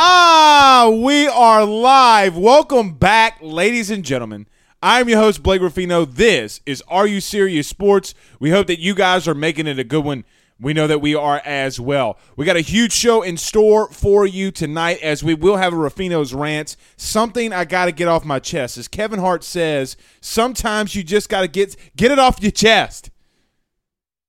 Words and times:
Ah, 0.00 0.92
we 0.94 1.26
are 1.26 1.64
live. 1.64 2.36
Welcome 2.36 2.92
back, 2.92 3.38
ladies 3.42 3.90
and 3.90 4.04
gentlemen. 4.04 4.46
I'm 4.80 5.08
your 5.08 5.18
host, 5.18 5.42
Blake 5.42 5.60
Ruffino. 5.60 6.04
This 6.04 6.60
is 6.64 6.84
Are 6.86 7.04
You 7.04 7.20
Serious 7.20 7.66
Sports. 7.66 8.14
We 8.38 8.50
hope 8.50 8.68
that 8.68 8.78
you 8.78 8.94
guys 8.94 9.26
are 9.26 9.34
making 9.34 9.66
it 9.66 9.80
a 9.80 9.82
good 9.82 10.04
one. 10.04 10.24
We 10.60 10.72
know 10.72 10.86
that 10.86 11.00
we 11.00 11.16
are 11.16 11.42
as 11.44 11.80
well. 11.80 12.16
We 12.36 12.44
got 12.44 12.54
a 12.54 12.60
huge 12.60 12.92
show 12.92 13.22
in 13.22 13.36
store 13.36 13.88
for 13.90 14.24
you 14.24 14.52
tonight 14.52 15.00
as 15.02 15.24
we 15.24 15.34
will 15.34 15.56
have 15.56 15.72
a 15.72 15.76
Ruffino's 15.76 16.32
rant. 16.32 16.76
Something 16.96 17.52
I 17.52 17.64
got 17.64 17.86
to 17.86 17.92
get 17.92 18.06
off 18.06 18.24
my 18.24 18.38
chest. 18.38 18.78
As 18.78 18.86
Kevin 18.86 19.18
Hart 19.18 19.42
says, 19.42 19.96
sometimes 20.20 20.94
you 20.94 21.02
just 21.02 21.28
got 21.28 21.40
to 21.40 21.48
get 21.48 21.74
get 21.96 22.12
it 22.12 22.20
off 22.20 22.40
your 22.40 22.52
chest. 22.52 23.10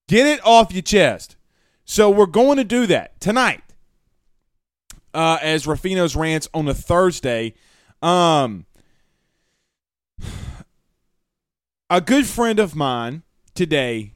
Get 0.07 0.25
it 0.25 0.43
off 0.43 0.73
your 0.73 0.81
chest. 0.81 1.35
So 1.85 2.09
we're 2.09 2.25
going 2.25 2.57
to 2.57 2.63
do 2.63 2.87
that 2.87 3.21
tonight 3.21 3.61
uh, 5.13 5.37
as 5.41 5.65
Ruffino's 5.65 6.15
rants 6.15 6.47
on 6.53 6.67
a 6.67 6.73
Thursday. 6.73 7.53
Um, 8.01 8.65
a 11.89 12.01
good 12.01 12.25
friend 12.25 12.59
of 12.59 12.75
mine 12.75 13.23
today 13.55 14.13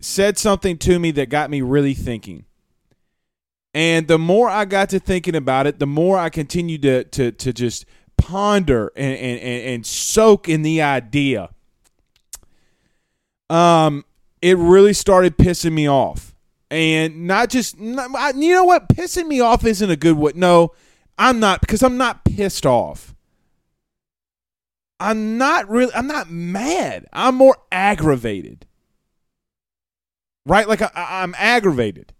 said 0.00 0.38
something 0.38 0.76
to 0.78 0.98
me 0.98 1.10
that 1.12 1.28
got 1.28 1.50
me 1.50 1.62
really 1.62 1.94
thinking. 1.94 2.44
And 3.72 4.06
the 4.06 4.18
more 4.18 4.48
I 4.48 4.66
got 4.66 4.90
to 4.90 5.00
thinking 5.00 5.34
about 5.34 5.66
it, 5.66 5.78
the 5.78 5.86
more 5.86 6.16
I 6.16 6.28
continued 6.28 6.82
to 6.82 7.04
to 7.04 7.32
to 7.32 7.52
just 7.52 7.86
ponder 8.16 8.92
and 8.94 9.16
and, 9.16 9.40
and 9.40 9.86
soak 9.86 10.48
in 10.48 10.62
the 10.62 10.80
idea. 10.80 11.50
Um, 13.50 14.04
it 14.40 14.56
really 14.56 14.92
started 14.92 15.36
pissing 15.36 15.72
me 15.72 15.88
off 15.88 16.33
and 16.74 17.26
not 17.28 17.50
just 17.50 17.78
not, 17.78 18.34
you 18.34 18.52
know 18.52 18.64
what? 18.64 18.88
Pissing 18.88 19.28
me 19.28 19.40
off 19.40 19.64
isn't 19.64 19.90
a 19.90 19.96
good 19.96 20.16
word 20.16 20.36
no 20.36 20.72
i'm 21.16 21.38
not 21.38 21.60
because 21.60 21.82
i'm 21.82 21.96
not 21.96 22.24
pissed 22.24 22.66
off. 22.66 23.14
I'm 24.98 25.38
not 25.38 25.68
really 25.68 25.94
i'm 25.94 26.08
not 26.08 26.30
mad. 26.30 27.06
I'm 27.12 27.36
more 27.36 27.56
aggravated. 27.70 28.66
Right? 30.46 30.68
Like 30.68 30.82
I, 30.82 31.22
am 31.22 31.34
aggravated. 31.38 32.12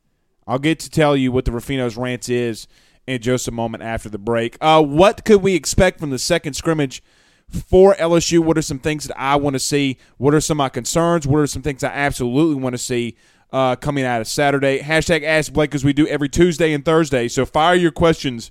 I'll 0.47 0.59
get 0.59 0.78
to 0.81 0.91
tell 0.91 1.16
you 1.16 1.32
what 1.32 1.44
the 1.44 1.50
Ruffino's 1.50 1.97
rants 1.97 2.28
is 2.28 2.66
in 3.06 3.21
just 3.21 3.48
a 3.48 3.50
moment 3.50 3.82
after 3.82 4.09
the 4.09 4.19
break. 4.19 4.56
Uh, 4.60 4.82
what 4.82 5.25
could 5.25 5.42
we 5.42 5.54
expect 5.54 6.00
from 6.00 6.10
the 6.10 6.19
second 6.19 6.54
scrimmage 6.54 7.03
for 7.50 7.94
LSU? 7.97 8.38
What 8.38 8.56
are 8.56 8.62
some 8.62 8.78
things 8.78 9.04
that 9.04 9.21
I 9.21 9.36
want 9.36 9.54
to 9.54 9.60
see? 9.60 9.98
What 10.16 10.32
are 10.32 10.41
some 10.41 10.56
of 10.56 10.65
my 10.65 10.69
concerns? 10.71 11.26
What 11.26 11.38
are 11.38 11.47
some 11.47 11.62
things 11.62 11.84
I 11.84 11.88
absolutely 11.88 12.62
want 12.62 12.72
to 12.75 12.78
see 12.78 13.16
uh, 13.53 13.77
coming 13.77 14.05
out 14.05 14.21
of 14.21 14.28
Saturday. 14.28 14.81
Hashtag 14.81 15.22
Ask 15.22 15.53
Blake 15.53 15.75
as 15.75 15.84
we 15.84 15.93
do 15.93 16.06
every 16.06 16.28
Tuesday 16.28 16.72
and 16.72 16.84
Thursday. 16.84 17.28
So 17.28 17.47
fire 17.47 17.75
your 17.75 17.91
questions 17.91 18.50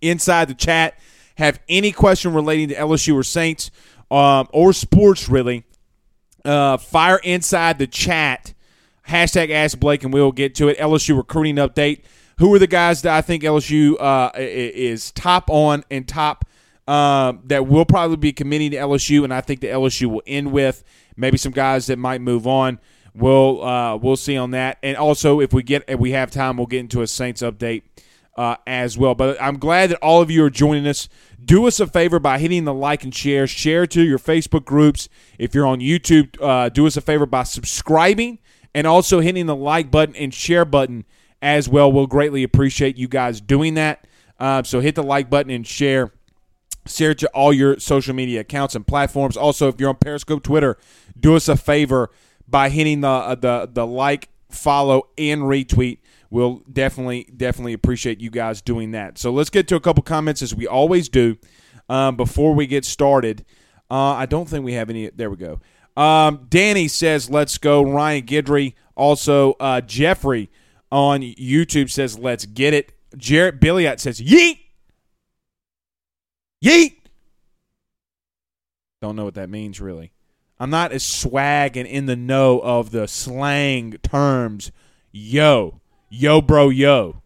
inside 0.00 0.48
the 0.48 0.54
chat. 0.54 0.98
Have 1.36 1.60
any 1.68 1.92
question 1.92 2.34
relating 2.34 2.68
to 2.68 2.74
LSU 2.74 3.14
or 3.14 3.22
Saints 3.22 3.70
um, 4.10 4.48
or 4.52 4.72
sports 4.72 5.28
really? 5.28 5.64
Uh, 6.44 6.76
fire 6.76 7.18
inside 7.22 7.78
the 7.78 7.86
chat. 7.86 8.54
Hashtag 9.08 9.50
Ask 9.50 9.78
Blake 9.78 10.04
and 10.04 10.12
we'll 10.12 10.32
get 10.32 10.54
to 10.56 10.68
it. 10.68 10.78
LSU 10.78 11.16
recruiting 11.16 11.56
update. 11.56 12.02
Who 12.38 12.54
are 12.54 12.58
the 12.58 12.68
guys 12.68 13.02
that 13.02 13.16
I 13.16 13.20
think 13.20 13.42
LSU 13.42 14.00
uh, 14.00 14.30
is 14.36 15.10
top 15.10 15.50
on 15.50 15.84
and 15.90 16.06
top 16.06 16.44
uh, 16.88 17.34
that 17.44 17.66
will 17.66 17.84
probably 17.84 18.16
be 18.16 18.32
committing 18.32 18.70
to 18.70 18.78
LSU, 18.78 19.22
and 19.22 19.34
I 19.34 19.42
think 19.42 19.60
the 19.60 19.66
LSU 19.66 20.06
will 20.06 20.22
end 20.26 20.52
with 20.52 20.82
maybe 21.16 21.36
some 21.36 21.52
guys 21.52 21.86
that 21.88 21.98
might 21.98 22.22
move 22.22 22.46
on. 22.46 22.80
We'll 23.14 23.64
uh, 23.64 23.96
we'll 23.96 24.16
see 24.16 24.36
on 24.36 24.52
that, 24.52 24.78
and 24.82 24.96
also 24.96 25.40
if 25.40 25.52
we 25.52 25.62
get 25.62 25.84
if 25.88 25.98
we 25.98 26.12
have 26.12 26.30
time, 26.30 26.56
we'll 26.56 26.66
get 26.66 26.80
into 26.80 27.02
a 27.02 27.06
Saints 27.06 27.42
update 27.42 27.82
uh, 28.38 28.56
as 28.66 28.96
well. 28.96 29.14
But 29.16 29.36
I'm 29.42 29.58
glad 29.58 29.90
that 29.90 29.98
all 29.98 30.22
of 30.22 30.30
you 30.30 30.44
are 30.44 30.50
joining 30.50 30.86
us. 30.86 31.08
Do 31.44 31.66
us 31.66 31.80
a 31.80 31.86
favor 31.86 32.20
by 32.20 32.38
hitting 32.38 32.64
the 32.64 32.72
like 32.72 33.02
and 33.02 33.14
share. 33.14 33.46
Share 33.48 33.86
to 33.88 34.02
your 34.02 34.18
Facebook 34.18 34.64
groups. 34.64 35.08
If 35.38 35.54
you're 35.54 35.66
on 35.66 35.80
YouTube, 35.80 36.40
uh, 36.40 36.68
do 36.68 36.86
us 36.86 36.96
a 36.96 37.00
favor 37.00 37.26
by 37.26 37.42
subscribing 37.42 38.38
and 38.74 38.86
also 38.86 39.20
hitting 39.20 39.46
the 39.46 39.56
like 39.56 39.90
button 39.90 40.14
and 40.14 40.32
share 40.32 40.64
button 40.64 41.04
as 41.42 41.68
well. 41.68 41.90
We'll 41.90 42.06
greatly 42.06 42.44
appreciate 42.44 42.96
you 42.96 43.08
guys 43.08 43.40
doing 43.40 43.74
that. 43.74 44.06
Uh, 44.38 44.62
so 44.62 44.78
hit 44.80 44.94
the 44.94 45.02
like 45.02 45.28
button 45.28 45.50
and 45.50 45.66
share. 45.66 46.12
Share 46.86 47.14
to 47.14 47.28
all 47.30 47.52
your 47.52 47.78
social 47.80 48.14
media 48.14 48.40
accounts 48.40 48.74
and 48.74 48.86
platforms. 48.86 49.36
Also, 49.36 49.68
if 49.68 49.80
you're 49.80 49.90
on 49.90 49.96
Periscope, 49.96 50.42
Twitter, 50.42 50.78
do 51.18 51.34
us 51.34 51.48
a 51.48 51.56
favor 51.56 52.10
by 52.48 52.68
hitting 52.70 53.02
the 53.02 53.08
uh, 53.08 53.34
the 53.34 53.68
the 53.72 53.86
like, 53.86 54.28
follow, 54.50 55.08
and 55.16 55.42
retweet. 55.42 55.98
We'll 56.30 56.62
definitely 56.70 57.28
definitely 57.36 57.72
appreciate 57.72 58.20
you 58.20 58.30
guys 58.30 58.60
doing 58.60 58.92
that. 58.92 59.18
So 59.18 59.30
let's 59.30 59.50
get 59.50 59.68
to 59.68 59.76
a 59.76 59.80
couple 59.80 60.02
comments 60.02 60.42
as 60.42 60.54
we 60.54 60.66
always 60.66 61.08
do 61.08 61.36
um, 61.88 62.16
before 62.16 62.54
we 62.54 62.66
get 62.66 62.84
started. 62.84 63.44
Uh, 63.90 64.12
I 64.12 64.26
don't 64.26 64.48
think 64.48 64.64
we 64.64 64.74
have 64.74 64.90
any. 64.90 65.10
There 65.10 65.30
we 65.30 65.36
go. 65.36 65.60
Um, 65.96 66.46
Danny 66.48 66.88
says, 66.88 67.30
"Let's 67.30 67.58
go." 67.58 67.82
Ryan 67.82 68.24
Gidry, 68.24 68.74
also 68.94 69.52
uh, 69.60 69.80
Jeffrey 69.80 70.50
on 70.92 71.22
YouTube 71.22 71.90
says, 71.90 72.18
"Let's 72.18 72.44
get 72.46 72.74
it." 72.74 72.92
Jarrett 73.16 73.60
Billiot 73.60 73.98
says, 73.98 74.20
"Yeet, 74.20 74.58
yeet." 76.62 76.96
Don't 79.00 79.16
know 79.16 79.24
what 79.24 79.34
that 79.34 79.48
means 79.48 79.80
really. 79.80 80.12
I'm 80.60 80.70
not 80.70 80.92
as 80.92 81.04
swag 81.04 81.76
and 81.76 81.86
in 81.86 82.06
the 82.06 82.16
know 82.16 82.60
of 82.60 82.90
the 82.90 83.06
slang 83.06 83.92
terms, 84.02 84.72
yo, 85.12 85.80
yo, 86.08 86.40
bro, 86.40 86.68
yo, 86.68 87.22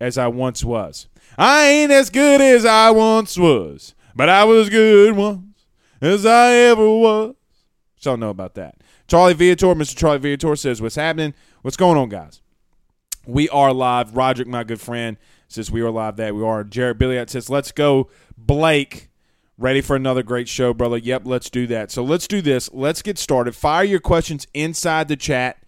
as 0.00 0.18
I 0.18 0.28
once 0.28 0.62
was. 0.64 1.08
I 1.36 1.66
ain't 1.66 1.92
as 1.92 2.10
good 2.10 2.40
as 2.40 2.64
I 2.64 2.90
once 2.90 3.38
was, 3.38 3.94
but 4.14 4.28
I 4.28 4.44
was 4.44 4.68
good 4.68 5.16
once 5.16 5.66
as 6.00 6.26
I 6.26 6.52
ever 6.54 6.88
was. 6.88 7.34
Y'all 8.00 8.16
know 8.16 8.30
about 8.30 8.54
that. 8.54 8.76
Charlie 9.08 9.34
Viator, 9.34 9.74
Mr. 9.74 9.96
Charlie 9.96 10.18
Viator 10.18 10.54
says, 10.54 10.82
What's 10.82 10.96
happening? 10.96 11.34
What's 11.62 11.76
going 11.76 11.98
on, 11.98 12.08
guys? 12.08 12.42
We 13.26 13.48
are 13.48 13.72
live. 13.72 14.16
Roderick, 14.16 14.48
my 14.48 14.64
good 14.64 14.80
friend, 14.80 15.16
says 15.48 15.70
we 15.70 15.80
are 15.80 15.90
live 15.90 16.16
that 16.16 16.34
we 16.34 16.42
are. 16.42 16.64
Jared 16.64 16.98
Billiot 16.98 17.28
says 17.28 17.50
let's 17.50 17.72
go. 17.72 18.08
Blake, 18.36 19.07
ready 19.58 19.80
for 19.80 19.96
another 19.96 20.22
great 20.22 20.48
show, 20.48 20.72
brother. 20.72 20.96
Yep, 20.96 21.22
let's 21.24 21.50
do 21.50 21.66
that. 21.66 21.90
So 21.90 22.04
let's 22.04 22.28
do 22.28 22.40
this. 22.40 22.70
Let's 22.72 23.02
get 23.02 23.18
started. 23.18 23.54
Fire 23.54 23.84
your 23.84 24.00
questions 24.00 24.46
inside 24.54 25.08
the 25.08 25.16
chat. 25.16 25.58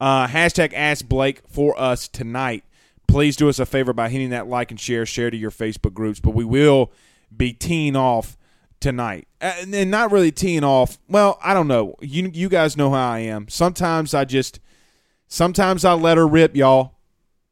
Uh, 0.00 0.26
hashtag 0.26 0.72
Ask 0.74 1.06
Blake 1.06 1.42
for 1.46 1.78
us 1.78 2.08
tonight. 2.08 2.64
Please 3.06 3.36
do 3.36 3.48
us 3.48 3.58
a 3.58 3.66
favor 3.66 3.92
by 3.92 4.08
hitting 4.08 4.30
that 4.30 4.48
like 4.48 4.70
and 4.70 4.80
share. 4.80 5.06
Share 5.06 5.30
to 5.30 5.36
your 5.36 5.50
Facebook 5.50 5.92
groups. 5.92 6.20
But 6.20 6.34
we 6.34 6.44
will 6.44 6.90
be 7.34 7.52
teeing 7.52 7.94
off 7.94 8.36
tonight, 8.80 9.28
uh, 9.40 9.52
and 9.72 9.90
not 9.90 10.12
really 10.12 10.32
teeing 10.32 10.64
off. 10.64 10.98
Well, 11.08 11.38
I 11.42 11.54
don't 11.54 11.68
know. 11.68 11.94
You 12.00 12.30
you 12.32 12.48
guys 12.48 12.76
know 12.76 12.90
how 12.90 13.12
I 13.12 13.20
am. 13.20 13.48
Sometimes 13.48 14.14
I 14.14 14.24
just, 14.24 14.60
sometimes 15.26 15.84
I 15.84 15.94
let 15.94 16.16
her 16.16 16.26
rip, 16.26 16.56
y'all. 16.56 16.94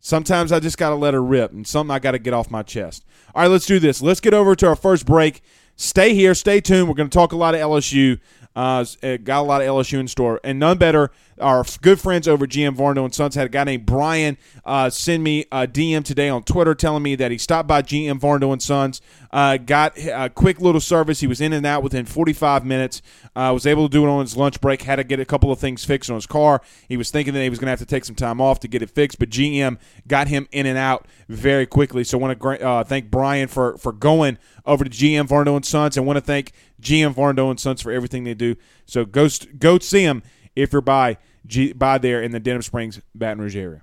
Sometimes 0.00 0.52
I 0.52 0.58
just 0.60 0.78
got 0.78 0.90
to 0.90 0.96
let 0.96 1.14
her 1.14 1.22
rip, 1.22 1.52
and 1.52 1.66
something 1.66 1.94
I 1.94 2.00
got 2.00 2.10
to 2.10 2.18
get 2.18 2.34
off 2.34 2.50
my 2.50 2.62
chest. 2.62 3.04
All 3.34 3.42
right, 3.42 3.48
let's 3.48 3.66
do 3.66 3.78
this. 3.78 4.02
Let's 4.02 4.20
get 4.20 4.34
over 4.34 4.54
to 4.56 4.66
our 4.68 4.76
first 4.76 5.06
break. 5.06 5.42
Stay 5.76 6.14
here, 6.14 6.34
stay 6.34 6.60
tuned. 6.60 6.88
We're 6.88 6.94
going 6.94 7.08
to 7.08 7.14
talk 7.14 7.32
a 7.32 7.36
lot 7.36 7.54
of 7.54 7.60
LSU. 7.60 8.20
Uh, 8.54 8.84
got 9.24 9.40
a 9.40 9.42
lot 9.42 9.62
of 9.62 9.68
LSU 9.68 9.98
in 9.98 10.08
store, 10.08 10.40
and 10.44 10.58
none 10.58 10.78
better. 10.78 11.10
Our 11.40 11.64
good 11.80 12.00
friends 12.00 12.28
over 12.28 12.46
GM 12.46 12.76
Varno 12.76 13.04
and 13.04 13.14
Sons 13.14 13.34
had 13.34 13.46
a 13.46 13.48
guy 13.48 13.64
named 13.64 13.86
Brian 13.86 14.36
uh, 14.64 14.90
send 14.90 15.24
me 15.24 15.46
a 15.50 15.66
DM 15.66 16.04
today 16.04 16.28
on 16.28 16.42
Twitter 16.42 16.74
telling 16.74 17.02
me 17.02 17.14
that 17.16 17.30
he 17.30 17.38
stopped 17.38 17.66
by 17.66 17.82
GM 17.82 18.20
Varno 18.20 18.52
and 18.52 18.62
Sons, 18.62 19.00
uh, 19.32 19.56
got 19.56 19.96
a 19.98 20.28
quick 20.28 20.60
little 20.60 20.80
service. 20.80 21.20
He 21.20 21.26
was 21.26 21.40
in 21.40 21.52
and 21.52 21.64
out 21.64 21.82
within 21.82 22.04
45 22.04 22.64
minutes. 22.64 23.02
Uh, 23.34 23.50
was 23.52 23.66
able 23.66 23.88
to 23.88 23.92
do 23.92 24.04
it 24.04 24.08
on 24.08 24.20
his 24.20 24.36
lunch 24.36 24.60
break. 24.60 24.82
Had 24.82 24.96
to 24.96 25.04
get 25.04 25.20
a 25.20 25.24
couple 25.24 25.50
of 25.50 25.58
things 25.58 25.84
fixed 25.84 26.10
on 26.10 26.16
his 26.16 26.26
car. 26.26 26.60
He 26.88 26.96
was 26.96 27.10
thinking 27.10 27.32
that 27.34 27.42
he 27.42 27.50
was 27.50 27.58
going 27.58 27.66
to 27.66 27.70
have 27.70 27.78
to 27.78 27.86
take 27.86 28.04
some 28.04 28.14
time 28.14 28.40
off 28.40 28.60
to 28.60 28.68
get 28.68 28.82
it 28.82 28.90
fixed, 28.90 29.18
but 29.18 29.30
GM 29.30 29.78
got 30.06 30.28
him 30.28 30.46
in 30.52 30.66
and 30.66 30.78
out 30.78 31.06
very 31.28 31.66
quickly. 31.66 32.04
So 32.04 32.18
I 32.18 32.20
want 32.20 32.40
to 32.40 32.66
uh, 32.66 32.84
thank 32.84 33.10
Brian 33.10 33.48
for 33.48 33.78
for 33.78 33.92
going 33.92 34.38
over 34.66 34.84
to 34.84 34.90
GM 34.90 35.28
Varno 35.28 35.56
and 35.56 35.64
Sons. 35.64 35.96
I 35.96 36.02
want 36.02 36.18
to 36.18 36.20
thank 36.20 36.52
GM 36.80 37.14
Varno 37.14 37.50
and 37.50 37.58
Sons 37.58 37.80
for 37.80 37.90
everything 37.90 38.24
they 38.24 38.34
do. 38.34 38.56
So 38.84 39.04
go 39.04 39.28
go 39.58 39.78
see 39.78 40.04
them 40.04 40.22
if 40.54 40.72
you're 40.72 40.82
by 40.82 41.18
G, 41.46 41.72
by 41.72 41.98
there 41.98 42.22
in 42.22 42.32
the 42.32 42.40
Denham 42.40 42.62
Springs, 42.62 43.00
Baton 43.14 43.40
Rouge 43.40 43.56
area. 43.56 43.82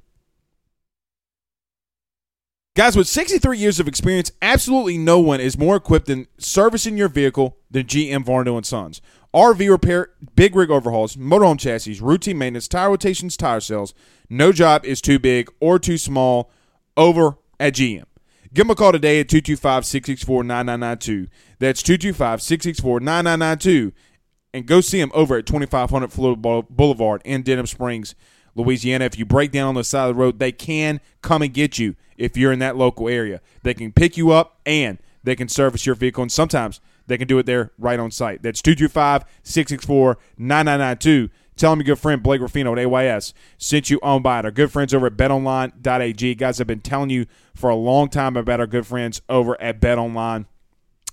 Guys, 2.76 2.96
with 2.96 3.08
63 3.08 3.58
years 3.58 3.80
of 3.80 3.88
experience, 3.88 4.32
absolutely 4.42 4.98
no 4.98 5.20
one 5.20 5.42
is 5.42 5.58
more 5.58 5.76
equipped 5.76 6.10
in 6.10 6.28
servicing 6.38 6.98
your 6.98 7.10
vehicle 7.10 7.58
than 7.70 7.86
GM 7.86 8.24
Varno 8.24 8.56
and 8.56 8.66
Sons. 8.66 9.02
RV 9.34 9.70
repair, 9.70 10.12
big 10.36 10.56
rig 10.56 10.72
overhauls, 10.72 11.16
motorhome 11.16 11.60
chassis, 11.60 12.00
routine 12.00 12.38
maintenance, 12.38 12.68
tire 12.68 12.90
rotations, 12.90 13.36
tire 13.36 13.60
sales. 13.60 13.94
No 14.30 14.52
job 14.52 14.86
is 14.86 15.02
too 15.02 15.20
big 15.20 15.52
or 15.60 15.78
too 15.78 15.98
small 15.98 16.52
over 16.96 17.38
at 17.60 17.74
GM. 17.74 18.06
Give 18.54 18.66
them 18.66 18.72
a 18.72 18.76
call 18.76 18.92
today 18.92 19.20
at 19.20 19.30
225 19.30 19.86
664 19.86 20.44
9992. 20.44 21.30
That's 21.60 21.84
225 21.84 22.42
664 22.42 23.00
9992. 23.02 23.94
And 24.54 24.66
go 24.66 24.82
see 24.82 25.00
them 25.00 25.12
over 25.14 25.38
at 25.38 25.46
2500 25.46 26.12
Florida 26.12 26.68
Boulevard 26.70 27.22
in 27.24 27.44
Denham 27.44 27.68
Springs, 27.68 28.16
Louisiana. 28.56 29.06
If 29.06 29.18
you 29.18 29.26
break 29.26 29.52
down 29.52 29.68
on 29.70 29.76
the 29.76 29.84
side 29.84 30.10
of 30.10 30.16
the 30.16 30.22
road, 30.22 30.40
they 30.40 30.52
can 30.52 31.02
come 31.22 31.42
and 31.42 31.54
get 31.54 31.78
you 31.78 31.96
if 32.18 32.36
you're 32.36 32.52
in 32.52 32.60
that 32.60 32.76
local 32.76 33.08
area. 33.08 33.42
They 33.64 33.74
can 33.74 33.92
pick 33.92 34.18
you 34.18 34.32
up 34.32 34.60
and 34.66 34.98
they 35.24 35.36
can 35.36 35.50
service 35.50 35.86
your 35.86 35.96
vehicle. 35.96 36.24
And 36.24 36.32
sometimes 36.32 36.82
they 37.08 37.18
can 37.18 37.28
do 37.28 37.38
it 37.38 37.46
there 37.46 37.72
right 37.78 38.00
on 38.00 38.12
site. 38.12 38.42
That's 38.42 38.62
225 38.62 39.24
664 39.44 40.18
9992. 40.38 41.30
Tell 41.60 41.72
them 41.72 41.80
your 41.80 41.96
good 41.96 42.00
friend 42.00 42.24
Blake 42.24 42.40
Ruffino 42.40 42.72
at 42.72 42.80
AYS 42.80 43.34
sent 43.58 43.90
you 43.90 44.00
on 44.02 44.22
by 44.22 44.40
it. 44.40 44.46
Our 44.46 44.52
good 44.52 44.72
friends 44.72 44.94
over 44.94 45.08
at 45.08 45.18
betonline.ag. 45.18 46.36
Guys, 46.36 46.58
have 46.58 46.68
been 46.68 46.80
telling 46.80 47.10
you 47.10 47.26
for 47.54 47.70
a 47.70 47.76
long 47.76 48.08
time 48.08 48.38
about 48.38 48.62
our 48.62 48.68
good 48.68 48.88
friends 48.88 49.22
over 49.28 49.62
at 49.62 49.82
BetOnline. 49.82 50.46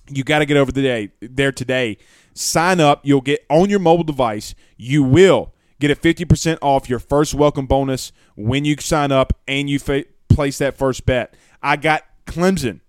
You 0.09 0.23
got 0.23 0.39
to 0.39 0.45
get 0.45 0.55
over 0.55 0.71
the 0.71 0.81
day 0.81 1.11
there 1.19 1.51
today. 1.51 1.97
Sign 2.37 2.79
up. 2.79 3.01
You'll 3.03 3.21
get 3.21 3.45
on 3.49 3.69
your 3.69 3.79
mobile 3.79 4.03
device. 4.03 4.55
You 4.77 5.03
will 5.03 5.53
get 5.79 5.91
a 5.91 5.95
50% 5.95 6.57
off 6.61 6.89
your 6.89 6.99
first 6.99 7.33
welcome 7.33 7.65
bonus 7.65 8.11
when 8.35 8.65
you 8.65 8.75
sign 8.79 9.11
up 9.11 9.33
and 9.47 9.69
you 9.69 9.79
fa- 9.79 10.05
place 10.29 10.57
that 10.59 10.77
first 10.77 11.05
bet. 11.05 11.33
I 11.61 11.77
got 11.77 12.03
Clemson 12.25 12.81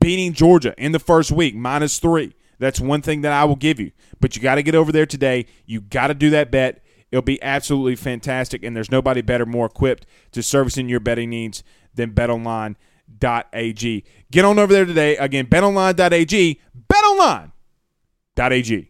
beating 0.00 0.32
Georgia 0.32 0.74
in 0.76 0.92
the 0.92 0.98
first 0.98 1.32
week, 1.32 1.54
minus 1.54 1.98
three. 1.98 2.34
That's 2.58 2.80
one 2.80 3.00
thing 3.00 3.22
that 3.22 3.32
I 3.32 3.44
will 3.44 3.56
give 3.56 3.80
you. 3.80 3.92
But 4.20 4.36
you 4.36 4.42
got 4.42 4.56
to 4.56 4.62
get 4.62 4.74
over 4.74 4.92
there 4.92 5.06
today. 5.06 5.46
You 5.64 5.80
got 5.80 6.08
to 6.08 6.14
do 6.14 6.30
that 6.30 6.50
bet. 6.50 6.84
It'll 7.10 7.22
be 7.22 7.42
absolutely 7.42 7.96
fantastic, 7.96 8.62
and 8.62 8.76
there's 8.76 8.90
nobody 8.90 9.22
better, 9.22 9.46
more 9.46 9.66
equipped 9.66 10.06
to 10.32 10.42
servicing 10.42 10.88
your 10.88 11.00
betting 11.00 11.30
needs 11.30 11.64
than 11.94 12.12
betonline.ag. 12.12 14.04
Get 14.30 14.44
on 14.44 14.58
over 14.58 14.72
there 14.72 14.84
today. 14.84 15.16
Again, 15.16 15.46
betonline.ag, 15.46 16.60
betonline.ag. 16.88 18.89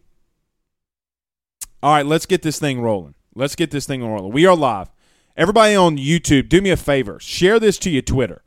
All 1.83 1.93
right, 1.93 2.05
let's 2.05 2.25
get 2.25 2.41
this 2.41 2.59
thing 2.59 2.81
rolling. 2.81 3.15
Let's 3.33 3.55
get 3.55 3.71
this 3.71 3.85
thing 3.85 4.03
rolling. 4.05 4.31
We 4.31 4.45
are 4.45 4.55
live. 4.55 4.89
Everybody 5.35 5.75
on 5.75 5.97
YouTube, 5.97 6.49
do 6.49 6.61
me 6.61 6.69
a 6.69 6.77
favor. 6.77 7.19
Share 7.19 7.59
this 7.59 7.77
to 7.79 7.89
your 7.89 8.01
Twitter. 8.01 8.43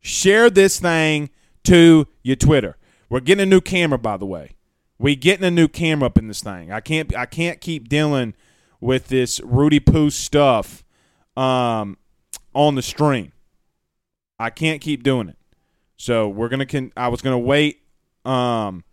Share 0.00 0.50
this 0.50 0.80
thing 0.80 1.30
to 1.64 2.06
your 2.22 2.36
Twitter. 2.36 2.76
We're 3.08 3.20
getting 3.20 3.42
a 3.42 3.46
new 3.46 3.60
camera, 3.60 3.98
by 3.98 4.16
the 4.16 4.26
way. 4.26 4.56
We 4.98 5.16
getting 5.16 5.44
a 5.44 5.50
new 5.50 5.68
camera 5.68 6.06
up 6.06 6.18
in 6.18 6.28
this 6.28 6.42
thing. 6.42 6.70
I 6.72 6.80
can't 6.80 7.14
I 7.16 7.26
can't 7.26 7.60
keep 7.60 7.88
dealing– 7.88 8.34
with 8.82 9.06
this 9.06 9.40
Rudy 9.44 9.80
Poo 9.80 10.10
stuff 10.10 10.84
um, 11.36 11.96
on 12.52 12.74
the 12.74 12.82
stream. 12.82 13.32
I 14.38 14.50
can't 14.50 14.82
keep 14.82 15.04
doing 15.04 15.28
it. 15.28 15.38
So 15.96 16.28
we're 16.28 16.48
gonna. 16.48 16.66
Con- 16.66 16.92
I 16.96 17.08
was 17.08 17.22
gonna 17.22 17.38
wait. 17.38 17.80
Um, 18.24 18.84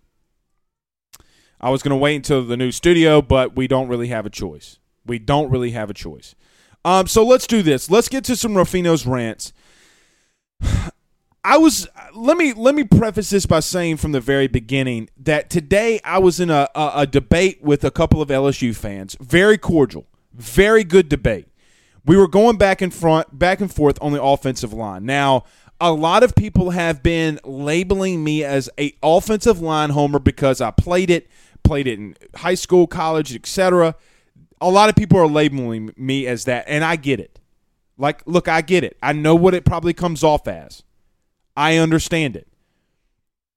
I 1.60 1.70
was 1.70 1.82
gonna 1.82 1.98
wait 1.98 2.16
until 2.16 2.44
the 2.44 2.58
new 2.58 2.72
studio, 2.72 3.22
but 3.22 3.56
we 3.56 3.68
don't 3.68 3.88
really 3.88 4.08
have 4.08 4.26
a 4.26 4.30
choice. 4.30 4.80
We 5.06 5.20
don't 5.20 5.50
really 5.50 5.72
have 5.72 5.90
a 5.90 5.94
choice. 5.94 6.36
Um, 6.86 7.08
so 7.08 7.26
let's 7.26 7.48
do 7.48 7.62
this. 7.62 7.90
Let's 7.90 8.08
get 8.08 8.24
to 8.26 8.36
some 8.36 8.54
Ruffino's 8.54 9.06
rants. 9.06 9.54
I 11.44 11.58
was 11.58 11.88
let 12.14 12.38
me 12.38 12.54
let 12.54 12.76
me 12.76 12.84
preface 12.84 13.30
this 13.30 13.46
by 13.46 13.62
saying 13.62 13.98
from 13.98 14.12
the 14.12 14.20
very 14.20 14.48
beginning 14.48 15.10
that 15.18 15.50
today 15.50 16.00
I 16.04 16.20
was 16.20 16.40
in 16.40 16.50
a, 16.50 16.68
a, 16.76 16.92
a, 16.96 17.08
debate 17.08 17.62
with 17.62 17.86
a 17.86 17.92
couple 17.92 18.22
of 18.22 18.28
LSU 18.28 18.76
fans, 18.76 19.16
very 19.22 19.58
cordial, 19.58 20.06
very 20.34 20.84
good 20.84 21.08
debate. 21.08 21.48
We 22.06 22.18
were 22.18 22.28
going 22.28 22.58
back 22.58 22.82
and 22.82 22.94
front, 22.94 23.40
back 23.40 23.62
and 23.62 23.74
forth 23.74 23.98
on 24.02 24.12
the 24.12 24.22
offensive 24.22 24.74
line. 24.74 25.06
Now, 25.06 25.46
a 25.80 25.94
lot 25.94 26.24
of 26.24 26.36
people 26.36 26.72
have 26.72 27.02
been 27.02 27.40
labeling 27.44 28.24
me 28.24 28.44
as 28.44 28.70
a 28.78 28.94
offensive 29.02 29.62
line 29.62 29.92
homer 29.92 30.20
because 30.20 30.60
I 30.60 30.72
played 30.72 31.10
it, 31.10 31.30
played 31.70 31.86
it 31.86 32.00
in 32.00 32.16
high 32.34 32.56
school, 32.56 32.88
college, 32.88 33.36
etc. 33.36 33.96
A 34.60 34.72
lot 34.72 34.90
of 34.90 34.96
people 34.96 35.20
are 35.20 35.28
labeling 35.28 35.94
me 35.96 36.26
as 36.26 36.46
that, 36.46 36.66
and 36.68 36.84
I 36.84 36.96
get 36.96 37.20
it. 37.20 37.38
Like, 37.96 38.24
look, 38.26 38.48
I 38.48 38.62
get 38.62 38.84
it. 38.84 38.98
I 39.04 39.14
know 39.14 39.36
what 39.36 39.54
it 39.54 39.66
probably 39.66 39.94
comes 39.94 40.24
off 40.24 40.48
as. 40.48 40.82
I 41.56 41.78
understand 41.78 42.36
it. 42.36 42.48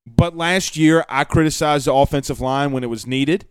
But 0.07 0.37
last 0.37 0.77
year, 0.77 1.07
I 1.09 1.25
criticized 1.25 1.87
the 1.87 1.95
offensive 1.95 2.39
line 2.39 2.71
when 2.71 2.85
it 2.85 2.91
was 2.91 3.07
needed. 3.07 3.47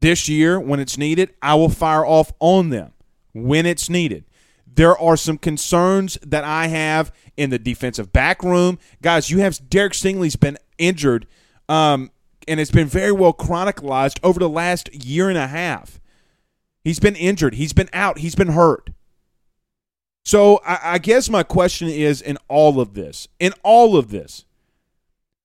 This 0.00 0.28
year, 0.28 0.60
when 0.60 0.78
it's 0.78 0.98
needed, 0.98 1.32
I 1.40 1.54
will 1.54 1.70
fire 1.70 2.04
off 2.04 2.30
on 2.40 2.68
them 2.68 2.92
when 3.32 3.64
it's 3.64 3.88
needed. 3.88 4.24
There 4.66 4.98
are 4.98 5.16
some 5.16 5.38
concerns 5.38 6.18
that 6.22 6.44
I 6.44 6.66
have 6.66 7.10
in 7.38 7.48
the 7.48 7.58
defensive 7.58 8.12
back 8.12 8.42
room. 8.42 8.78
Guys, 9.00 9.30
you 9.30 9.38
have 9.38 9.70
Derek 9.70 9.94
Stingley's 9.94 10.36
been 10.36 10.58
injured, 10.76 11.26
um, 11.70 12.10
and 12.48 12.60
it's 12.60 12.70
been 12.70 12.86
very 12.86 13.12
well 13.12 13.32
chronicalized 13.32 14.18
over 14.22 14.38
the 14.38 14.48
last 14.48 14.92
year 14.94 15.28
and 15.28 15.38
a 15.38 15.46
half. 15.46 16.00
He's 16.84 16.98
been 16.98 17.16
injured. 17.16 17.54
He's 17.54 17.72
been 17.72 17.88
out. 17.92 18.18
He's 18.18 18.34
been 18.34 18.48
hurt. 18.48 18.90
So 20.24 20.60
I, 20.64 20.78
I 20.82 20.98
guess 20.98 21.28
my 21.28 21.42
question 21.42 21.88
is 21.88 22.20
in 22.20 22.38
all 22.48 22.80
of 22.80 22.94
this, 22.94 23.28
in 23.38 23.52
all 23.62 23.96
of 23.96 24.10
this, 24.10 24.44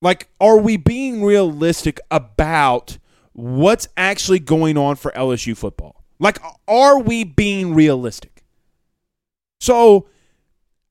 like, 0.01 0.29
are 0.39 0.57
we 0.57 0.77
being 0.77 1.23
realistic 1.23 1.99
about 2.11 2.97
what's 3.33 3.87
actually 3.97 4.39
going 4.39 4.77
on 4.77 4.95
for 4.95 5.11
LSU 5.11 5.57
football? 5.57 6.03
Like, 6.19 6.39
are 6.67 6.99
we 6.99 7.23
being 7.23 7.73
realistic? 7.73 8.43
So 9.59 10.07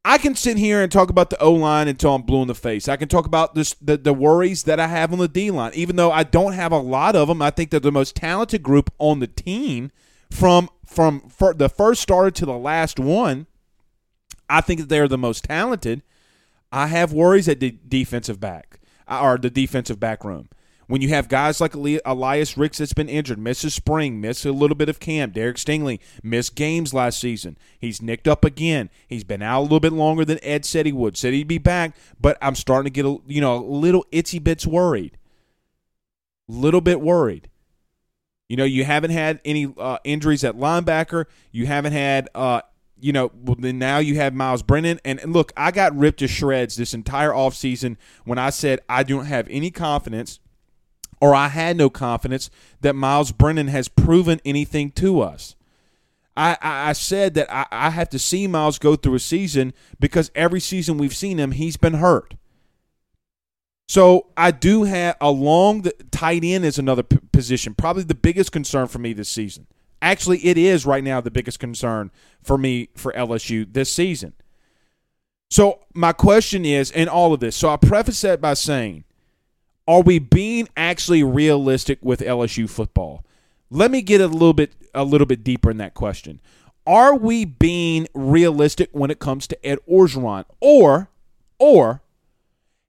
I 0.08 0.18
can 0.18 0.36
sit 0.36 0.56
here 0.56 0.82
and 0.82 0.92
talk 0.92 1.10
about 1.10 1.30
the 1.30 1.42
O 1.42 1.52
line 1.52 1.88
until 1.88 2.14
I'm 2.14 2.22
blue 2.22 2.40
in 2.40 2.46
the 2.46 2.54
face. 2.54 2.86
I 2.86 2.94
can 2.96 3.08
talk 3.08 3.26
about 3.26 3.56
this 3.56 3.75
the, 3.82 3.96
the 3.96 4.14
worries 4.14 4.62
that 4.62 4.78
I 4.78 4.86
have 4.86 5.12
on 5.12 5.18
the 5.18 5.26
D 5.26 5.50
line, 5.50 5.72
even 5.75 5.96
though 5.96 6.12
I 6.12 6.22
don't 6.22 6.52
have 6.52 6.70
a 6.70 6.78
lot 6.78 7.16
of 7.16 7.26
them. 7.26 7.42
I 7.42 7.50
think 7.50 7.70
they're 7.70 7.80
the 7.80 7.90
most 7.90 8.14
talented 8.14 8.62
group 8.62 8.92
on 8.98 9.18
the 9.18 9.26
team 9.26 9.90
from 10.30 10.70
from 10.86 11.28
the 11.56 11.68
first 11.68 12.02
starter 12.02 12.30
to 12.30 12.46
the 12.46 12.56
last 12.56 13.00
one. 13.00 13.48
I 14.48 14.60
think 14.60 14.78
that 14.78 14.88
they're 14.88 15.08
the 15.08 15.18
most 15.18 15.42
talented. 15.42 16.02
I 16.70 16.86
have 16.86 17.12
worries 17.12 17.48
at 17.48 17.58
the 17.58 17.76
defensive 17.88 18.38
back 18.38 18.78
or 19.10 19.38
the 19.38 19.50
defensive 19.50 19.98
back 19.98 20.25
room. 20.25 20.48
When 20.88 21.02
you 21.02 21.08
have 21.08 21.28
guys 21.28 21.60
like 21.60 21.74
Elias 21.74 22.56
Ricks 22.56 22.78
that's 22.78 22.92
been 22.92 23.08
injured, 23.08 23.38
misses 23.38 23.74
spring, 23.74 24.20
miss 24.20 24.46
a 24.46 24.52
little 24.52 24.76
bit 24.76 24.88
of 24.88 25.00
camp. 25.00 25.34
Derek 25.34 25.56
Stingley 25.56 25.98
missed 26.22 26.54
games 26.54 26.94
last 26.94 27.18
season. 27.18 27.58
He's 27.78 28.00
nicked 28.00 28.28
up 28.28 28.44
again. 28.44 28.90
He's 29.08 29.24
been 29.24 29.42
out 29.42 29.60
a 29.60 29.62
little 29.62 29.80
bit 29.80 29.92
longer 29.92 30.24
than 30.24 30.38
Ed 30.44 30.64
said 30.64 30.86
he 30.86 30.92
would. 30.92 31.16
Said 31.16 31.32
he'd 31.32 31.48
be 31.48 31.58
back, 31.58 31.96
but 32.20 32.38
I'm 32.40 32.54
starting 32.54 32.84
to 32.84 32.94
get 32.94 33.04
a 33.04 33.18
you 33.26 33.40
know 33.40 33.56
a 33.56 33.64
little 33.66 34.06
itsy 34.12 34.42
bits 34.42 34.64
worried. 34.64 35.18
Little 36.46 36.80
bit 36.80 37.00
worried. 37.00 37.50
You 38.48 38.56
know, 38.56 38.64
you 38.64 38.84
haven't 38.84 39.10
had 39.10 39.40
any 39.44 39.74
uh, 39.76 39.98
injuries 40.04 40.44
at 40.44 40.56
linebacker. 40.56 41.24
You 41.50 41.66
haven't 41.66 41.94
had 41.94 42.28
uh, 42.32 42.60
you 43.00 43.12
know, 43.12 43.32
well, 43.42 43.56
then 43.58 43.80
now 43.80 43.98
you 43.98 44.14
have 44.16 44.34
Myles 44.34 44.62
Brennan. 44.62 45.00
And, 45.04 45.18
and 45.18 45.32
look, 45.32 45.52
I 45.56 45.72
got 45.72 45.96
ripped 45.96 46.20
to 46.20 46.28
shreds 46.28 46.76
this 46.76 46.94
entire 46.94 47.30
offseason 47.30 47.96
when 48.24 48.38
I 48.38 48.50
said 48.50 48.80
I 48.88 49.02
don't 49.02 49.26
have 49.26 49.48
any 49.50 49.72
confidence 49.72 50.38
or 51.20 51.35
I 51.35 51.49
had 51.49 51.76
no 51.76 51.90
confidence 51.90 52.50
that 52.80 52.94
Myles 52.94 53.32
Brennan 53.32 53.68
has 53.68 53.88
proven 53.88 54.40
anything 54.44 54.90
to 54.92 55.20
us. 55.20 55.56
I, 56.37 56.58
I, 56.61 56.90
I 56.90 56.92
said 56.92 57.35
that 57.35 57.52
I, 57.52 57.66
I 57.70 57.90
have 57.90 58.11
to 58.11 58.18
see 58.18 58.46
Myles 58.46 58.78
go 58.78 58.96
through 58.96 59.14
a 59.14 59.20
season 59.20 59.73
because 59.99 60.30
every 60.35 60.61
season 60.61 60.99
we've 60.99 61.16
seen 61.16 61.38
him, 61.38 61.52
he's 61.52 61.76
been 61.76 61.94
hurt. 61.94 62.35
So 63.88 64.26
I 64.37 64.50
do 64.50 64.85
have 64.85 65.16
along 65.20 65.82
the 65.82 65.92
tight 66.11 66.42
end 66.44 66.64
is 66.64 66.78
another 66.78 67.04
p- 67.04 67.18
position, 67.32 67.75
probably 67.75 68.02
the 68.02 68.14
biggest 68.14 68.52
concern 68.52 68.88
for 68.88 68.99
me 68.99 69.12
this 69.12 69.28
season. 69.28 69.66
Actually, 70.02 70.44
it 70.44 70.58
is 70.58 70.85
right 70.85 71.02
now 71.02 71.20
the 71.20 71.30
biggest 71.30 71.58
concern 71.58 72.11
for 72.42 72.58
me 72.58 72.88
for 72.94 73.12
LSU 73.12 73.73
this 73.73 73.92
season. 73.92 74.35
So 75.50 75.80
my 75.94 76.12
question 76.12 76.64
is, 76.64 76.90
in 76.90 77.08
all 77.08 77.32
of 77.32 77.40
this, 77.40 77.56
so 77.56 77.68
I 77.68 77.76
preface 77.76 78.20
that 78.23 78.40
by 78.40 78.54
saying, 78.54 79.04
are 79.88 80.02
we 80.02 80.18
being 80.18 80.68
actually 80.76 81.22
realistic 81.22 81.98
with 82.02 82.20
LSU 82.20 82.68
football? 82.68 83.24
Let 83.70 83.90
me 83.90 84.02
get 84.02 84.20
a 84.20 84.26
little 84.26 84.52
bit 84.52 84.72
a 84.94 85.04
little 85.04 85.26
bit 85.26 85.44
deeper 85.44 85.70
in 85.70 85.76
that 85.78 85.94
question. 85.94 86.40
Are 86.86 87.16
we 87.16 87.44
being 87.44 88.06
realistic 88.14 88.90
when 88.92 89.10
it 89.10 89.18
comes 89.18 89.46
to 89.48 89.66
Ed 89.66 89.78
Orgeron, 89.88 90.44
or 90.60 91.08
or 91.58 92.02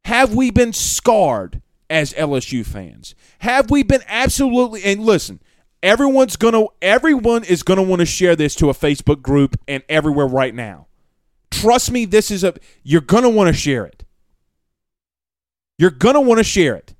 have 0.06 0.34
we 0.34 0.52
been 0.52 0.74
scarred 0.74 1.62
as 1.90 2.14
LSU 2.14 2.66
fans? 2.66 3.16
Have 3.40 3.70
we 3.70 3.84
been 3.84 4.04
absolutely 4.08 4.84
and 4.84 5.04
listen, 5.04 5.40
everyone's 5.84 6.36
gonna 6.36 6.66
everyone 6.82 7.44
is 7.44 7.64
gonna 7.64 7.84
want 7.84 8.00
to 8.00 8.06
share 8.06 8.36
this 8.36 8.56
to 8.56 8.70
a 8.70 8.74
Facebook 8.74 9.22
group 9.22 9.60
and 9.68 9.84
everywhere 9.90 10.28
right 10.28 10.54
now. 10.54 10.88
Trust 11.52 11.92
me, 11.92 12.06
this 12.06 12.30
is 12.30 12.44
a 12.44 12.54
you're 12.84 13.02
gonna 13.02 13.30
want 13.30 13.48
to 13.48 13.54
share 13.54 13.86
it. 13.86 14.04
You're 15.78 15.92
gonna 15.92 16.22
want 16.22 16.40
to 16.40 16.44
share 16.44 16.76
it. 16.76 16.94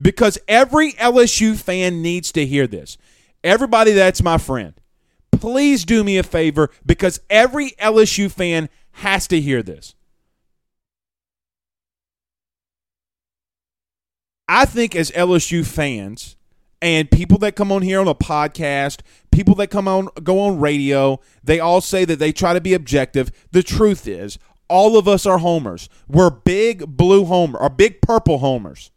Because 0.00 0.38
every 0.46 0.92
LSU 0.92 1.56
fan 1.56 2.02
needs 2.02 2.30
to 2.32 2.46
hear 2.46 2.66
this. 2.66 2.96
Everybody 3.42 3.92
that's 3.92 4.22
my 4.22 4.38
friend, 4.38 4.74
please 5.32 5.84
do 5.84 6.04
me 6.04 6.18
a 6.18 6.22
favor 6.22 6.70
because 6.86 7.20
every 7.28 7.72
LSU 7.72 8.30
fan 8.30 8.68
has 8.92 9.26
to 9.28 9.40
hear 9.40 9.62
this. 9.62 9.94
I 14.48 14.64
think 14.64 14.96
as 14.96 15.10
LSU 15.10 15.66
fans, 15.66 16.36
and 16.80 17.10
people 17.10 17.38
that 17.38 17.56
come 17.56 17.72
on 17.72 17.82
here 17.82 18.00
on 18.00 18.08
a 18.08 18.14
podcast, 18.14 19.00
people 19.32 19.54
that 19.56 19.66
come 19.68 19.88
on 19.88 20.08
go 20.22 20.40
on 20.40 20.60
radio, 20.60 21.20
they 21.42 21.60
all 21.60 21.80
say 21.80 22.04
that 22.04 22.18
they 22.18 22.32
try 22.32 22.54
to 22.54 22.60
be 22.60 22.72
objective. 22.72 23.30
The 23.50 23.62
truth 23.62 24.06
is, 24.06 24.38
all 24.68 24.96
of 24.98 25.08
us 25.08 25.26
are 25.26 25.38
homers. 25.38 25.88
We're 26.06 26.30
big 26.30 26.96
blue 26.96 27.24
homer 27.24 27.58
or 27.58 27.70
big 27.70 28.00
purple 28.00 28.38
homers. 28.38 28.90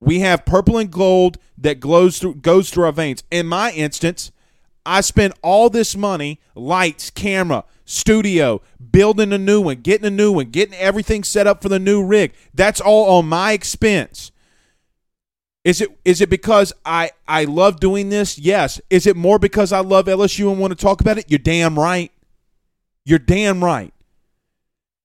We 0.00 0.20
have 0.20 0.44
purple 0.44 0.76
and 0.78 0.90
gold 0.90 1.38
that 1.56 1.80
glows 1.80 2.18
through 2.18 2.36
goes 2.36 2.70
through 2.70 2.84
our 2.84 2.92
veins. 2.92 3.24
In 3.30 3.46
my 3.46 3.72
instance, 3.72 4.30
I 4.84 5.00
spent 5.00 5.32
all 5.42 5.70
this 5.70 5.96
money, 5.96 6.40
lights, 6.54 7.08
camera, 7.10 7.64
studio, 7.86 8.60
building 8.90 9.32
a 9.32 9.38
new 9.38 9.62
one, 9.62 9.76
getting 9.76 10.06
a 10.06 10.10
new 10.10 10.32
one, 10.32 10.50
getting 10.50 10.74
everything 10.74 11.24
set 11.24 11.46
up 11.46 11.62
for 11.62 11.70
the 11.70 11.78
new 11.78 12.04
rig. 12.04 12.34
That's 12.52 12.80
all 12.80 13.16
on 13.18 13.28
my 13.28 13.52
expense. 13.52 14.30
Is 15.64 15.80
it 15.80 15.98
is 16.04 16.20
it 16.20 16.28
because 16.28 16.74
I 16.84 17.12
I 17.26 17.44
love 17.44 17.80
doing 17.80 18.10
this? 18.10 18.38
Yes. 18.38 18.80
Is 18.90 19.06
it 19.06 19.16
more 19.16 19.38
because 19.38 19.72
I 19.72 19.80
love 19.80 20.04
LSU 20.04 20.50
and 20.50 20.60
want 20.60 20.72
to 20.72 20.82
talk 20.82 21.00
about 21.00 21.16
it? 21.16 21.24
You're 21.28 21.38
damn 21.38 21.78
right. 21.78 22.12
You're 23.04 23.18
damn 23.18 23.62
right. 23.62 23.92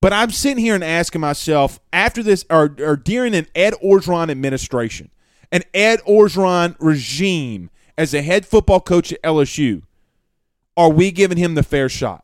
But 0.01 0.13
I'm 0.13 0.31
sitting 0.31 0.63
here 0.63 0.75
and 0.75 0.83
asking 0.83 1.21
myself 1.21 1.79
after 1.91 2.23
this 2.23 2.45
or, 2.49 2.75
or 2.79 2.95
during 2.95 3.35
an 3.35 3.47
Ed 3.53 3.73
Orgeron 3.83 4.31
administration, 4.31 5.09
an 5.51 5.63
Ed 5.73 5.99
Orgeron 6.07 6.75
regime 6.79 7.69
as 7.97 8.13
a 8.13 8.21
head 8.21 8.45
football 8.45 8.79
coach 8.79 9.11
at 9.11 9.21
LSU, 9.23 9.81
are 10.77 10.89
we 10.89 11.11
giving 11.11 11.37
him 11.37 11.55
the 11.55 11.63
fair 11.63 11.89
shot? 11.89 12.23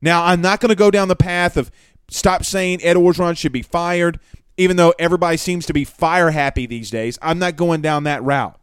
Now, 0.00 0.24
I'm 0.24 0.40
not 0.40 0.60
going 0.60 0.70
to 0.70 0.74
go 0.74 0.90
down 0.90 1.08
the 1.08 1.16
path 1.16 1.58
of 1.58 1.70
stop 2.08 2.44
saying 2.44 2.82
Ed 2.82 2.96
Orgeron 2.96 3.36
should 3.36 3.52
be 3.52 3.62
fired 3.62 4.18
even 4.56 4.76
though 4.76 4.94
everybody 4.98 5.36
seems 5.36 5.66
to 5.66 5.72
be 5.72 5.84
fire 5.84 6.30
happy 6.30 6.66
these 6.66 6.90
days, 6.90 7.18
I'm 7.22 7.38
not 7.38 7.56
going 7.56 7.80
down 7.80 8.04
that 8.04 8.22
route. 8.22 8.58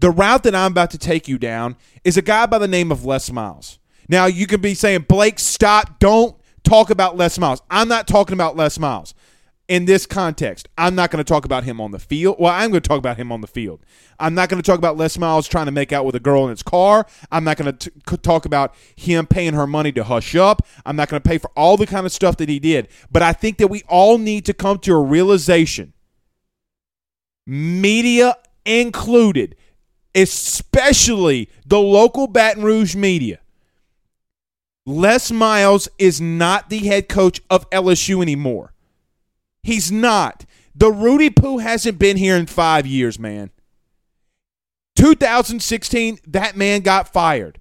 The 0.00 0.10
route 0.10 0.42
that 0.44 0.54
I'm 0.54 0.72
about 0.72 0.90
to 0.92 0.98
take 0.98 1.28
you 1.28 1.38
down 1.38 1.76
is 2.04 2.16
a 2.16 2.22
guy 2.22 2.46
by 2.46 2.58
the 2.58 2.68
name 2.68 2.90
of 2.90 3.04
Les 3.04 3.30
Miles. 3.30 3.78
Now, 4.10 4.26
you 4.26 4.48
could 4.48 4.60
be 4.60 4.74
saying, 4.74 5.06
Blake, 5.08 5.38
stop. 5.38 6.00
Don't 6.00 6.36
talk 6.64 6.90
about 6.90 7.16
Les 7.16 7.38
Miles. 7.38 7.62
I'm 7.70 7.86
not 7.86 8.08
talking 8.08 8.34
about 8.34 8.56
Les 8.56 8.76
Miles 8.76 9.14
in 9.68 9.84
this 9.84 10.04
context. 10.04 10.68
I'm 10.76 10.96
not 10.96 11.12
going 11.12 11.24
to 11.24 11.28
talk 11.28 11.44
about 11.44 11.62
him 11.62 11.80
on 11.80 11.92
the 11.92 12.00
field. 12.00 12.34
Well, 12.40 12.52
I'm 12.52 12.70
going 12.70 12.82
to 12.82 12.88
talk 12.88 12.98
about 12.98 13.18
him 13.18 13.30
on 13.30 13.40
the 13.40 13.46
field. 13.46 13.84
I'm 14.18 14.34
not 14.34 14.48
going 14.48 14.60
to 14.60 14.66
talk 14.66 14.78
about 14.78 14.96
Les 14.96 15.16
Miles 15.16 15.46
trying 15.46 15.66
to 15.66 15.70
make 15.70 15.92
out 15.92 16.04
with 16.04 16.16
a 16.16 16.20
girl 16.20 16.42
in 16.42 16.50
his 16.50 16.64
car. 16.64 17.06
I'm 17.30 17.44
not 17.44 17.56
going 17.56 17.76
to 17.76 18.16
talk 18.16 18.46
about 18.46 18.74
him 18.96 19.28
paying 19.28 19.54
her 19.54 19.68
money 19.68 19.92
to 19.92 20.02
hush 20.02 20.34
up. 20.34 20.66
I'm 20.84 20.96
not 20.96 21.08
going 21.08 21.22
to 21.22 21.28
pay 21.28 21.38
for 21.38 21.52
all 21.54 21.76
the 21.76 21.86
kind 21.86 22.04
of 22.04 22.10
stuff 22.10 22.36
that 22.38 22.48
he 22.48 22.58
did. 22.58 22.88
But 23.12 23.22
I 23.22 23.32
think 23.32 23.58
that 23.58 23.68
we 23.68 23.84
all 23.88 24.18
need 24.18 24.44
to 24.46 24.52
come 24.52 24.80
to 24.80 24.92
a 24.92 25.00
realization, 25.00 25.92
media 27.46 28.34
included, 28.66 29.54
especially 30.16 31.48
the 31.64 31.78
local 31.78 32.26
Baton 32.26 32.64
Rouge 32.64 32.96
media. 32.96 33.38
Les 34.90 35.30
Miles 35.30 35.88
is 35.98 36.20
not 36.20 36.68
the 36.68 36.78
head 36.78 37.08
coach 37.08 37.40
of 37.48 37.68
LSU 37.70 38.20
anymore. 38.20 38.74
He's 39.62 39.90
not. 39.92 40.44
The 40.74 40.90
Rudy 40.90 41.30
Poo 41.30 41.58
hasn't 41.58 41.98
been 41.98 42.16
here 42.16 42.36
in 42.36 42.46
five 42.46 42.86
years, 42.86 43.18
man. 43.18 43.50
2016, 44.96 46.18
that 46.26 46.56
man 46.56 46.80
got 46.80 47.12
fired. 47.12 47.58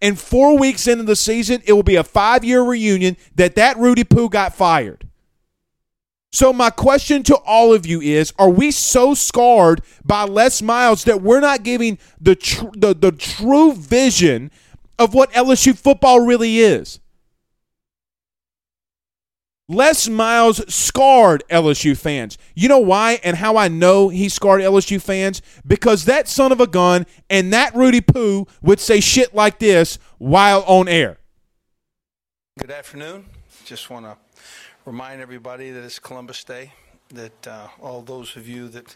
And 0.00 0.18
four 0.18 0.58
weeks 0.58 0.88
into 0.88 1.04
the 1.04 1.16
season, 1.16 1.62
it 1.64 1.72
will 1.72 1.84
be 1.84 1.96
a 1.96 2.04
five 2.04 2.44
year 2.44 2.62
reunion 2.62 3.16
that 3.36 3.54
that 3.54 3.78
Rudy 3.78 4.04
Poo 4.04 4.28
got 4.28 4.54
fired. 4.54 5.08
So, 6.32 6.52
my 6.52 6.70
question 6.70 7.22
to 7.24 7.36
all 7.36 7.74
of 7.74 7.86
you 7.86 8.00
is 8.00 8.32
Are 8.38 8.50
we 8.50 8.70
so 8.70 9.14
scarred 9.14 9.82
by 10.04 10.24
Les 10.24 10.60
Miles 10.62 11.04
that 11.04 11.22
we're 11.22 11.40
not 11.40 11.62
giving 11.62 11.98
the, 12.20 12.34
tr- 12.34 12.64
the, 12.74 12.94
the 12.94 13.12
true 13.12 13.74
vision 13.74 14.50
of 15.02 15.14
what 15.14 15.32
LSU 15.32 15.76
football 15.76 16.20
really 16.20 16.58
is? 16.58 17.00
Les 19.68 20.08
Miles 20.08 20.62
scarred 20.72 21.42
LSU 21.48 21.96
fans. 21.96 22.36
You 22.54 22.68
know 22.68 22.78
why 22.78 23.20
and 23.24 23.36
how 23.36 23.56
I 23.56 23.68
know 23.68 24.08
he 24.08 24.28
scarred 24.28 24.60
LSU 24.60 25.00
fans? 25.00 25.40
Because 25.66 26.04
that 26.04 26.28
son 26.28 26.52
of 26.52 26.60
a 26.60 26.66
gun 26.66 27.06
and 27.30 27.52
that 27.52 27.74
Rudy 27.74 28.00
Poo 28.00 28.46
would 28.60 28.80
say 28.80 29.00
shit 29.00 29.34
like 29.34 29.58
this 29.58 29.98
while 30.18 30.62
on 30.66 30.88
air. 30.88 31.18
Good 32.58 32.70
afternoon. 32.70 33.24
Just 33.64 33.88
want 33.88 34.04
to 34.04 34.16
remind 34.84 35.20
everybody 35.20 35.70
that 35.70 35.82
it's 35.82 35.98
Columbus 35.98 36.44
Day, 36.44 36.72
that 37.14 37.46
uh, 37.46 37.68
all 37.80 38.02
those 38.02 38.36
of 38.36 38.46
you 38.46 38.68
that 38.68 38.94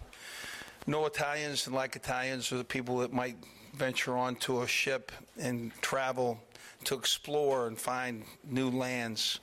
know 0.86 1.06
Italians 1.06 1.66
and 1.66 1.75
like 1.75 1.96
Italians 1.96 2.52
are 2.52 2.58
the 2.58 2.64
people 2.64 2.98
that 2.98 3.12
might 3.12 3.36
venture 3.76 4.16
onto 4.16 4.62
a 4.62 4.66
ship 4.66 5.12
and 5.38 5.73
travel 5.80 6.40
to 6.85 6.95
explore 6.95 7.66
and 7.66 7.78
find 7.78 8.25
new 8.45 8.71
lands 8.71 9.40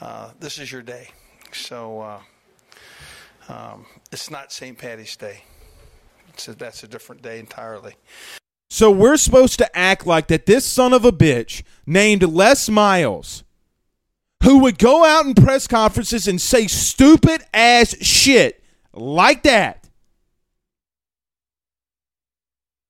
uh, 0.00 0.30
this 0.38 0.58
is 0.58 0.70
your 0.70 0.82
day. 0.82 1.08
So 1.52 2.00
uh, 2.00 2.20
um, 3.48 3.86
it's 4.12 4.30
not 4.30 4.52
St. 4.52 4.76
Patty's 4.76 5.16
Day. 5.16 5.42
A, 6.46 6.52
that's 6.52 6.84
a 6.84 6.88
different 6.88 7.22
day 7.22 7.40
entirely. 7.40 7.96
So 8.70 8.90
we're 8.90 9.16
supposed 9.16 9.58
to 9.58 9.76
act 9.76 10.06
like 10.06 10.28
that 10.28 10.46
this 10.46 10.64
son 10.64 10.92
of 10.92 11.04
a 11.04 11.10
bitch 11.10 11.62
named 11.84 12.22
Les 12.22 12.68
Miles, 12.68 13.42
who 14.44 14.58
would 14.58 14.78
go 14.78 15.04
out 15.04 15.26
in 15.26 15.34
press 15.34 15.66
conferences 15.66 16.28
and 16.28 16.40
say 16.40 16.68
stupid 16.68 17.42
ass 17.52 17.96
shit 18.00 18.62
like 18.92 19.42
that. 19.42 19.87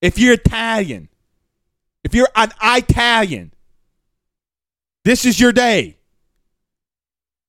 If 0.00 0.19
you're 0.19 0.35
Italian, 0.35 1.09
if 2.05 2.14
you're 2.14 2.28
an 2.37 2.52
Italian, 2.62 3.52
this 5.05 5.25
is 5.25 5.40
your 5.40 5.52
day. 5.52 5.97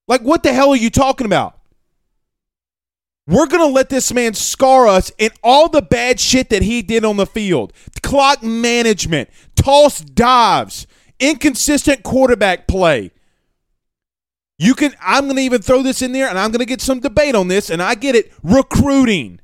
Like, 0.07 0.21
what 0.21 0.43
the 0.43 0.53
hell 0.53 0.71
are 0.71 0.75
you 0.75 0.89
talking 0.89 1.25
about? 1.25 1.59
We're 3.27 3.45
going 3.45 3.61
to 3.61 3.71
let 3.71 3.89
this 3.89 4.11
man 4.11 4.33
scar 4.33 4.87
us 4.87 5.11
in 5.19 5.29
all 5.43 5.69
the 5.69 5.83
bad 5.83 6.19
shit 6.19 6.49
that 6.49 6.63
he 6.63 6.81
did 6.81 7.05
on 7.05 7.17
the 7.17 7.27
field. 7.27 7.73
Clock 8.01 8.41
management, 8.41 9.29
toss 9.55 10.01
dives, 10.01 10.87
inconsistent 11.19 12.01
quarterback 12.01 12.67
play. 12.67 13.11
You 14.57 14.73
can 14.73 14.95
I'm 14.99 15.25
going 15.25 15.35
to 15.35 15.41
even 15.43 15.61
throw 15.61 15.83
this 15.83 16.01
in 16.01 16.11
there 16.11 16.27
and 16.27 16.39
I'm 16.39 16.51
going 16.51 16.59
to 16.59 16.65
get 16.65 16.81
some 16.81 16.99
debate 16.99 17.35
on 17.35 17.47
this 17.47 17.69
and 17.69 17.83
I 17.83 17.93
get 17.93 18.15
it 18.15 18.33
recruiting. 18.41 19.39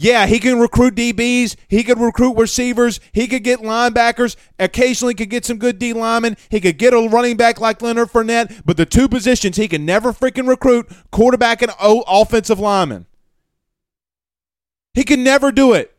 Yeah, 0.00 0.26
he 0.26 0.38
can 0.38 0.60
recruit 0.60 0.94
DBs. 0.94 1.56
He 1.66 1.82
could 1.82 1.98
recruit 1.98 2.36
receivers. 2.36 3.00
He 3.12 3.26
could 3.26 3.42
get 3.42 3.60
linebackers. 3.60 4.36
Occasionally, 4.60 5.14
could 5.14 5.28
get 5.28 5.44
some 5.44 5.58
good 5.58 5.80
D 5.80 5.92
linemen. 5.92 6.36
He 6.50 6.60
could 6.60 6.78
get 6.78 6.94
a 6.94 7.08
running 7.08 7.36
back 7.36 7.60
like 7.60 7.82
Leonard 7.82 8.10
Fournette. 8.10 8.62
But 8.64 8.76
the 8.76 8.86
two 8.86 9.08
positions 9.08 9.56
he 9.56 9.66
can 9.66 9.84
never 9.84 10.12
freaking 10.12 10.48
recruit: 10.48 10.88
quarterback 11.10 11.62
and 11.62 11.72
offensive 11.80 12.60
lineman. 12.60 13.06
He 14.94 15.02
can 15.02 15.24
never 15.24 15.50
do 15.50 15.72
it. 15.72 15.92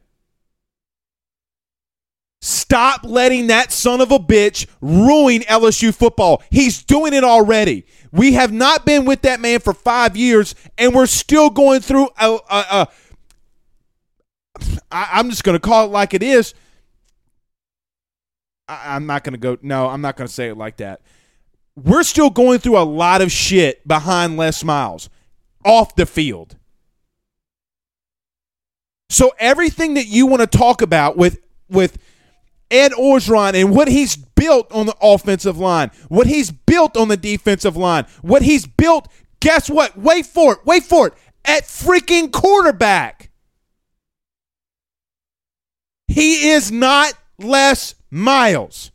Stop 2.41 3.01
letting 3.03 3.48
that 3.48 3.74
son 3.74 4.00
of 4.00 4.12
a 4.12 4.20
bitch 4.20 4.65
ruin 4.79 5.41
LSU 5.41 5.94
football. 5.94 6.41
He's 6.50 6.84
doing 6.84 7.13
it 7.13 7.25
already. 7.25 7.86
We 8.13 8.34
have 8.34 8.53
not 8.53 8.86
been 8.86 9.03
with 9.03 9.24
that 9.24 9.41
man 9.41 9.60
for 9.60 9.74
five 9.74 10.15
years, 10.15 10.56
and 10.77 10.96
we're 10.96 11.06
still 11.06 11.50
going 11.50 11.82
through 11.82 12.10
a, 12.18 12.39
a, 12.50 12.65
a 12.72 12.88
I, 14.92 15.20
am 15.20 15.30
just 15.30 15.44
going 15.44 15.56
to 15.56 15.60
call 15.60 15.86
it 15.86 15.92
like 15.92 16.13
it 16.13 16.24
is. 16.24 16.54
I, 18.68 18.96
I'm 18.96 19.06
not 19.06 19.24
going 19.24 19.34
to 19.34 19.39
go. 19.39 19.58
No, 19.62 19.88
I'm 19.88 20.01
not 20.01 20.18
going 20.18 20.28
to 20.28 20.34
say 20.34 20.50
it 20.50 20.58
like 20.58 20.78
that. 20.78 21.01
We're 21.75 22.04
still 22.04 22.30
going 22.30 22.60
through 22.60 22.78
a 22.78 22.84
lot 22.84 23.22
of 23.22 23.32
shit 23.32 23.88
behind 23.88 24.38
Les 24.38 24.63
Miles 24.63 25.10
off 25.63 25.96
the 25.96 26.06
field. 26.06 26.58
So 29.10 29.34
everything 29.39 29.96
that 29.96 30.08
you 30.08 30.28
want 30.28 30.42
to 30.42 30.58
talk 30.58 30.82
about 30.82 31.18
with 31.18 31.39
with 31.70 31.98
Ed 32.72 32.92
Orgeron 32.92 33.54
and 33.56 33.72
what 33.72 33.88
he's 33.88 34.16
built 34.16 34.72
on 34.72 34.86
the 34.86 34.96
offensive 35.01 35.58
line, 35.58 35.92
what 36.08 36.28
he's 36.28 36.51
built 36.51 36.96
on 36.96 37.08
the 37.08 37.18
defensive 37.18 37.75
line, 37.75 38.06
what 38.22 38.44
he's 38.44 38.66
built, 38.66 39.08
guess 39.39 39.70
what? 39.70 39.98
Wait 39.98 40.25
for 40.25 40.54
it. 40.54 40.60
Wait 40.66 40.84
for 40.84 41.08
it. 41.08 41.13
At 41.46 41.63
freaking 41.63 42.32
quarterback. 42.32 43.18
He 46.10 46.50
is 46.50 46.72
not 46.72 47.13
Les 47.38 47.94
Miles. 48.10 48.92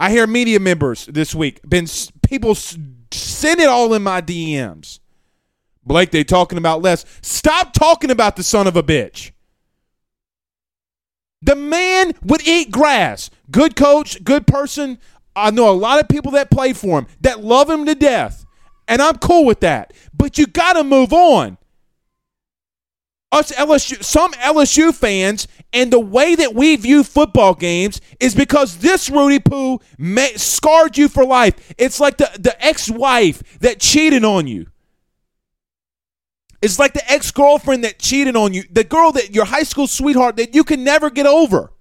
I 0.00 0.10
hear 0.10 0.26
media 0.26 0.58
members 0.58 1.04
this 1.04 1.34
week 1.34 1.60
been 1.68 1.86
people 2.22 2.54
send 2.54 3.60
it 3.60 3.68
all 3.68 3.92
in 3.92 4.02
my 4.02 4.22
DMs. 4.22 5.00
Blake, 5.84 6.10
they 6.10 6.24
talking 6.24 6.56
about 6.56 6.80
Les. 6.80 7.04
Stop 7.20 7.74
talking 7.74 8.10
about 8.10 8.36
the 8.36 8.42
son 8.42 8.66
of 8.66 8.74
a 8.74 8.82
bitch. 8.82 9.32
The 11.42 11.54
man 11.54 12.12
would 12.22 12.46
eat 12.46 12.70
grass. 12.70 13.28
Good 13.50 13.76
coach, 13.76 14.24
good 14.24 14.46
person. 14.46 14.98
I 15.36 15.50
know 15.50 15.68
a 15.70 15.72
lot 15.72 16.00
of 16.00 16.08
people 16.08 16.32
that 16.32 16.50
play 16.50 16.72
for 16.72 17.00
him 17.00 17.06
that 17.20 17.44
love 17.44 17.68
him 17.68 17.84
to 17.84 17.94
death. 17.94 18.46
And 18.88 19.02
I'm 19.02 19.18
cool 19.18 19.44
with 19.44 19.60
that. 19.60 19.92
But 20.14 20.38
you 20.38 20.46
got 20.46 20.72
to 20.72 20.84
move 20.84 21.12
on 21.12 21.58
us 23.32 23.52
LSU, 23.52 24.02
some 24.02 24.32
LSU 24.32 24.94
fans, 24.94 25.48
and 25.78 25.92
the 25.92 26.00
way 26.00 26.34
that 26.34 26.56
we 26.56 26.74
view 26.74 27.04
football 27.04 27.54
games 27.54 28.00
is 28.18 28.34
because 28.34 28.78
this 28.78 29.08
Rudy 29.08 29.38
Poo 29.38 29.78
may, 29.96 30.32
scarred 30.34 30.98
you 30.98 31.08
for 31.08 31.24
life. 31.24 31.72
It's 31.78 32.00
like 32.00 32.16
the, 32.16 32.28
the 32.36 32.64
ex 32.64 32.90
wife 32.90 33.60
that 33.60 33.78
cheated 33.78 34.24
on 34.24 34.48
you. 34.48 34.66
It's 36.60 36.80
like 36.80 36.94
the 36.94 37.08
ex 37.08 37.30
girlfriend 37.30 37.84
that 37.84 38.00
cheated 38.00 38.34
on 38.34 38.54
you, 38.54 38.64
the 38.72 38.82
girl 38.82 39.12
that 39.12 39.32
your 39.32 39.44
high 39.44 39.62
school 39.62 39.86
sweetheart 39.86 40.36
that 40.38 40.52
you 40.52 40.64
can 40.64 40.82
never 40.82 41.10
get 41.10 41.26
over. 41.26 41.72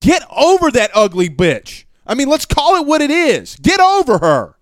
Get 0.00 0.22
over 0.34 0.70
that 0.70 0.90
ugly 0.94 1.28
bitch. 1.28 1.84
I 2.06 2.14
mean, 2.14 2.30
let's 2.30 2.46
call 2.46 2.76
it 2.76 2.86
what 2.86 3.02
it 3.02 3.10
is. 3.10 3.56
Get 3.56 3.78
over 3.78 4.16
her. 4.18 4.56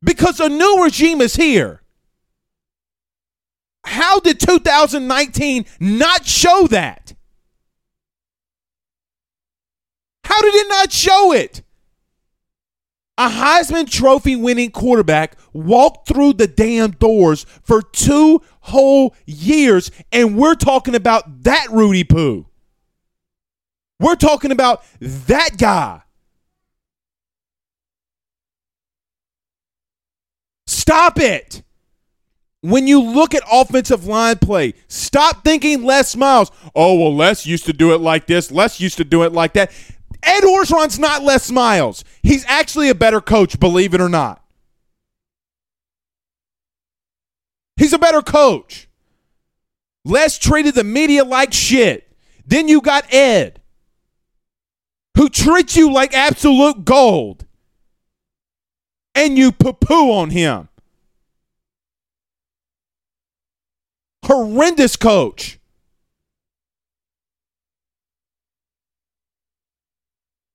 Because 0.00 0.38
a 0.38 0.48
new 0.48 0.84
regime 0.84 1.20
is 1.20 1.34
here. 1.34 1.82
How 3.84 4.18
did 4.18 4.40
2019 4.40 5.66
not 5.78 6.26
show 6.26 6.66
that? 6.68 7.14
How 10.24 10.40
did 10.40 10.54
it 10.54 10.68
not 10.68 10.90
show 10.90 11.32
it? 11.32 11.62
A 13.16 13.28
Heisman 13.28 13.88
Trophy 13.88 14.34
winning 14.34 14.72
quarterback 14.72 15.36
walked 15.52 16.08
through 16.08 16.32
the 16.32 16.48
damn 16.48 16.92
doors 16.92 17.46
for 17.62 17.80
two 17.80 18.42
whole 18.60 19.14
years, 19.26 19.92
and 20.10 20.36
we're 20.36 20.56
talking 20.56 20.96
about 20.96 21.44
that 21.44 21.68
Rudy 21.70 22.02
Poo. 22.02 22.46
We're 24.00 24.16
talking 24.16 24.50
about 24.50 24.82
that 25.00 25.56
guy. 25.56 26.02
Stop 30.66 31.20
it 31.20 31.62
when 32.64 32.86
you 32.86 32.98
look 33.02 33.34
at 33.34 33.42
offensive 33.52 34.06
line 34.06 34.38
play, 34.38 34.72
stop 34.88 35.44
thinking 35.44 35.84
Les 35.84 36.16
Miles. 36.16 36.50
Oh, 36.74 36.98
well, 36.98 37.14
Les 37.14 37.44
used 37.44 37.66
to 37.66 37.74
do 37.74 37.92
it 37.92 37.98
like 37.98 38.26
this. 38.26 38.50
Les 38.50 38.80
used 38.80 38.96
to 38.96 39.04
do 39.04 39.22
it 39.22 39.32
like 39.32 39.52
that. 39.52 39.70
Ed 40.22 40.44
Orgeron's 40.44 40.98
not 40.98 41.22
Les 41.22 41.50
Miles. 41.50 42.04
He's 42.22 42.42
actually 42.46 42.88
a 42.88 42.94
better 42.94 43.20
coach, 43.20 43.60
believe 43.60 43.92
it 43.92 44.00
or 44.00 44.08
not. 44.08 44.42
He's 47.76 47.92
a 47.92 47.98
better 47.98 48.22
coach. 48.22 48.88
Les 50.06 50.38
treated 50.38 50.74
the 50.74 50.84
media 50.84 51.22
like 51.22 51.52
shit. 51.52 52.10
Then 52.46 52.66
you 52.68 52.80
got 52.80 53.12
Ed, 53.12 53.60
who 55.18 55.28
treats 55.28 55.76
you 55.76 55.92
like 55.92 56.14
absolute 56.14 56.86
gold. 56.86 57.44
And 59.14 59.36
you 59.36 59.52
poo 59.52 59.74
poo 59.74 60.10
on 60.12 60.30
him. 60.30 60.70
Horrendous 64.24 64.96
coach. 64.96 65.58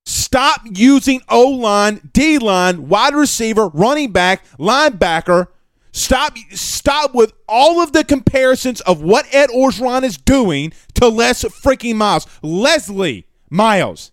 Stop 0.06 0.62
using 0.66 1.22
O 1.30 1.48
line, 1.48 2.10
D 2.14 2.38
line, 2.38 2.88
wide 2.88 3.16
receiver, 3.16 3.68
running 3.70 4.12
back, 4.12 4.46
linebacker. 4.58 5.48
Stop 5.92 6.38
stop 6.52 7.16
with 7.16 7.34
all 7.48 7.82
of 7.82 7.94
the 7.94 8.04
comparisons 8.04 8.80
of 8.82 9.02
what 9.02 9.26
Ed 9.34 9.50
Orgeron 9.50 10.04
is 10.04 10.18
doing 10.18 10.72
to 10.96 11.08
Les 11.08 11.44
freaking 11.44 11.96
Miles. 11.96 12.28
Leslie 12.44 13.26
Miles. 13.50 14.12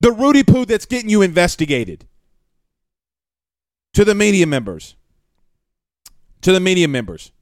The 0.00 0.12
Rudy 0.12 0.44
Poo 0.44 0.64
that's 0.64 0.86
getting 0.86 1.10
you 1.10 1.22
investigated. 1.22 2.06
To 3.94 4.04
the 4.04 4.14
media 4.14 4.46
members. 4.46 4.96
To 6.42 6.52
the 6.52 6.60
media 6.60 6.88
members. 6.88 7.32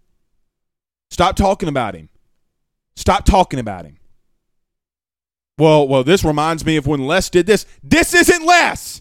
Stop 1.11 1.37
talking 1.37 1.69
about 1.69 1.95
him. 1.95 2.09
Stop 2.97 3.25
talking 3.25 3.59
about 3.59 3.85
him. 3.85 3.97
Well, 5.59 5.89
well, 5.89 6.05
this 6.05 6.25
reminds 6.25 6.65
me 6.67 6.77
of 6.77 6.87
when 6.87 7.07
Les 7.07 7.31
did 7.31 7.47
this. 7.47 7.65
This 7.83 8.15
isn't 8.15 8.45
Les. 8.45 9.01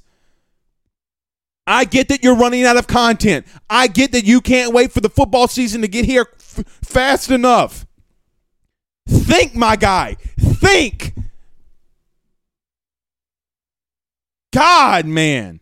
I 1.68 1.84
get 1.84 2.10
that 2.10 2.24
you're 2.24 2.36
running 2.36 2.64
out 2.64 2.78
of 2.78 2.88
content. 2.88 3.46
I 3.70 3.88
get 3.88 4.12
that 4.12 4.24
you 4.24 4.40
can't 4.40 4.74
wait 4.74 4.92
for 4.92 5.02
the 5.02 5.10
football 5.10 5.48
season 5.48 5.82
to 5.82 5.88
get 5.88 6.06
here 6.06 6.28
f- 6.40 6.64
fast 6.84 7.32
enough. 7.32 7.86
Think, 9.08 9.56
my 9.56 9.76
guy. 9.76 10.16
Think. 10.40 11.14
God, 14.54 15.06
man. 15.06 15.60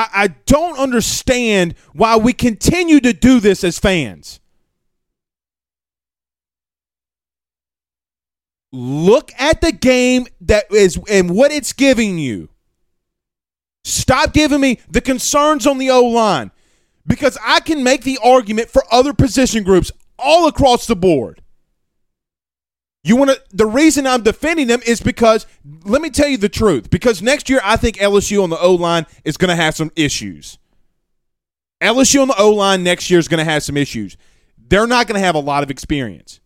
I, 0.00 0.08
I 0.14 0.28
don't 0.46 0.78
understand 0.78 1.74
why 1.92 2.16
we 2.16 2.32
continue 2.32 3.00
to 3.00 3.12
do 3.12 3.38
this 3.38 3.62
as 3.62 3.78
fans. 3.78 4.40
Look 8.72 9.30
at 9.38 9.60
the 9.60 9.72
game 9.72 10.26
that 10.40 10.72
is 10.72 10.98
and 11.10 11.34
what 11.34 11.52
it's 11.52 11.74
giving 11.74 12.18
you. 12.18 12.48
Stop 13.84 14.32
giving 14.32 14.60
me 14.62 14.78
the 14.88 15.02
concerns 15.02 15.66
on 15.66 15.76
the 15.76 15.90
O 15.90 16.02
line 16.04 16.50
because 17.06 17.36
I 17.44 17.60
can 17.60 17.84
make 17.84 18.02
the 18.02 18.18
argument 18.24 18.70
for 18.70 18.84
other 18.90 19.12
position 19.12 19.64
groups 19.64 19.92
all 20.18 20.48
across 20.48 20.86
the 20.86 20.96
board. 20.96 21.42
You 23.02 23.16
want 23.16 23.30
to 23.30 23.40
the 23.50 23.66
reason 23.66 24.06
I'm 24.06 24.22
defending 24.22 24.66
them 24.66 24.80
is 24.86 25.00
because 25.00 25.46
let 25.84 26.02
me 26.02 26.10
tell 26.10 26.28
you 26.28 26.36
the 26.36 26.48
truth. 26.50 26.90
Because 26.90 27.22
next 27.22 27.48
year 27.48 27.60
I 27.64 27.76
think 27.76 27.96
LSU 27.96 28.42
on 28.42 28.50
the 28.50 28.58
O 28.58 28.74
line 28.74 29.06
is 29.24 29.36
going 29.36 29.48
to 29.48 29.56
have 29.56 29.74
some 29.74 29.90
issues. 29.96 30.58
LSU 31.80 32.20
on 32.20 32.28
the 32.28 32.36
O 32.36 32.50
line 32.50 32.82
next 32.82 33.10
year 33.10 33.18
is 33.18 33.28
going 33.28 33.38
to 33.38 33.50
have 33.50 33.62
some 33.62 33.76
issues. 33.76 34.16
They're 34.58 34.86
not 34.86 35.06
going 35.06 35.18
to 35.18 35.24
have 35.24 35.34
a 35.34 35.40
lot 35.40 35.62
of 35.62 35.70
experience. 35.70 36.40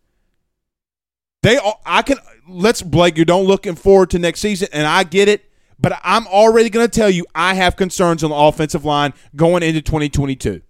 They 1.43 1.59
I 1.85 2.03
can 2.03 2.19
let's 2.49 2.83
Blake, 2.83 3.19
you 3.19 3.25
don't 3.25 3.47
looking 3.47 3.75
forward 3.75 4.11
to 4.11 4.19
next 4.21 4.40
season 4.40 4.69
and 4.73 4.87
I 4.87 5.03
get 5.03 5.29
it, 5.29 5.51
But 5.79 6.01
I'm 6.05 6.27
already 6.29 6.71
going 6.71 6.87
to 6.87 6.90
tell 6.90 7.11
you 7.11 7.27
I 7.35 7.55
have 7.55 7.75
concerns 7.75 8.23
on 8.23 8.31
the 8.31 8.37
offensive 8.37 8.85
line 8.85 9.12
going 9.35 9.62
into 9.64 9.83
2022. 9.83 10.62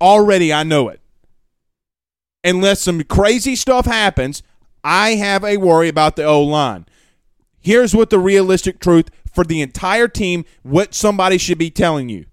Already, 0.00 0.52
I 0.52 0.64
know 0.64 0.88
it. 0.88 1.00
Unless 2.44 2.80
some 2.80 3.04
crazy 3.04 3.54
stuff 3.54 3.86
happens, 3.86 4.42
I 4.84 5.10
have 5.14 5.44
a 5.44 5.56
worry 5.56 5.88
about 5.88 6.16
the 6.16 6.24
O 6.24 6.42
line. 6.42 6.86
Here's 7.60 7.94
what 7.94 8.10
the 8.10 8.18
realistic 8.18 8.80
truth 8.80 9.10
for 9.32 9.44
the 9.44 9.62
entire 9.62 10.08
team, 10.08 10.44
what 10.62 10.94
somebody 10.94 11.38
should 11.38 11.58
be 11.58 11.70
telling 11.70 12.08
you. 12.08 12.26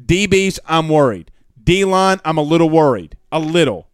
DBs, 0.00 0.58
I'm 0.66 0.88
worried. 0.88 1.30
D 1.62 1.84
line, 1.84 2.20
I'm 2.24 2.38
a 2.38 2.42
little 2.42 2.70
worried. 2.70 3.16
A 3.32 3.38
little. 3.38 3.88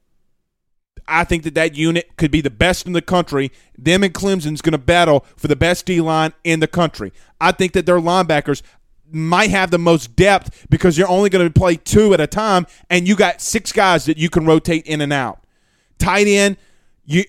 I 1.07 1.25
think 1.25 1.43
that 1.45 1.55
that 1.55 1.75
unit 1.75 2.17
could 2.17 2.31
be 2.31 2.41
the 2.41 2.51
best 2.51 2.87
in 2.87 2.93
the 2.93 3.03
country. 3.03 3.53
Them 3.77 4.03
and 4.03 4.15
Clemson's 4.15 4.63
going 4.63 4.73
to 4.73 4.79
battle 4.79 5.25
for 5.37 5.49
the 5.49 5.57
best 5.57 5.87
D 5.87 6.01
line 6.01 6.33
in 6.45 6.61
the 6.61 6.67
country. 6.67 7.13
I 7.41 7.53
think 7.53 7.73
that 7.73 7.87
their 7.87 7.99
linebackers 7.99 8.63
might 9.11 9.51
have 9.51 9.71
the 9.71 9.79
most 9.79 10.17
depth 10.17 10.67
because 10.71 10.97
you're 10.97 11.09
only 11.09 11.31
going 11.31 11.47
to 11.47 11.53
play 11.53 11.77
two 11.77 12.15
at 12.15 12.21
a 12.21 12.27
time, 12.27 12.67
and 12.91 13.07
you 13.07 13.17
got 13.17 13.41
six 13.41 13.71
guys 13.71 14.07
that 14.07 14.19
you 14.19 14.31
can 14.31 14.47
rotate 14.47 14.87
in 14.87 15.01
and 15.01 15.13
out. 15.13 15.45
Tight 15.99 16.27
end, 16.27 16.57
you 17.05 17.25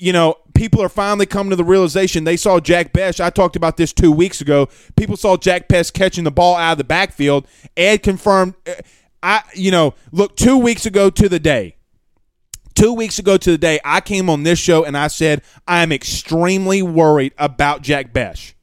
you 0.00 0.14
know, 0.14 0.36
people 0.54 0.82
are 0.82 0.88
finally 0.88 1.26
coming 1.26 1.50
to 1.50 1.56
the 1.56 1.64
realization 1.64 2.24
they 2.24 2.36
saw 2.36 2.58
Jack 2.58 2.92
Bech. 2.94 3.20
I 3.20 3.28
talked 3.28 3.54
about 3.54 3.76
this 3.76 3.92
two 3.92 4.10
weeks 4.10 4.40
ago. 4.40 4.68
People 4.96 5.16
saw 5.16 5.36
Jack 5.36 5.68
Bech 5.68 5.92
catching 5.92 6.24
the 6.24 6.30
ball 6.30 6.56
out 6.56 6.72
of 6.72 6.78
the 6.78 6.84
backfield. 6.84 7.46
Ed 7.76 8.02
confirmed. 8.02 8.54
Uh, 8.66 8.72
I, 9.22 9.42
you 9.54 9.70
know, 9.70 9.94
look, 10.10 10.36
two 10.36 10.56
weeks 10.56 10.86
ago 10.86 11.10
to 11.10 11.28
the 11.28 11.38
day, 11.38 11.76
two 12.74 12.94
weeks 12.94 13.18
ago 13.18 13.36
to 13.36 13.50
the 13.50 13.58
day, 13.58 13.78
I 13.84 14.00
came 14.00 14.30
on 14.30 14.42
this 14.42 14.58
show 14.58 14.84
and 14.84 14.96
I 14.96 15.08
said 15.08 15.42
I 15.68 15.82
am 15.82 15.92
extremely 15.92 16.80
worried 16.80 17.34
about 17.36 17.82
Jack 17.82 18.14
Bech, 18.14 18.54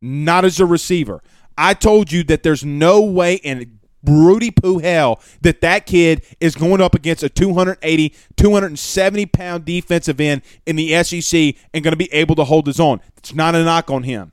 not 0.00 0.46
as 0.46 0.58
a 0.58 0.64
receiver. 0.64 1.22
I 1.58 1.74
told 1.74 2.12
you 2.12 2.24
that 2.24 2.42
there's 2.42 2.64
no 2.64 3.02
way 3.02 3.34
in 3.34 3.75
Rudy 4.08 4.52
hell 4.82 5.20
that 5.40 5.60
that 5.60 5.86
kid 5.86 6.22
is 6.40 6.54
going 6.54 6.80
up 6.80 6.94
against 6.94 7.22
a 7.22 7.28
280, 7.28 8.14
270 8.36 9.26
pound 9.26 9.64
defensive 9.64 10.20
end 10.20 10.42
in 10.64 10.76
the 10.76 11.02
SEC 11.02 11.54
and 11.72 11.84
going 11.84 11.92
to 11.92 11.96
be 11.96 12.12
able 12.12 12.34
to 12.36 12.44
hold 12.44 12.66
his 12.66 12.80
own. 12.80 13.00
It's 13.16 13.34
not 13.34 13.54
a 13.54 13.64
knock 13.64 13.90
on 13.90 14.04
him. 14.04 14.32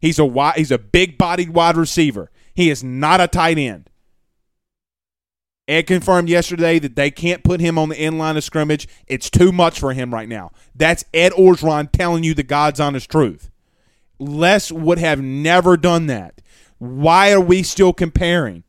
He's 0.00 0.18
a 0.18 0.24
wide, 0.24 0.56
he's 0.56 0.70
a 0.70 0.78
big 0.78 1.16
bodied 1.16 1.50
wide 1.50 1.76
receiver. 1.76 2.30
He 2.54 2.70
is 2.70 2.84
not 2.84 3.20
a 3.20 3.28
tight 3.28 3.58
end. 3.58 3.90
Ed 5.66 5.86
confirmed 5.86 6.28
yesterday 6.28 6.78
that 6.78 6.94
they 6.94 7.10
can't 7.10 7.42
put 7.42 7.60
him 7.60 7.78
on 7.78 7.88
the 7.88 7.96
end 7.96 8.18
line 8.18 8.36
of 8.36 8.44
scrimmage. 8.44 8.86
It's 9.06 9.30
too 9.30 9.50
much 9.50 9.80
for 9.80 9.94
him 9.94 10.12
right 10.12 10.28
now. 10.28 10.50
That's 10.74 11.04
Ed 11.14 11.32
Orgeron 11.32 11.90
telling 11.90 12.22
you 12.22 12.34
the 12.34 12.42
God's 12.42 12.80
honest 12.80 13.10
truth. 13.10 13.50
Les 14.18 14.70
would 14.70 14.98
have 14.98 15.20
never 15.22 15.76
done 15.76 16.06
that. 16.06 16.42
Why 16.78 17.32
are 17.32 17.40
we 17.40 17.62
still 17.62 17.92
comparing? 17.92 18.64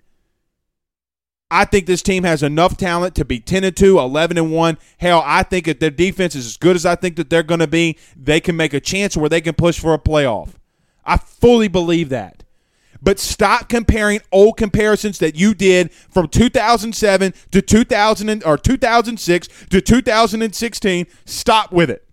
I 1.51 1.65
think 1.65 1.85
this 1.85 2.01
team 2.01 2.23
has 2.23 2.41
enough 2.41 2.75
talent 2.75 3.13
to 3.15 3.25
be 3.25 3.39
10 3.39 3.63
and 3.63 3.75
2, 3.75 3.99
11 3.99 4.37
and 4.37 4.51
1. 4.51 4.77
Hell, 4.97 5.21
I 5.25 5.43
think 5.43 5.67
if 5.67 5.79
their 5.79 5.91
defense 5.91 6.35
is 6.35 6.47
as 6.47 6.57
good 6.57 6.75
as 6.75 6.85
I 6.85 6.95
think 6.95 7.17
that 7.17 7.29
they're 7.29 7.43
going 7.43 7.59
to 7.59 7.67
be, 7.67 7.97
they 8.15 8.39
can 8.39 8.55
make 8.55 8.73
a 8.73 8.79
chance 8.79 9.15
where 9.15 9.29
they 9.29 9.41
can 9.41 9.53
push 9.53 9.79
for 9.79 9.93
a 9.93 9.99
playoff. 9.99 10.55
I 11.05 11.17
fully 11.17 11.67
believe 11.67 12.09
that. 12.09 12.43
But 13.01 13.19
stop 13.19 13.69
comparing 13.69 14.21
old 14.31 14.57
comparisons 14.57 15.19
that 15.19 15.35
you 15.35 15.53
did 15.53 15.91
from 15.91 16.27
2007 16.27 17.33
to 17.51 17.61
2000 17.61 18.43
or 18.43 18.57
2006 18.57 19.47
to 19.69 19.81
2016. 19.81 21.05
Stop 21.25 21.71
with 21.71 21.91
it 21.91 22.04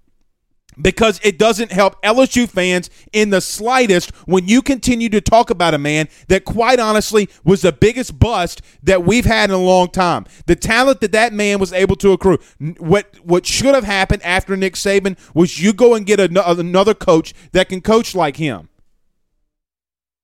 because 0.81 1.21
it 1.23 1.39
doesn't 1.39 1.73
help 1.73 2.01
LSU 2.03 2.49
fans 2.49 2.89
in 3.13 3.31
the 3.31 3.41
slightest 3.41 4.11
when 4.27 4.47
you 4.49 4.63
continue 4.63 5.09
to 5.11 5.21
talk 5.21 5.51
about 5.51 5.75
a 5.75 5.79
man 5.79 6.09
that 6.29 6.45
quite 6.45 6.79
honestly 6.79 7.29
was 7.45 7.63
the 7.63 7.73
biggest 7.73 8.19
bust 8.19 8.63
that 8.83 9.05
we've 9.05 9.25
had 9.25 9.51
in 9.51 9.55
a 9.55 9.59
long 9.59 9.89
time. 9.89 10.25
The 10.47 10.57
talent 10.57 11.01
that 11.01 11.13
that 11.13 11.33
man 11.33 11.59
was 11.59 11.73
able 11.73 11.97
to 11.97 12.13
accrue. 12.13 12.39
What 12.79 13.15
what 13.23 13.47
should 13.47 13.75
have 13.75 13.85
happened 13.85 14.23
after 14.23 14.57
Nick 14.57 14.75
Saban 14.75 15.19
was 15.35 15.61
you 15.61 15.73
go 15.73 15.95
and 15.95 16.07
get 16.07 16.21
another 16.21 16.95
coach 16.95 17.35
that 17.53 17.69
can 17.69 17.81
coach 17.81 18.15
like 18.15 18.37
him. 18.37 18.69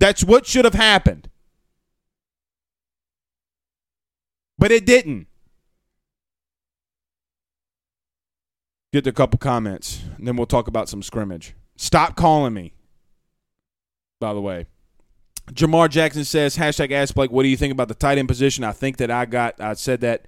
That's 0.01 0.23
what 0.23 0.47
should 0.47 0.65
have 0.65 0.75
happened. 0.75 1.29
But 4.59 4.73
it 4.73 4.87
didn't. 4.87 5.27
Get 8.93 9.07
a 9.07 9.13
couple 9.13 9.39
comments, 9.39 10.03
then 10.19 10.37
we'll 10.37 10.47
talk 10.47 10.67
about 10.67 10.89
some 10.89 11.03
scrimmage. 11.03 11.55
Stop 11.77 12.17
calling 12.17 12.55
me. 12.55 12.73
By 14.19 14.33
the 14.33 14.41
way, 14.41 14.67
Jamar 15.53 15.91
Jackson 15.91 16.25
says 16.25 16.57
hashtag 16.57 16.91
Ask 16.91 17.15
Blake. 17.15 17.31
What 17.31 17.43
do 17.43 17.51
you 17.51 17.57
think 17.57 17.73
about 17.73 17.89
the 17.89 17.95
tight 17.95 18.17
end 18.17 18.29
position? 18.29 18.65
I 18.65 18.73
think 18.73 18.97
that 18.97 19.11
I 19.11 19.27
got. 19.27 19.61
I 19.61 19.75
said 19.75 20.01
that 20.01 20.25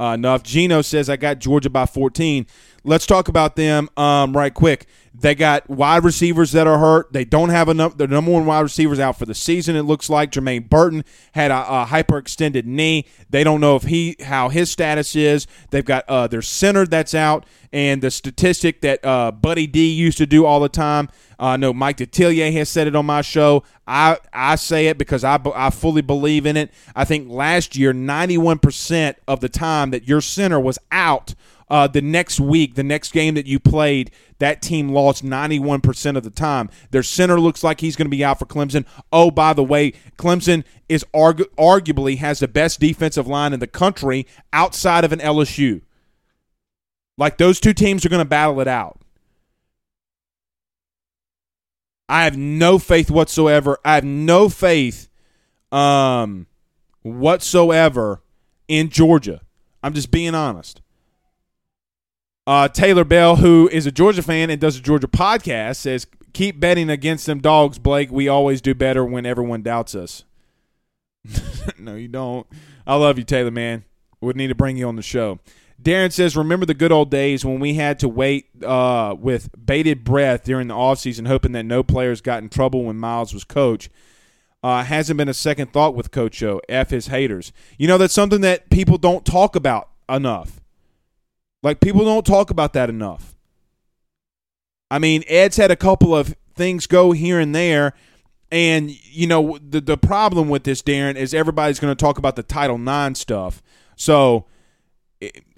uh, 0.00 0.12
enough. 0.14 0.42
Gino 0.42 0.80
says 0.82 1.10
I 1.10 1.16
got 1.16 1.38
Georgia 1.38 1.68
by 1.70 1.84
14. 1.84 2.46
Let's 2.88 3.04
talk 3.04 3.28
about 3.28 3.54
them 3.54 3.90
um, 3.98 4.34
right 4.34 4.52
quick. 4.52 4.86
They 5.12 5.34
got 5.34 5.68
wide 5.68 6.04
receivers 6.04 6.52
that 6.52 6.66
are 6.66 6.78
hurt. 6.78 7.12
They 7.12 7.26
don't 7.26 7.50
have 7.50 7.68
enough. 7.68 7.98
The 7.98 8.06
number 8.06 8.30
one 8.30 8.46
wide 8.46 8.60
receivers 8.60 8.98
out 8.98 9.18
for 9.18 9.26
the 9.26 9.34
season. 9.34 9.76
It 9.76 9.82
looks 9.82 10.08
like 10.08 10.30
Jermaine 10.30 10.70
Burton 10.70 11.04
had 11.32 11.50
a, 11.50 11.82
a 11.82 11.86
hyperextended 11.86 12.64
knee. 12.64 13.04
They 13.28 13.44
don't 13.44 13.60
know 13.60 13.76
if 13.76 13.82
he 13.82 14.16
how 14.22 14.48
his 14.48 14.70
status 14.70 15.14
is. 15.14 15.46
They've 15.70 15.84
got 15.84 16.08
uh, 16.08 16.28
their 16.28 16.40
center 16.40 16.86
that's 16.86 17.14
out, 17.14 17.44
and 17.74 18.00
the 18.00 18.10
statistic 18.10 18.80
that 18.80 19.04
uh, 19.04 19.32
Buddy 19.32 19.66
D 19.66 19.92
used 19.92 20.16
to 20.18 20.26
do 20.26 20.46
all 20.46 20.60
the 20.60 20.70
time. 20.70 21.10
Uh, 21.38 21.46
I 21.46 21.56
know 21.58 21.74
Mike 21.74 21.98
Detillier 21.98 22.50
has 22.54 22.70
said 22.70 22.86
it 22.86 22.96
on 22.96 23.04
my 23.04 23.20
show. 23.20 23.64
I 23.86 24.18
I 24.32 24.54
say 24.54 24.86
it 24.86 24.96
because 24.96 25.24
I 25.24 25.38
I 25.54 25.68
fully 25.68 26.02
believe 26.02 26.46
in 26.46 26.56
it. 26.56 26.72
I 26.96 27.04
think 27.04 27.28
last 27.28 27.76
year, 27.76 27.92
ninety 27.92 28.38
one 28.38 28.60
percent 28.60 29.18
of 29.26 29.40
the 29.40 29.50
time 29.50 29.90
that 29.90 30.08
your 30.08 30.22
center 30.22 30.58
was 30.58 30.78
out 30.90 31.34
uh, 31.70 31.86
the 31.86 32.00
next 32.00 32.40
week, 32.40 32.74
the 32.74 32.82
next 32.82 33.12
game 33.12 33.34
that 33.34 33.46
you 33.46 33.60
played, 33.60 34.10
that 34.38 34.62
team 34.62 34.88
lost 34.88 35.24
91% 35.24 36.16
of 36.16 36.22
the 36.22 36.30
time. 36.30 36.70
Their 36.90 37.02
center 37.02 37.38
looks 37.38 37.62
like 37.62 37.80
he's 37.80 37.96
going 37.96 38.06
to 38.06 38.16
be 38.16 38.24
out 38.24 38.38
for 38.38 38.46
Clemson. 38.46 38.86
Oh, 39.12 39.30
by 39.30 39.52
the 39.52 39.64
way, 39.64 39.92
Clemson 40.16 40.64
is 40.88 41.04
argu- 41.14 41.48
arguably 41.58 42.18
has 42.18 42.38
the 42.38 42.48
best 42.48 42.80
defensive 42.80 43.26
line 43.26 43.52
in 43.52 43.60
the 43.60 43.66
country 43.66 44.26
outside 44.52 45.04
of 45.04 45.12
an 45.12 45.18
LSU. 45.18 45.82
Like 47.16 47.36
those 47.36 47.60
two 47.60 47.74
teams 47.74 48.06
are 48.06 48.08
going 48.08 48.24
to 48.24 48.28
battle 48.28 48.60
it 48.60 48.68
out. 48.68 49.00
I 52.08 52.24
have 52.24 52.38
no 52.38 52.78
faith 52.78 53.10
whatsoever. 53.10 53.78
I 53.84 53.96
have 53.96 54.04
no 54.04 54.48
faith 54.48 55.08
um, 55.70 56.46
whatsoever 57.02 58.22
in 58.66 58.88
Georgia. 58.88 59.42
I'm 59.82 59.92
just 59.92 60.10
being 60.10 60.34
honest. 60.34 60.80
Uh, 62.48 62.66
Taylor 62.66 63.04
Bell, 63.04 63.36
who 63.36 63.68
is 63.70 63.84
a 63.84 63.92
Georgia 63.92 64.22
fan 64.22 64.48
and 64.48 64.58
does 64.58 64.78
a 64.78 64.80
Georgia 64.80 65.06
podcast, 65.06 65.76
says, 65.76 66.06
Keep 66.32 66.58
betting 66.58 66.88
against 66.88 67.26
them 67.26 67.40
dogs, 67.40 67.78
Blake. 67.78 68.10
We 68.10 68.26
always 68.26 68.62
do 68.62 68.74
better 68.74 69.04
when 69.04 69.26
everyone 69.26 69.60
doubts 69.60 69.94
us. 69.94 70.24
no, 71.78 71.94
you 71.94 72.08
don't. 72.08 72.46
I 72.86 72.94
love 72.94 73.18
you, 73.18 73.24
Taylor, 73.24 73.50
man. 73.50 73.84
Would 74.22 74.34
need 74.34 74.46
to 74.46 74.54
bring 74.54 74.78
you 74.78 74.88
on 74.88 74.96
the 74.96 75.02
show. 75.02 75.40
Darren 75.82 76.10
says, 76.10 76.38
Remember 76.38 76.64
the 76.64 76.72
good 76.72 76.90
old 76.90 77.10
days 77.10 77.44
when 77.44 77.60
we 77.60 77.74
had 77.74 77.98
to 77.98 78.08
wait 78.08 78.46
uh, 78.64 79.14
with 79.18 79.50
bated 79.62 80.02
breath 80.02 80.44
during 80.44 80.68
the 80.68 80.74
offseason, 80.74 81.26
hoping 81.26 81.52
that 81.52 81.64
no 81.64 81.82
players 81.82 82.22
got 82.22 82.42
in 82.42 82.48
trouble 82.48 82.84
when 82.84 82.96
Miles 82.96 83.34
was 83.34 83.44
coach. 83.44 83.90
Uh, 84.62 84.84
hasn't 84.84 85.18
been 85.18 85.28
a 85.28 85.34
second 85.34 85.74
thought 85.74 85.94
with 85.94 86.10
Coach 86.12 86.42
O. 86.42 86.62
F 86.66 86.88
his 86.88 87.08
haters. 87.08 87.52
You 87.76 87.88
know, 87.88 87.98
that's 87.98 88.14
something 88.14 88.40
that 88.40 88.70
people 88.70 88.96
don't 88.96 89.26
talk 89.26 89.54
about 89.54 89.90
enough. 90.08 90.62
Like 91.62 91.80
people 91.80 92.04
don't 92.04 92.26
talk 92.26 92.50
about 92.50 92.72
that 92.74 92.88
enough. 92.88 93.34
I 94.90 94.98
mean, 94.98 95.22
Ed's 95.26 95.56
had 95.56 95.70
a 95.70 95.76
couple 95.76 96.14
of 96.14 96.34
things 96.54 96.86
go 96.86 97.12
here 97.12 97.38
and 97.38 97.54
there. 97.54 97.94
And, 98.50 98.90
you 99.04 99.26
know, 99.26 99.58
the, 99.60 99.80
the 99.80 99.98
problem 99.98 100.48
with 100.48 100.64
this, 100.64 100.80
Darren, 100.82 101.16
is 101.16 101.34
everybody's 101.34 101.78
going 101.78 101.94
to 101.94 102.00
talk 102.00 102.16
about 102.16 102.36
the 102.36 102.42
Title 102.42 102.76
IX 102.76 103.18
stuff. 103.18 103.62
So, 103.94 104.46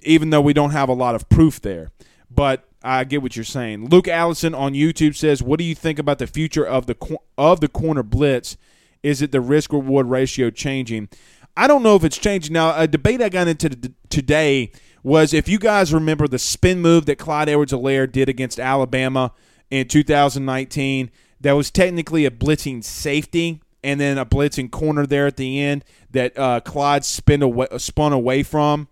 even 0.01 0.31
though 0.31 0.41
we 0.41 0.51
don't 0.51 0.71
have 0.71 0.89
a 0.89 0.93
lot 0.93 1.15
of 1.15 1.29
proof 1.29 1.61
there, 1.61 1.89
but 2.29 2.67
I 2.83 3.03
get 3.03 3.21
what 3.21 3.35
you're 3.35 3.45
saying. 3.45 3.89
Luke 3.89 4.07
Allison 4.07 4.55
on 4.55 4.73
YouTube 4.73 5.15
says, 5.15 5.43
"What 5.43 5.59
do 5.59 5.63
you 5.63 5.75
think 5.75 5.99
about 5.99 6.17
the 6.17 6.27
future 6.27 6.65
of 6.65 6.87
the 6.87 6.95
of 7.37 7.59
the 7.59 7.67
corner 7.67 8.03
blitz? 8.03 8.57
Is 9.03 9.21
it 9.21 9.31
the 9.31 9.41
risk 9.41 9.71
reward 9.71 10.07
ratio 10.07 10.49
changing? 10.49 11.09
I 11.55 11.67
don't 11.67 11.83
know 11.83 11.95
if 11.95 12.03
it's 12.03 12.17
changing 12.17 12.53
now. 12.53 12.75
A 12.75 12.87
debate 12.87 13.21
I 13.21 13.29
got 13.29 13.47
into 13.47 13.93
today 14.09 14.71
was 15.03 15.33
if 15.33 15.47
you 15.47 15.59
guys 15.59 15.93
remember 15.93 16.27
the 16.27 16.39
spin 16.39 16.81
move 16.81 17.05
that 17.05 17.17
Clyde 17.17 17.49
Edwards-Helaire 17.49 18.11
did 18.11 18.29
against 18.29 18.59
Alabama 18.59 19.33
in 19.69 19.87
2019, 19.87 21.11
that 21.39 21.53
was 21.53 21.71
technically 21.71 22.25
a 22.25 22.31
blitzing 22.31 22.83
safety 22.83 23.61
and 23.83 23.99
then 23.99 24.17
a 24.17 24.25
blitzing 24.25 24.69
corner 24.69 25.05
there 25.05 25.27
at 25.27 25.37
the 25.37 25.59
end 25.59 25.83
that 26.11 26.37
uh, 26.37 26.59
Clyde 26.59 27.03
spin 27.03 27.41
away, 27.41 27.67
spun 27.77 28.13
away 28.13 28.43
from 28.43 28.87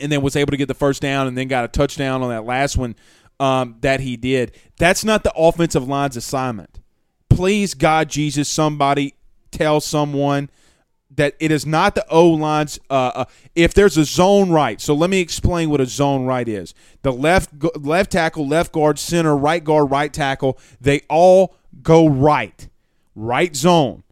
and 0.00 0.10
then 0.10 0.22
was 0.22 0.36
able 0.36 0.50
to 0.50 0.56
get 0.56 0.68
the 0.68 0.74
first 0.74 1.02
down 1.02 1.26
and 1.26 1.36
then 1.36 1.48
got 1.48 1.64
a 1.64 1.68
touchdown 1.68 2.22
on 2.22 2.30
that 2.30 2.44
last 2.44 2.76
one 2.76 2.94
um, 3.38 3.76
that 3.80 4.00
he 4.00 4.16
did. 4.16 4.56
That's 4.78 5.04
not 5.04 5.24
the 5.24 5.32
offensive 5.34 5.86
line's 5.88 6.16
assignment. 6.16 6.80
please, 7.28 7.74
God, 7.74 8.08
Jesus, 8.08 8.48
somebody 8.48 9.14
tell 9.50 9.80
someone 9.80 10.50
that 11.10 11.34
it 11.40 11.50
is 11.50 11.66
not 11.66 11.94
the 11.94 12.06
O 12.08 12.28
lines. 12.28 12.78
Uh, 12.88 13.12
uh, 13.14 13.24
if 13.54 13.74
there's 13.74 13.96
a 13.96 14.04
zone 14.04 14.50
right, 14.50 14.80
so 14.80 14.94
let 14.94 15.10
me 15.10 15.20
explain 15.20 15.70
what 15.70 15.80
a 15.80 15.86
zone 15.86 16.24
right 16.24 16.48
is. 16.48 16.74
The 17.02 17.12
left 17.12 17.50
left 17.76 18.12
tackle, 18.12 18.46
left 18.46 18.72
guard, 18.72 18.98
center, 18.98 19.36
right 19.36 19.62
guard, 19.62 19.90
right 19.90 20.12
tackle, 20.12 20.58
they 20.80 21.02
all 21.08 21.56
go 21.82 22.08
right, 22.08 22.68
right 23.14 23.54
zone. 23.54 24.04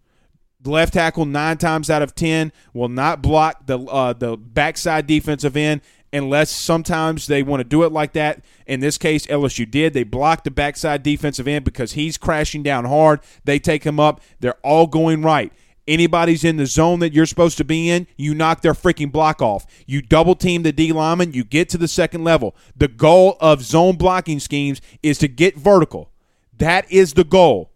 Left 0.65 0.93
tackle 0.93 1.25
nine 1.25 1.57
times 1.57 1.89
out 1.89 2.03
of 2.03 2.15
ten 2.15 2.53
will 2.75 2.89
not 2.89 3.23
block 3.23 3.67
the 3.67 3.79
uh, 3.79 4.13
the 4.13 4.37
backside 4.37 5.07
defensive 5.07 5.57
end 5.57 5.81
unless 6.13 6.51
sometimes 6.51 7.27
they 7.27 7.43
want 7.43 7.61
to 7.61 7.65
do 7.65 7.83
it 7.85 7.93
like 7.93 8.13
that. 8.15 8.43
In 8.67 8.81
this 8.81 8.99
case, 8.99 9.27
LSU 9.27 9.71
did. 9.71 9.93
They 9.93 10.05
blocked 10.05 10.45
the 10.45 10.51
backside 10.51 11.03
defensive 11.03 11.47
end 11.47 11.65
because 11.65 11.93
he's 11.93 12.19
crashing 12.19 12.63
down 12.63 12.85
hard. 12.87 13.21
They 13.45 13.59
take 13.59 13.85
him 13.85 14.01
up. 14.01 14.21
They're 14.41 14.59
all 14.63 14.87
going 14.87 15.23
right. 15.23 15.53
Anybody's 15.89 16.45
in 16.45 16.57
the 16.57 16.67
zone 16.67 17.01
that 17.01 17.13
you're 17.13 17.27
supposed 17.27 17.57
to 17.59 17.65
be 17.65 17.89
in, 17.89 18.07
you 18.17 18.35
knock 18.35 18.61
their 18.61 18.75
freaking 18.75 19.11
block 19.11 19.43
off. 19.43 19.67
You 19.87 20.03
double 20.03 20.37
team 20.37 20.63
the 20.63 20.71
D 20.71 20.93
lineman, 20.93 21.33
you 21.33 21.43
get 21.43 21.69
to 21.71 21.79
the 21.79 21.89
second 21.89 22.23
level. 22.23 22.55
The 22.77 22.89
goal 22.89 23.37
of 23.41 23.63
zone 23.63 23.97
blocking 23.97 24.39
schemes 24.39 24.81
is 25.03 25.19
to 25.19 25.29
get 25.29 25.57
vertical. 25.57 26.13
That 26.57 26.91
is 26.93 27.15
the 27.15 27.25
goal. 27.25 27.73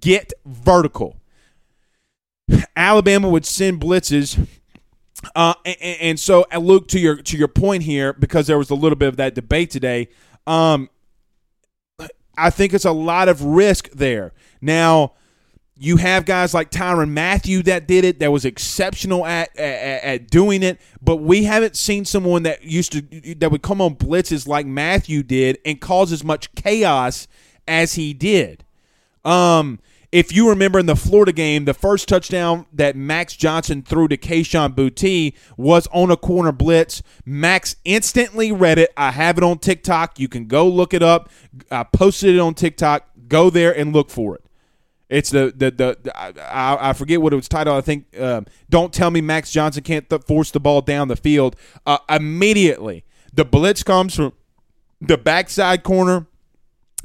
Get 0.00 0.32
vertical. 0.44 1.16
Alabama 2.76 3.30
would 3.30 3.46
send 3.46 3.80
blitzes 3.80 4.46
uh, 5.34 5.54
and, 5.64 5.76
and, 6.00 6.20
so, 6.20 6.44
uh, 6.52 6.58
Luke, 6.58 6.88
to 6.88 6.98
your 6.98 7.16
to 7.16 7.36
your 7.36 7.48
point 7.48 7.84
here, 7.84 8.12
because 8.12 8.46
there 8.46 8.58
was 8.58 8.70
a 8.70 8.74
little 8.74 8.96
bit 8.96 9.08
of 9.08 9.16
that 9.16 9.34
debate 9.34 9.70
today, 9.70 10.08
um, 10.46 10.90
I 12.36 12.50
think 12.50 12.74
it's 12.74 12.84
a 12.84 12.92
lot 12.92 13.28
of 13.28 13.42
risk 13.42 13.90
there. 13.90 14.32
Now, 14.60 15.12
you 15.76 15.96
have 15.96 16.24
guys 16.24 16.54
like 16.54 16.70
Tyrann 16.70 17.10
Mathieu 17.10 17.62
that 17.64 17.88
did 17.88 18.04
it, 18.04 18.20
that 18.20 18.30
was 18.30 18.44
exceptional 18.44 19.26
at, 19.26 19.56
at, 19.58 20.04
at 20.04 20.30
doing 20.30 20.62
it, 20.62 20.80
but 21.02 21.16
we 21.16 21.44
haven't 21.44 21.76
seen 21.76 22.04
someone 22.04 22.44
that 22.44 22.62
used 22.62 22.92
to 22.92 23.34
that 23.36 23.50
would 23.50 23.62
come 23.62 23.80
on 23.80 23.96
blitzes 23.96 24.46
like 24.46 24.66
Mathieu 24.66 25.22
did 25.22 25.58
and 25.64 25.80
cause 25.80 26.12
as 26.12 26.22
much 26.22 26.54
chaos 26.54 27.26
as 27.66 27.94
he 27.94 28.14
did. 28.14 28.64
Um, 29.24 29.80
if 30.12 30.32
you 30.32 30.48
remember 30.48 30.78
in 30.78 30.86
the 30.86 30.94
Florida 30.94 31.32
game, 31.32 31.64
the 31.64 31.74
first 31.74 32.08
touchdown 32.08 32.66
that 32.72 32.94
Max 32.94 33.34
Johnson 33.34 33.82
threw 33.82 34.06
to 34.06 34.16
Kayshon 34.16 34.72
Boutte 34.76 35.34
was 35.56 35.88
on 35.88 36.12
a 36.12 36.16
corner 36.16 36.52
blitz. 36.52 37.02
Max 37.24 37.74
instantly 37.84 38.52
read 38.52 38.78
it. 38.78 38.92
I 38.96 39.10
have 39.10 39.38
it 39.38 39.42
on 39.42 39.58
TikTok. 39.58 40.20
You 40.20 40.28
can 40.28 40.46
go 40.46 40.68
look 40.68 40.94
it 40.94 41.02
up. 41.02 41.30
I 41.68 41.82
posted 41.82 42.36
it 42.36 42.38
on 42.38 42.54
TikTok. 42.54 43.08
Go 43.26 43.50
there 43.50 43.76
and 43.76 43.92
look 43.92 44.08
for 44.08 44.36
it. 44.36 44.44
It's 45.08 45.30
the 45.30 45.52
the 45.54 45.70
the, 45.70 46.18
I, 46.18 46.90
I, 46.90 46.92
forget 46.94 47.20
what 47.20 47.32
it 47.32 47.36
was 47.36 47.48
titled. 47.48 47.76
I 47.76 47.82
think 47.82 48.18
um, 48.18 48.46
"Don't 48.70 48.92
Tell 48.92 49.10
Me 49.10 49.20
Max 49.20 49.50
Johnson 49.52 49.82
Can't 49.82 50.08
th- 50.08 50.22
Force 50.22 50.50
the 50.50 50.60
Ball 50.60 50.80
Down 50.80 51.08
the 51.08 51.16
Field." 51.16 51.56
Uh, 51.86 51.98
immediately, 52.08 53.04
the 53.32 53.44
blitz 53.44 53.82
comes 53.82 54.14
from 54.14 54.32
the 55.00 55.18
backside 55.18 55.82
corner 55.82 56.26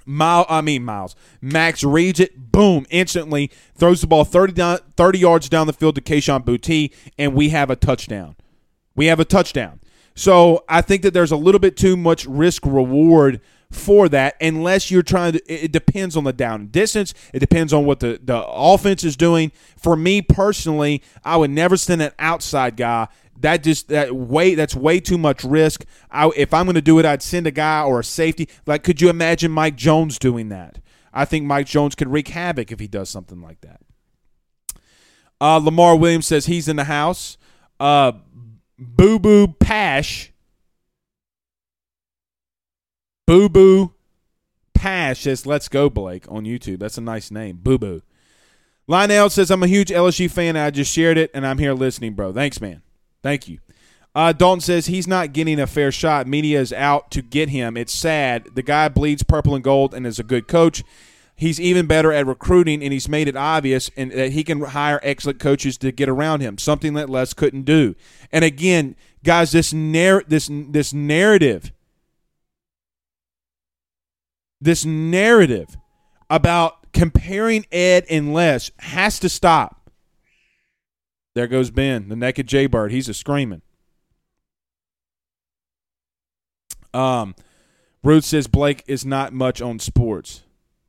Mile, 0.10 0.48
I 0.50 0.62
mean 0.62 0.84
Miles. 0.84 1.16
Max 1.40 1.84
reads 1.84 2.20
it, 2.20 2.52
boom, 2.52 2.88
instantly 2.90 3.52
throws 3.76 4.02
the 4.02 4.08
ball 4.08 4.26
30, 4.26 4.54
down, 4.54 4.80
30 4.98 5.20
yards 5.20 5.50
down 5.50 5.68
the 5.68 5.74
field 5.74 5.94
to 5.96 6.02
Kayshon 6.02 6.44
Boutte, 6.44 6.92
and 7.20 7.36
we 7.36 7.50
have 7.50 7.70
a 7.70 7.76
touchdown. 7.76 8.36
We 8.96 9.06
have 9.06 9.20
a 9.20 9.26
touchdown. 9.26 9.80
So 10.16 10.64
I 10.68 10.82
think 10.82 11.04
that 11.04 11.14
there's 11.14 11.32
a 11.32 11.38
little 11.38 11.60
bit 11.60 11.78
too 11.78 11.96
much 11.96 12.26
risk 12.26 12.66
reward 12.66 13.40
for 13.72 14.10
that 14.10 14.36
unless 14.42 14.90
you're 14.90 15.04
trying 15.04 15.34
to 15.34 15.42
it 15.48 15.72
depends 15.72 16.18
on 16.18 16.24
the 16.24 16.34
down 16.34 16.68
distance 16.68 17.14
it 17.34 17.40
depends 17.40 17.72
on 17.72 17.86
what 17.86 18.00
the, 18.00 18.20
the 18.24 18.44
offense 18.48 19.04
is 19.04 19.16
doing 19.16 19.52
for 19.78 19.96
me 19.96 20.24
personally 20.24 21.04
i 21.24 21.38
would 21.38 21.52
never 21.52 21.78
send 21.78 22.02
an 22.02 22.12
outside 22.18 22.76
guy 22.76 23.08
that 23.42 23.64
just 23.64 23.88
that 23.88 24.16
way 24.16 24.56
that's 24.56 24.76
way 24.76 25.00
too 25.00 25.18
much 25.18 25.44
risk. 25.44 25.86
I, 26.12 26.30
if 26.36 26.54
I'm 26.54 26.66
going 26.66 26.76
to 26.76 26.82
do 26.82 27.00
it, 27.00 27.06
I'd 27.06 27.22
send 27.22 27.48
a 27.48 27.52
guy 27.52 27.82
or 27.84 28.02
a 28.02 28.04
safety. 28.04 28.50
Like, 28.66 28.84
could 28.84 29.02
you 29.02 29.10
imagine 29.10 29.52
Mike 29.52 29.76
Jones 29.76 30.20
doing 30.20 30.50
that? 30.50 30.80
I 31.14 31.26
think 31.26 31.46
Mike 31.46 31.66
Jones 31.66 31.96
could 31.96 32.10
wreak 32.10 32.28
havoc 32.30 32.72
if 32.72 32.80
he 32.80 32.88
does 32.88 33.10
something 33.10 33.42
like 33.42 33.62
that. 33.62 33.82
Uh, 35.42 35.58
Lamar 35.58 35.96
Williams 35.96 36.28
says 36.28 36.46
he's 36.46 36.68
in 36.68 36.76
the 36.76 36.84
house. 36.84 37.38
Uh, 37.80 38.12
Boo 38.78 39.20
Boo 39.20 39.48
Pash. 39.48 40.34
Boo 43.30 43.48
Boo 43.48 43.94
Pash 44.74 45.22
says, 45.22 45.46
"Let's 45.46 45.68
go, 45.68 45.88
Blake" 45.88 46.26
on 46.30 46.46
YouTube. 46.46 46.80
That's 46.80 46.98
a 46.98 47.02
nice 47.02 47.30
name, 47.30 47.60
Boo 47.62 47.78
Boo. 47.78 48.02
Lionel 48.88 49.30
says, 49.30 49.52
"I'm 49.52 49.62
a 49.62 49.68
huge 49.68 49.92
LSU 49.92 50.28
fan. 50.28 50.58
I 50.58 50.72
just 50.72 50.92
shared 50.92 51.20
it, 51.20 51.30
and 51.32 51.46
I'm 51.46 51.60
here 51.60 51.76
listening, 51.76 52.16
bro. 52.16 52.34
Thanks, 52.34 52.60
man." 52.60 52.82
Thank 53.22 53.48
you. 53.48 53.60
Uh, 54.16 54.32
Dalton 54.32 54.62
says 54.62 54.88
he's 54.88 55.06
not 55.06 55.32
getting 55.32 55.60
a 55.60 55.68
fair 55.68 55.92
shot. 55.92 56.26
Media 56.26 56.60
is 56.60 56.74
out 56.74 57.12
to 57.12 57.22
get 57.22 57.50
him. 57.50 57.78
It's 57.78 57.94
sad. 57.94 58.48
The 58.56 58.64
guy 58.64 58.90
bleeds 58.90 59.22
purple 59.22 59.54
and 59.54 59.64
gold 59.64 59.94
and 59.94 60.08
is 60.08 60.18
a 60.18 60.24
good 60.24 60.48
coach. 60.48 60.84
He's 61.36 61.62
even 61.62 61.86
better 61.86 62.12
at 62.12 62.26
recruiting, 62.26 62.82
and 62.84 62.92
he's 62.92 63.08
made 63.08 63.28
it 63.28 63.36
obvious 63.36 63.92
and 63.96 64.12
that 64.12 64.32
he 64.32 64.44
can 64.44 64.60
hire 64.62 65.00
excellent 65.04 65.38
coaches 65.38 65.78
to 65.78 65.92
get 65.92 66.10
around 66.10 66.42
him. 66.42 66.58
Something 66.58 66.96
that 66.96 67.12
Les 67.12 67.36
couldn't 67.36 67.66
do. 67.66 67.94
And 68.32 68.44
again, 68.44 68.96
guys, 69.24 69.52
this 69.52 69.72
narr- 69.72 70.24
this 70.28 70.50
this 70.52 70.96
narrative, 70.96 71.72
this 74.62 74.86
narrative 74.86 75.78
about 76.30 76.92
comparing 76.94 77.66
Ed 77.72 78.06
and 78.10 78.34
Les 78.34 78.72
has 78.80 79.20
to 79.20 79.30
stop. 79.30 79.90
There 81.36 81.48
goes 81.48 81.72
Ben, 81.72 82.10
the 82.10 82.16
naked 82.16 82.48
Jaybird. 82.48 82.92
He's 82.92 83.08
a 83.08 83.14
screaming. 83.14 83.62
Um, 86.94 87.36
Ruth 88.04 88.26
says 88.26 88.48
Blake 88.48 88.84
is 88.88 89.06
not 89.06 89.32
much 89.32 89.62
on 89.62 89.80
sports. 89.80 90.42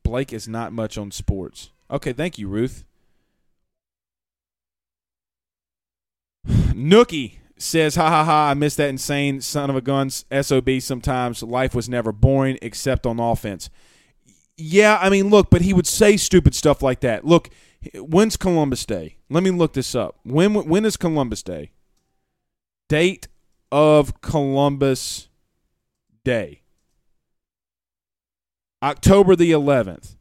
Blake 0.02 0.32
is 0.32 0.48
not 0.48 0.72
much 0.72 0.96
on 0.96 1.10
sports. 1.10 1.70
Okay, 1.90 2.12
thank 2.12 2.38
you, 2.38 2.48
Ruth. 2.48 2.84
Nookie 6.48 7.39
says, 7.60 7.94
ha 7.94 8.08
ha 8.08 8.24
ha, 8.24 8.50
I 8.50 8.54
miss 8.54 8.74
that 8.76 8.88
insane 8.88 9.40
son 9.40 9.70
of 9.70 9.76
a 9.76 9.80
gun's 9.80 10.24
SOB 10.40 10.80
sometimes. 10.80 11.42
Life 11.42 11.74
was 11.74 11.88
never 11.88 12.12
boring 12.12 12.58
except 12.62 13.06
on 13.06 13.20
offense. 13.20 13.70
Yeah, 14.56 14.98
I 15.00 15.10
mean, 15.10 15.30
look, 15.30 15.50
but 15.50 15.62
he 15.62 15.72
would 15.72 15.86
say 15.86 16.16
stupid 16.16 16.54
stuff 16.54 16.82
like 16.82 17.00
that. 17.00 17.24
Look, 17.24 17.50
When's 17.94 18.36
Columbus 18.36 18.84
Day? 18.84 19.16
Let 19.30 19.42
me 19.42 19.50
look 19.50 19.72
this 19.72 19.94
up. 19.94 20.18
When 20.22 20.52
when 20.54 20.84
is 20.84 20.96
Columbus 20.96 21.42
Day? 21.42 21.70
Date 22.88 23.28
of 23.72 24.20
Columbus 24.20 25.28
Day. 26.24 26.62
October 28.82 29.34
the 29.36 29.52
11th. 29.52 30.16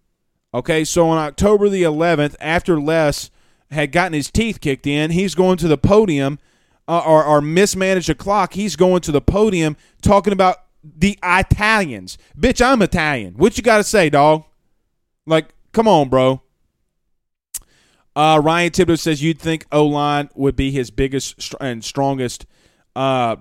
Okay, 0.53 0.83
so 0.83 1.09
on 1.09 1.17
October 1.17 1.69
the 1.69 1.83
11th, 1.83 2.35
after 2.39 2.79
Les 2.79 3.29
had 3.71 3.91
gotten 3.91 4.13
his 4.13 4.31
teeth 4.31 4.61
kicked 4.61 4.87
in, 4.87 5.11
he's 5.11 5.35
going 5.35 5.57
to 5.57 5.67
the 5.67 5.77
podium 5.77 6.39
uh, 6.89 7.03
or, 7.05 7.23
or 7.23 7.39
mismanaged 7.39 8.09
a 8.09 8.15
clock. 8.15 8.53
He's 8.53 8.75
going 8.75 9.01
to 9.01 9.11
the 9.11 9.21
podium 9.21 9.77
talking 10.01 10.33
about 10.33 10.57
the 10.83 11.19
Italians. 11.23 12.17
Bitch, 12.37 12.65
I'm 12.65 12.81
Italian. 12.81 13.35
What 13.35 13.57
you 13.57 13.63
got 13.63 13.77
to 13.77 13.83
say, 13.83 14.09
dog? 14.09 14.43
Like, 15.27 15.53
come 15.71 15.87
on, 15.87 16.09
bro. 16.09 16.41
Uh, 18.15 18.41
Ryan 18.43 18.71
Thibodeau 18.71 18.97
says 18.97 19.21
you'd 19.21 19.39
think 19.39 19.67
O 19.71 19.85
line 19.85 20.29
would 20.33 20.55
be 20.55 20.71
his 20.71 20.89
biggest 20.89 21.55
and 21.61 21.85
strongest 21.85 22.47
uh, 22.95 23.35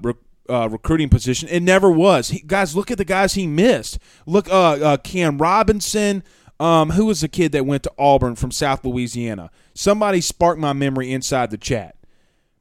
uh, 0.51 0.69
recruiting 0.69 1.09
position. 1.09 1.49
It 1.49 1.61
never 1.61 1.91
was. 1.91 2.29
He, 2.29 2.41
guys, 2.41 2.77
look 2.77 2.91
at 2.91 2.99
the 2.99 3.05
guys 3.05 3.33
he 3.33 3.47
missed. 3.47 3.99
Look, 4.27 4.49
uh, 4.51 4.73
uh, 4.73 4.97
Cam 4.99 5.39
Robinson. 5.39 6.23
Um, 6.61 6.91
who 6.91 7.07
was 7.07 7.21
the 7.21 7.29
kid 7.29 7.53
that 7.53 7.65
went 7.65 7.85
to 7.85 7.93
Auburn 7.97 8.35
from 8.35 8.51
South 8.51 8.85
Louisiana? 8.85 9.53
Somebody 9.75 10.21
sparked 10.21 10.61
my 10.61 10.73
memory 10.73 11.13
inside 11.13 11.53
the 11.53 11.57
chat 11.57 11.95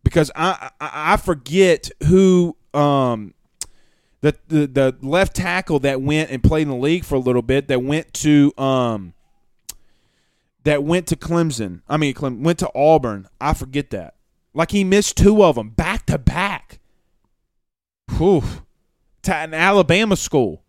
because 0.07 0.31
I 0.37 0.69
I, 0.79 1.13
I 1.13 1.17
forget 1.17 1.91
who 2.05 2.55
um, 2.73 3.33
the, 4.21 4.37
the 4.47 4.67
the 4.67 4.97
left 5.01 5.35
tackle 5.35 5.79
that 5.79 6.01
went 6.01 6.31
and 6.31 6.41
played 6.41 6.61
in 6.61 6.69
the 6.69 6.75
league 6.77 7.03
for 7.03 7.15
a 7.15 7.19
little 7.19 7.41
bit 7.41 7.67
that 7.67 7.83
went 7.83 8.13
to 8.13 8.53
um 8.57 9.13
that 10.63 10.85
went 10.85 11.07
to 11.07 11.17
Clemson. 11.17 11.81
I 11.89 11.97
mean, 11.97 12.13
Clem, 12.13 12.41
went 12.41 12.59
to 12.59 12.71
Auburn. 12.73 13.27
I 13.41 13.53
forget 13.53 13.89
that. 13.89 14.15
Like 14.53 14.71
he 14.71 14.85
missed 14.85 15.17
two 15.17 15.43
of 15.43 15.55
them 15.55 15.71
back 15.71 16.05
to 16.05 16.17
back. 16.17 16.79
Whew. 18.17 18.43
To 19.23 19.35
an 19.35 19.53
Alabama 19.53 20.15
school. 20.15 20.63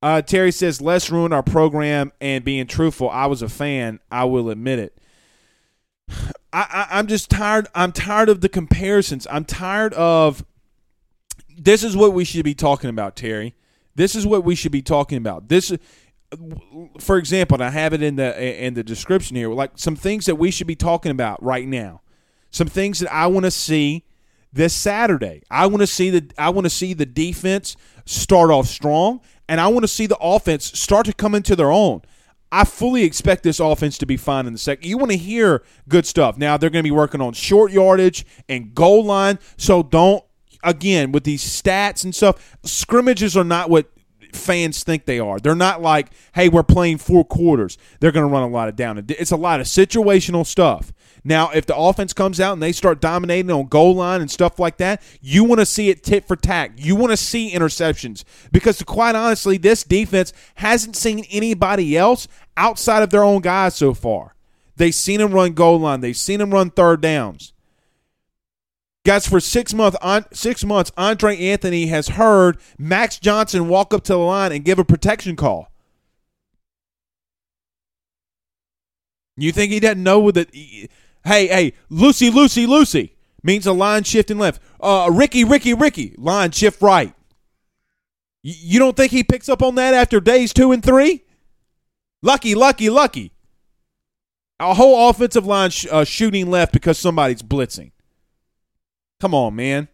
Uh, 0.00 0.22
Terry 0.22 0.52
says, 0.52 0.80
"Let's 0.80 1.10
ruin 1.10 1.34
our 1.34 1.42
program." 1.42 2.12
And 2.18 2.44
being 2.44 2.66
truthful, 2.66 3.10
I 3.10 3.26
was 3.26 3.42
a 3.42 3.48
fan. 3.50 4.00
I 4.10 4.24
will 4.24 4.48
admit 4.48 4.78
it. 4.78 4.96
I, 6.08 6.86
I, 6.90 6.98
I'm 6.98 7.08
just 7.08 7.30
tired. 7.30 7.66
I'm 7.74 7.90
tired 7.92 8.28
of 8.28 8.40
the 8.40 8.48
comparisons. 8.48 9.26
I'm 9.30 9.44
tired 9.44 9.92
of. 9.94 10.44
This 11.56 11.82
is 11.82 11.96
what 11.96 12.12
we 12.12 12.24
should 12.24 12.44
be 12.44 12.54
talking 12.54 12.90
about, 12.90 13.16
Terry. 13.16 13.54
This 13.94 14.14
is 14.14 14.26
what 14.26 14.44
we 14.44 14.54
should 14.54 14.72
be 14.72 14.82
talking 14.82 15.18
about. 15.18 15.48
This 15.48 15.72
for 16.98 17.16
example, 17.16 17.62
I 17.62 17.70
have 17.70 17.92
it 17.92 18.02
in 18.02 18.16
the 18.16 18.64
in 18.64 18.74
the 18.74 18.82
description 18.82 19.36
here, 19.36 19.50
like 19.50 19.72
some 19.76 19.96
things 19.96 20.26
that 20.26 20.36
we 20.36 20.50
should 20.50 20.66
be 20.66 20.76
talking 20.76 21.10
about 21.10 21.42
right 21.42 21.66
now. 21.66 22.00
Some 22.50 22.68
things 22.68 23.00
that 23.00 23.12
I 23.12 23.26
want 23.26 23.44
to 23.44 23.50
see 23.50 24.04
this 24.52 24.72
Saturday. 24.72 25.42
I 25.50 25.66
want 25.66 25.80
to 25.80 25.86
see 25.86 26.10
the 26.10 26.30
I 26.38 26.50
want 26.50 26.66
to 26.66 26.70
see 26.70 26.92
the 26.92 27.06
defense 27.06 27.76
start 28.04 28.50
off 28.50 28.66
strong, 28.66 29.20
and 29.48 29.60
I 29.60 29.68
want 29.68 29.82
to 29.84 29.88
see 29.88 30.06
the 30.06 30.18
offense 30.18 30.78
start 30.78 31.06
to 31.06 31.12
come 31.12 31.34
into 31.34 31.56
their 31.56 31.72
own. 31.72 32.02
I 32.54 32.62
fully 32.62 33.02
expect 33.02 33.42
this 33.42 33.58
offense 33.58 33.98
to 33.98 34.06
be 34.06 34.16
fine 34.16 34.46
in 34.46 34.52
the 34.52 34.60
second. 34.60 34.88
You 34.88 34.96
want 34.96 35.10
to 35.10 35.18
hear 35.18 35.64
good 35.88 36.06
stuff. 36.06 36.38
Now 36.38 36.56
they're 36.56 36.70
going 36.70 36.84
to 36.84 36.88
be 36.88 36.92
working 36.92 37.20
on 37.20 37.32
short 37.32 37.72
yardage 37.72 38.24
and 38.48 38.72
goal 38.72 39.04
line, 39.04 39.40
so 39.56 39.82
don't 39.82 40.24
again 40.62 41.10
with 41.10 41.24
these 41.24 41.42
stats 41.42 42.04
and 42.04 42.14
stuff. 42.14 42.56
Scrimmages 42.62 43.36
are 43.36 43.42
not 43.42 43.70
what 43.70 43.90
fans 44.32 44.84
think 44.84 45.04
they 45.04 45.18
are. 45.18 45.40
They're 45.40 45.56
not 45.56 45.82
like, 45.82 46.12
hey, 46.36 46.48
we're 46.48 46.62
playing 46.62 46.98
four 46.98 47.24
quarters. 47.24 47.76
They're 47.98 48.12
going 48.12 48.26
to 48.26 48.32
run 48.32 48.44
a 48.44 48.48
lot 48.48 48.68
of 48.68 48.76
down. 48.76 49.04
It's 49.08 49.32
a 49.32 49.36
lot 49.36 49.58
of 49.58 49.66
situational 49.66 50.46
stuff. 50.46 50.92
Now, 51.26 51.50
if 51.50 51.64
the 51.64 51.74
offense 51.74 52.12
comes 52.12 52.38
out 52.38 52.52
and 52.52 52.62
they 52.62 52.72
start 52.72 53.00
dominating 53.00 53.50
on 53.50 53.66
goal 53.66 53.94
line 53.94 54.20
and 54.20 54.30
stuff 54.30 54.58
like 54.58 54.76
that, 54.76 55.02
you 55.22 55.42
want 55.42 55.58
to 55.60 55.66
see 55.66 55.88
it 55.88 56.02
tit 56.02 56.28
for 56.28 56.36
tat. 56.36 56.78
You 56.78 56.96
want 56.96 57.12
to 57.12 57.16
see 57.16 57.50
interceptions 57.50 58.24
because, 58.52 58.76
to 58.78 58.84
quite 58.84 59.14
honestly, 59.14 59.56
this 59.56 59.84
defense 59.84 60.34
hasn't 60.56 60.96
seen 60.96 61.24
anybody 61.30 61.96
else 61.96 62.28
outside 62.58 63.02
of 63.02 63.08
their 63.08 63.24
own 63.24 63.40
guys 63.40 63.74
so 63.74 63.94
far. 63.94 64.34
They've 64.76 64.94
seen 64.94 65.20
them 65.20 65.32
run 65.32 65.54
goal 65.54 65.78
line. 65.78 66.00
They've 66.00 66.16
seen 66.16 66.40
them 66.40 66.52
run 66.52 66.70
third 66.70 67.00
downs. 67.00 67.54
Guys, 69.06 69.26
for 69.26 69.40
six 69.40 69.72
months, 69.72 69.98
six 70.32 70.64
months, 70.64 70.92
Andre 70.96 71.38
Anthony 71.38 71.86
has 71.86 72.08
heard 72.08 72.58
Max 72.78 73.18
Johnson 73.18 73.68
walk 73.68 73.94
up 73.94 74.02
to 74.04 74.12
the 74.12 74.18
line 74.18 74.52
and 74.52 74.64
give 74.64 74.78
a 74.78 74.84
protection 74.84 75.36
call. 75.36 75.70
You 79.36 79.52
think 79.52 79.72
he 79.72 79.80
doesn't 79.80 80.02
know 80.02 80.30
that? 80.30 80.48
Hey, 81.24 81.46
hey, 81.46 81.72
Lucy, 81.88 82.30
Lucy, 82.30 82.66
Lucy 82.66 83.16
means 83.42 83.66
a 83.66 83.72
line 83.72 84.02
shift 84.02 84.12
shifting 84.12 84.38
left. 84.38 84.60
Uh, 84.80 85.10
Ricky, 85.12 85.44
Ricky, 85.44 85.74
Ricky, 85.74 86.14
line 86.18 86.50
shift 86.50 86.82
right. 86.82 87.14
You 88.42 88.78
don't 88.78 88.96
think 88.96 89.10
he 89.10 89.24
picks 89.24 89.48
up 89.48 89.62
on 89.62 89.74
that 89.76 89.94
after 89.94 90.20
days 90.20 90.52
two 90.52 90.72
and 90.72 90.82
three? 90.82 91.24
Lucky, 92.22 92.54
lucky, 92.54 92.90
lucky. 92.90 93.32
A 94.60 94.74
whole 94.74 95.08
offensive 95.08 95.46
line 95.46 95.70
sh- 95.70 95.86
uh, 95.90 96.04
shooting 96.04 96.50
left 96.50 96.72
because 96.72 96.98
somebody's 96.98 97.42
blitzing. 97.42 97.92
Come 99.20 99.34
on, 99.34 99.56
man. 99.56 99.88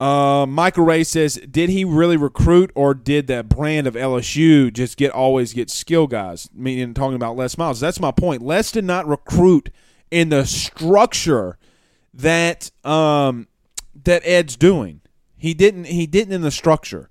Uh, 0.00 0.46
Michael 0.46 0.84
Ray 0.84 1.02
says, 1.02 1.40
did 1.50 1.70
he 1.70 1.84
really 1.84 2.16
recruit, 2.16 2.70
or 2.76 2.94
did 2.94 3.26
that 3.26 3.48
brand 3.48 3.88
of 3.88 3.94
LSU 3.94 4.72
just 4.72 4.96
get 4.96 5.10
always 5.10 5.52
get 5.52 5.70
skill 5.70 6.06
guys? 6.06 6.48
Meaning 6.54 6.94
talking 6.94 7.16
about 7.16 7.36
Les 7.36 7.58
Miles. 7.58 7.80
That's 7.80 7.98
my 7.98 8.12
point. 8.12 8.42
Les 8.42 8.70
did 8.70 8.84
not 8.84 9.08
recruit 9.08 9.70
in 10.10 10.28
the 10.28 10.46
structure 10.46 11.58
that 12.14 12.70
um 12.84 13.48
that 14.04 14.22
Ed's 14.24 14.56
doing. 14.56 15.00
He 15.36 15.54
didn't. 15.54 15.84
He 15.84 16.06
didn't 16.06 16.34
in 16.34 16.42
the 16.42 16.50
structure. 16.50 17.10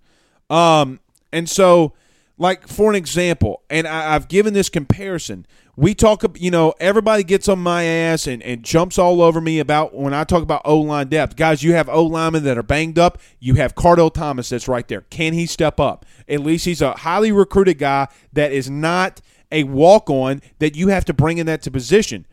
Um, 0.50 1.00
and 1.32 1.50
so, 1.50 1.94
like 2.38 2.68
for 2.68 2.90
an 2.90 2.96
example, 2.96 3.64
and 3.70 3.88
I, 3.88 4.16
I've 4.16 4.28
given 4.28 4.54
this 4.54 4.70
comparison 4.70 5.46
we 5.78 5.94
talk, 5.94 6.24
you 6.40 6.50
know, 6.50 6.74
everybody 6.80 7.24
gets 7.24 7.48
on 7.48 7.60
my 7.60 7.84
ass 7.84 8.26
and, 8.26 8.42
and 8.42 8.64
jumps 8.64 8.98
all 8.98 9.22
over 9.22 9.40
me 9.40 9.60
about 9.60 9.94
when 9.94 10.12
I 10.12 10.24
talk 10.24 10.42
about 10.42 10.64
O 10.66 10.80
line 10.80 11.08
depth. 11.08 11.36
Guys, 11.36 11.62
you 11.62 11.74
have 11.74 11.88
O 11.88 12.04
linemen 12.04 12.44
that 12.46 12.58
are 12.58 12.64
banged 12.64 12.98
up. 12.98 13.20
You 13.40 13.54
have 13.56 13.76
Cardell 13.76 14.10
Thomas 14.10 14.50
that's 14.50 14.68
right 14.68 14.88
there. 14.88 15.02
Can 15.02 15.34
he 15.34 15.46
step 15.46 15.80
up? 15.80 16.04
At 16.28 16.42
least 16.42 16.66
he's 16.66 16.82
a 16.82 16.94
highly 16.94 17.32
recruited 17.32 17.78
guy 17.78 18.08
that 18.34 18.52
is 18.52 18.72
not 18.72 19.22
a 19.52 19.66
walk 19.66 20.10
on 20.10 20.42
that 20.58 20.76
you 20.76 20.88
have 20.88 21.06
to 21.06 21.14
bring 21.14 21.38
in 21.38 21.46
that 21.46 21.62
to 21.62 21.72
position. 21.72 22.26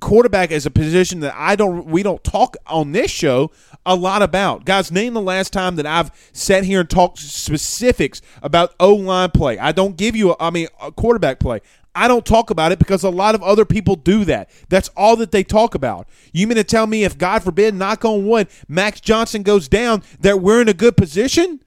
Quarterback 0.00 0.50
is 0.50 0.64
a 0.64 0.70
position 0.70 1.20
that 1.20 1.34
I 1.36 1.56
don't 1.56 1.84
we 1.84 2.02
don't 2.02 2.24
talk 2.24 2.56
on 2.66 2.92
this 2.92 3.10
show 3.10 3.50
a 3.86 3.94
lot 3.94 4.22
about. 4.22 4.64
Guys, 4.64 4.92
name 4.92 5.14
the 5.14 5.20
last 5.20 5.52
time 5.52 5.76
that 5.76 5.86
I've 5.86 6.10
sat 6.32 6.64
here 6.64 6.80
and 6.80 6.90
talked 6.90 7.18
specifics 7.18 8.20
about 8.42 8.74
O 8.78 8.94
line 8.94 9.30
play. 9.30 9.58
I 9.58 9.72
don't 9.72 9.96
give 9.96 10.14
you 10.14 10.32
a, 10.32 10.36
I 10.38 10.50
mean 10.50 10.68
a 10.80 10.92
quarterback 10.92 11.40
play. 11.40 11.60
I 11.94 12.06
don't 12.06 12.24
talk 12.24 12.50
about 12.50 12.70
it 12.72 12.78
because 12.78 13.02
a 13.02 13.10
lot 13.10 13.34
of 13.34 13.42
other 13.42 13.64
people 13.64 13.96
do 13.96 14.24
that. 14.26 14.48
That's 14.68 14.88
all 14.96 15.16
that 15.16 15.32
they 15.32 15.42
talk 15.42 15.74
about. 15.74 16.08
You 16.32 16.46
mean 16.46 16.56
to 16.56 16.64
tell 16.64 16.86
me 16.86 17.02
if 17.04 17.18
God 17.18 17.42
forbid, 17.42 17.74
knock 17.74 18.04
on 18.04 18.26
wood, 18.26 18.48
Max 18.68 19.00
Johnson 19.00 19.42
goes 19.42 19.66
down, 19.66 20.02
that 20.20 20.40
we're 20.40 20.62
in 20.62 20.68
a 20.68 20.74
good 20.74 20.96
position? 20.96 21.62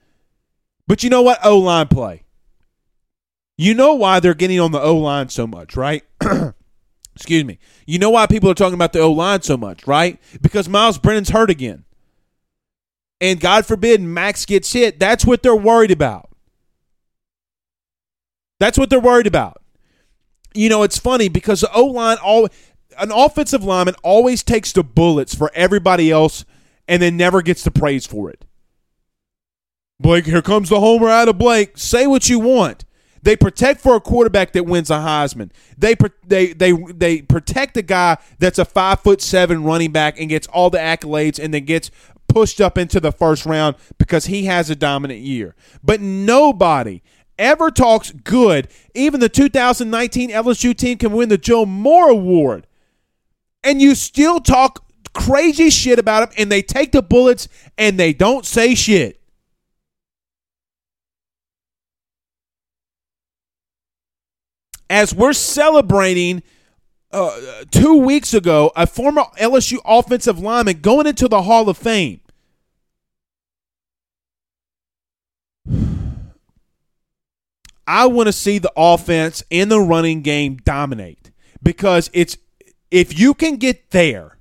But 0.86 1.02
you 1.02 1.10
know 1.10 1.22
what? 1.22 1.44
O 1.44 1.58
line 1.58 1.88
play. 1.88 2.22
You 3.56 3.74
know 3.74 3.94
why 3.94 4.20
they're 4.20 4.34
getting 4.34 4.58
on 4.58 4.72
the 4.72 4.80
O 4.80 4.96
line 4.96 5.28
so 5.28 5.46
much, 5.46 5.76
right? 5.76 6.02
Excuse 7.14 7.44
me. 7.44 7.58
You 7.86 7.98
know 7.98 8.10
why 8.10 8.26
people 8.26 8.50
are 8.50 8.54
talking 8.54 8.74
about 8.74 8.92
the 8.92 9.00
O 9.00 9.12
line 9.12 9.42
so 9.42 9.56
much, 9.56 9.86
right? 9.86 10.18
Because 10.40 10.68
Myles 10.68 10.98
Brennan's 10.98 11.30
hurt 11.30 11.50
again. 11.50 11.84
And 13.20 13.40
God 13.40 13.64
forbid 13.66 14.00
Max 14.00 14.44
gets 14.44 14.72
hit. 14.72 14.98
That's 14.98 15.24
what 15.24 15.42
they're 15.42 15.54
worried 15.56 15.90
about. 15.90 16.30
That's 18.60 18.78
what 18.78 18.90
they're 18.90 19.00
worried 19.00 19.26
about 19.26 19.62
you 20.54 20.68
know, 20.68 20.84
it's 20.84 20.98
funny 20.98 21.28
because 21.28 21.60
the 21.60 21.72
O 21.72 21.84
line 21.84 22.16
all 22.22 22.48
an 22.96 23.10
offensive 23.10 23.64
lineman 23.64 23.96
always 24.04 24.44
takes 24.44 24.72
the 24.72 24.84
bullets 24.84 25.34
for 25.34 25.50
everybody 25.54 26.10
else 26.12 26.44
and 26.86 27.02
then 27.02 27.16
never 27.16 27.42
gets 27.42 27.64
the 27.64 27.72
praise 27.72 28.06
for 28.06 28.30
it. 28.30 28.44
Blake, 29.98 30.26
here 30.26 30.42
comes 30.42 30.68
the 30.68 30.78
homer 30.78 31.08
out 31.08 31.28
of 31.28 31.38
Blake. 31.38 31.76
Say 31.76 32.06
what 32.06 32.28
you 32.28 32.38
want. 32.38 32.84
They 33.22 33.36
protect 33.36 33.80
for 33.80 33.96
a 33.96 34.00
quarterback 34.00 34.52
that 34.52 34.64
wins 34.64 34.90
a 34.90 34.94
Heisman. 34.94 35.50
They 35.76 35.96
they 36.26 36.52
they 36.52 36.72
they 36.72 37.22
protect 37.22 37.76
a 37.76 37.82
guy 37.82 38.18
that's 38.38 38.58
a 38.58 38.64
five 38.64 39.00
foot 39.00 39.20
seven 39.20 39.64
running 39.64 39.92
back 39.92 40.20
and 40.20 40.28
gets 40.28 40.46
all 40.48 40.70
the 40.70 40.78
accolades 40.78 41.42
and 41.42 41.52
then 41.52 41.64
gets 41.64 41.90
pushed 42.34 42.60
up 42.60 42.76
into 42.76 42.98
the 42.98 43.12
first 43.12 43.46
round 43.46 43.76
because 43.96 44.26
he 44.26 44.46
has 44.46 44.68
a 44.68 44.74
dominant 44.74 45.20
year. 45.20 45.54
But 45.84 46.00
nobody 46.00 47.00
ever 47.38 47.70
talks 47.70 48.10
good, 48.10 48.66
even 48.92 49.20
the 49.20 49.28
2019 49.28 50.30
LSU 50.30 50.76
team 50.76 50.98
can 50.98 51.12
win 51.12 51.28
the 51.28 51.38
Joe 51.38 51.64
Moore 51.64 52.10
Award. 52.10 52.66
And 53.62 53.80
you 53.80 53.94
still 53.94 54.40
talk 54.40 54.84
crazy 55.14 55.70
shit 55.70 56.00
about 56.00 56.28
them, 56.28 56.36
and 56.36 56.50
they 56.50 56.60
take 56.60 56.90
the 56.90 57.02
bullets 57.02 57.48
and 57.78 57.98
they 57.98 58.12
don't 58.12 58.44
say 58.44 58.74
shit. 58.74 59.20
As 64.90 65.14
we're 65.14 65.32
celebrating 65.32 66.42
uh, 67.12 67.64
two 67.70 67.96
weeks 67.96 68.34
ago, 68.34 68.72
a 68.74 68.86
former 68.86 69.22
LSU 69.40 69.78
offensive 69.84 70.40
lineman 70.40 70.80
going 70.80 71.06
into 71.06 71.28
the 71.28 71.42
Hall 71.42 71.68
of 71.68 71.78
Fame. 71.78 72.20
I 77.86 78.06
want 78.06 78.28
to 78.28 78.32
see 78.32 78.58
the 78.58 78.72
offense 78.76 79.42
and 79.50 79.70
the 79.70 79.80
running 79.80 80.22
game 80.22 80.56
dominate 80.56 81.30
because 81.62 82.10
it's 82.12 82.36
if 82.90 83.18
you 83.18 83.34
can 83.34 83.56
get 83.56 83.90
there, 83.90 84.38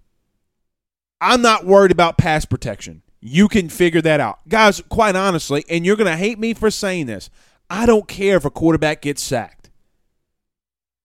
I'm 1.19 1.41
not 1.41 1.65
worried 1.65 1.91
about 1.91 2.17
pass 2.17 2.45
protection. 2.45 3.01
You 3.19 3.47
can 3.47 3.69
figure 3.69 4.01
that 4.01 4.19
out. 4.19 4.47
Guys, 4.47 4.81
quite 4.89 5.15
honestly, 5.15 5.63
and 5.69 5.85
you're 5.85 5.95
going 5.95 6.11
to 6.11 6.17
hate 6.17 6.37
me 6.37 6.53
for 6.53 6.69
saying 6.69 7.05
this, 7.05 7.29
I 7.69 7.85
don't 7.85 8.07
care 8.07 8.37
if 8.37 8.45
a 8.45 8.51
quarterback 8.51 9.01
gets 9.01 9.23
sacked. 9.23 9.71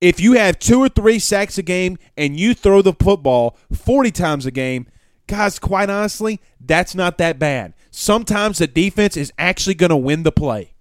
If 0.00 0.20
you 0.20 0.34
have 0.34 0.58
two 0.58 0.80
or 0.80 0.88
three 0.88 1.18
sacks 1.18 1.58
a 1.58 1.62
game 1.62 1.98
and 2.16 2.38
you 2.38 2.54
throw 2.54 2.82
the 2.82 2.92
football 2.92 3.56
40 3.72 4.10
times 4.10 4.46
a 4.46 4.50
game, 4.50 4.86
guys, 5.26 5.58
quite 5.58 5.90
honestly, 5.90 6.40
that's 6.60 6.94
not 6.94 7.18
that 7.18 7.38
bad. 7.38 7.74
Sometimes 7.90 8.58
the 8.58 8.66
defense 8.66 9.16
is 9.16 9.32
actually 9.38 9.74
going 9.74 9.90
to 9.90 9.96
win 9.96 10.22
the 10.22 10.32
play. 10.32 10.74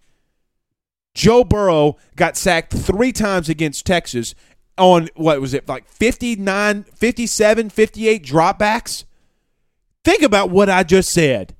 Joe 1.17 1.43
Burrow 1.43 1.97
got 2.15 2.37
sacked 2.37 2.71
three 2.71 3.11
times 3.11 3.49
against 3.49 3.87
Texas 3.87 4.35
on 4.77 5.09
what 5.15 5.41
was 5.41 5.55
it 5.55 5.67
like 5.67 5.89
59 5.89 6.83
57 6.83 7.69
58 7.71 8.23
dropbacks? 8.23 9.03
Think 10.05 10.21
about 10.21 10.51
what 10.51 10.69
i 10.69 10.83
just 10.83 11.09
said. 11.09 11.55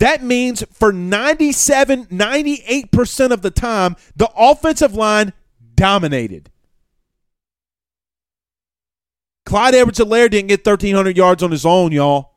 That 0.00 0.20
means 0.24 0.64
for 0.72 0.92
97 0.92 2.06
98% 2.06 3.30
of 3.30 3.42
the 3.42 3.52
time 3.52 3.94
the 4.16 4.28
offensive 4.36 4.94
line 4.94 5.32
dominated. 5.76 6.50
Clyde 9.46 9.76
edwards-helaire 9.76 10.28
didn't 10.28 10.48
get 10.48 10.66
1300 10.66 11.16
yards 11.16 11.44
on 11.44 11.52
his 11.52 11.64
own 11.64 11.92
y'all. 11.92 12.32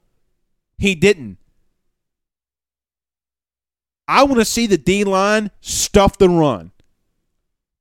He 0.78 0.94
didn't 0.94 1.40
I 4.14 4.22
want 4.26 4.38
to 4.38 4.46
see 4.46 4.68
the 4.68 4.78
D 4.78 5.04
line 5.06 5.50
stuff 5.60 6.20
the 6.20 6.30
run. 6.30 6.72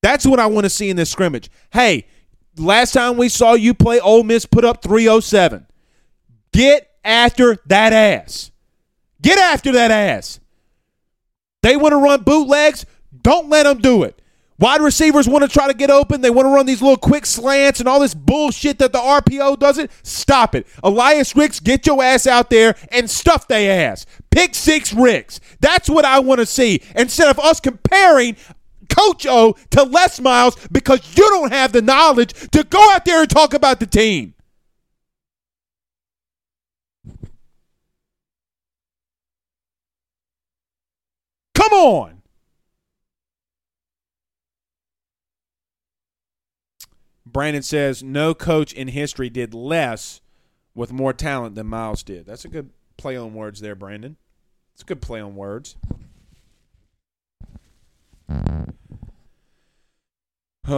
That's 0.00 0.24
what 0.24 0.40
I 0.40 0.46
want 0.46 0.64
to 0.64 0.70
see 0.70 0.88
in 0.88 0.96
this 0.96 1.10
scrimmage. 1.10 1.50
Hey, 1.70 2.06
last 2.56 2.92
time 2.92 3.18
we 3.18 3.28
saw 3.28 3.52
you 3.52 3.74
play 3.74 4.00
Ole 4.00 4.22
Miss 4.22 4.46
put 4.46 4.64
up 4.64 4.82
307. 4.82 5.66
Get 6.54 6.90
after 7.04 7.58
that 7.66 7.92
ass. 7.92 8.50
Get 9.20 9.38
after 9.38 9.72
that 9.72 9.90
ass. 9.90 10.40
They 11.62 11.76
want 11.76 11.92
to 11.92 11.98
run 11.98 12.22
bootlegs. 12.22 12.86
Don't 13.20 13.50
let 13.50 13.64
them 13.64 13.82
do 13.82 14.02
it. 14.02 14.22
Wide 14.58 14.80
receivers 14.80 15.28
want 15.28 15.42
to 15.42 15.50
try 15.50 15.66
to 15.68 15.74
get 15.74 15.90
open. 15.90 16.22
They 16.22 16.30
want 16.30 16.46
to 16.46 16.50
run 16.50 16.64
these 16.64 16.80
little 16.80 16.96
quick 16.96 17.26
slants 17.26 17.78
and 17.80 17.88
all 17.88 18.00
this 18.00 18.14
bullshit 18.14 18.78
that 18.78 18.92
the 18.92 18.98
RPO 18.98 19.58
doesn't. 19.58 19.90
Stop 20.02 20.54
it. 20.54 20.66
Elias 20.82 21.36
Ricks, 21.36 21.60
get 21.60 21.86
your 21.86 22.02
ass 22.02 22.26
out 22.26 22.48
there 22.48 22.74
and 22.90 23.10
stuff 23.10 23.48
they 23.48 23.68
ass. 23.68 24.06
Pick 24.32 24.54
six 24.54 24.92
Ricks. 24.92 25.38
That's 25.60 25.88
what 25.88 26.04
I 26.04 26.18
want 26.18 26.40
to 26.40 26.46
see. 26.46 26.82
Instead 26.96 27.28
of 27.28 27.38
us 27.38 27.60
comparing 27.60 28.34
Coach 28.88 29.26
O 29.28 29.54
to 29.70 29.82
Les 29.84 30.20
Miles 30.20 30.56
because 30.72 31.16
you 31.16 31.28
don't 31.28 31.52
have 31.52 31.72
the 31.72 31.82
knowledge 31.82 32.32
to 32.50 32.64
go 32.64 32.90
out 32.92 33.04
there 33.04 33.20
and 33.20 33.30
talk 33.30 33.54
about 33.54 33.78
the 33.78 33.86
team. 33.86 34.34
Come 41.54 41.72
on. 41.72 42.22
Brandon 47.24 47.62
says 47.62 48.02
no 48.02 48.34
coach 48.34 48.72
in 48.72 48.88
history 48.88 49.30
did 49.30 49.54
less 49.54 50.20
with 50.74 50.92
more 50.92 51.12
talent 51.12 51.54
than 51.54 51.66
Miles 51.66 52.02
did. 52.02 52.26
That's 52.26 52.44
a 52.44 52.48
good 52.48 52.70
play 52.96 53.16
on 53.16 53.34
words 53.34 53.60
there, 53.60 53.74
Brandon. 53.74 54.16
It's 54.74 54.82
a 54.82 54.86
good 54.86 55.02
play 55.02 55.20
on 55.20 55.36
words. 55.36 55.76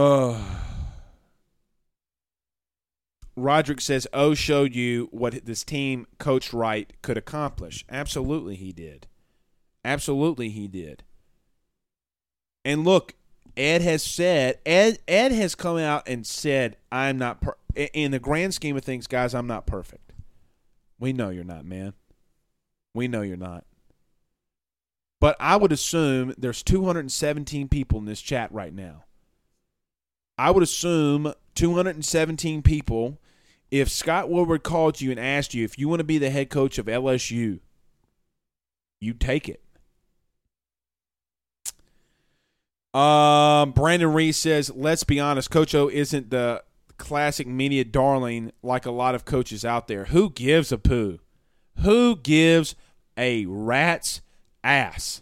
Roderick 3.37 3.81
says 3.81 4.07
O 4.13 4.33
showed 4.33 4.73
you 4.75 5.07
what 5.11 5.45
this 5.45 5.63
team 5.63 6.07
coached 6.17 6.53
right 6.53 6.91
could 7.01 7.17
accomplish. 7.17 7.85
Absolutely 7.89 8.55
he 8.55 8.71
did. 8.71 9.07
Absolutely 9.83 10.49
he 10.49 10.67
did. 10.67 11.03
And 12.63 12.83
look, 12.83 13.13
Ed 13.55 13.81
has 13.81 14.03
said 14.03 14.59
Ed 14.65 14.99
Ed 15.07 15.31
has 15.31 15.55
come 15.55 15.77
out 15.77 16.07
and 16.07 16.25
said 16.25 16.77
I'm 16.91 17.17
not 17.17 17.41
per- 17.41 17.57
in 17.75 18.11
the 18.11 18.19
grand 18.19 18.53
scheme 18.53 18.75
of 18.77 18.83
things, 18.83 19.07
guys, 19.07 19.35
I'm 19.35 19.47
not 19.47 19.65
perfect. 19.67 20.13
We 20.99 21.13
know 21.13 21.29
you're 21.29 21.43
not, 21.43 21.65
man. 21.65 21.93
We 22.93 23.07
know 23.07 23.21
you're 23.21 23.37
not. 23.37 23.65
But 25.21 25.35
I 25.39 25.55
would 25.55 25.71
assume 25.71 26.33
there's 26.37 26.63
217 26.63 27.67
people 27.69 27.99
in 27.99 28.05
this 28.05 28.21
chat 28.21 28.51
right 28.51 28.73
now. 28.73 29.05
I 30.37 30.51
would 30.51 30.63
assume 30.63 31.33
217 31.55 32.61
people 32.61 33.19
if 33.71 33.89
Scott 33.89 34.29
Woodward 34.29 34.63
called 34.63 35.01
you 35.01 35.11
and 35.11 35.19
asked 35.19 35.53
you 35.53 35.63
if 35.63 35.79
you 35.79 35.87
want 35.87 35.99
to 35.99 36.05
be 36.05 36.17
the 36.17 36.29
head 36.29 36.49
coach 36.49 36.77
of 36.77 36.85
LSU, 36.85 37.59
you 38.99 39.13
take 39.13 39.49
it. 39.49 39.61
Um, 42.93 43.71
Brandon 43.71 44.13
Reese 44.13 44.37
says, 44.37 44.71
let's 44.73 45.03
be 45.03 45.19
honest, 45.19 45.51
Coach 45.51 45.75
O 45.75 45.89
isn't 45.89 46.29
the 46.29 46.63
classic 46.97 47.45
media 47.45 47.83
darling 47.83 48.53
like 48.63 48.85
a 48.85 48.91
lot 48.91 49.15
of 49.15 49.25
coaches 49.25 49.65
out 49.65 49.87
there. 49.87 50.05
Who 50.05 50.29
gives 50.29 50.71
a 50.71 50.77
poo? 50.77 51.19
Who 51.79 52.15
gives 52.15 52.75
a 53.17 53.45
rat's 53.47 54.21
ass? 54.65 55.21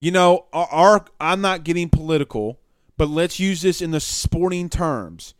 You 0.00 0.10
know, 0.10 0.46
our, 0.52 0.68
our 0.70 1.06
I'm 1.20 1.40
not 1.40 1.64
getting 1.64 1.88
political, 1.88 2.60
but 2.96 3.08
let's 3.08 3.40
use 3.40 3.62
this 3.62 3.80
in 3.80 3.90
the 3.90 4.00
sporting 4.00 4.68
terms. 4.68 5.34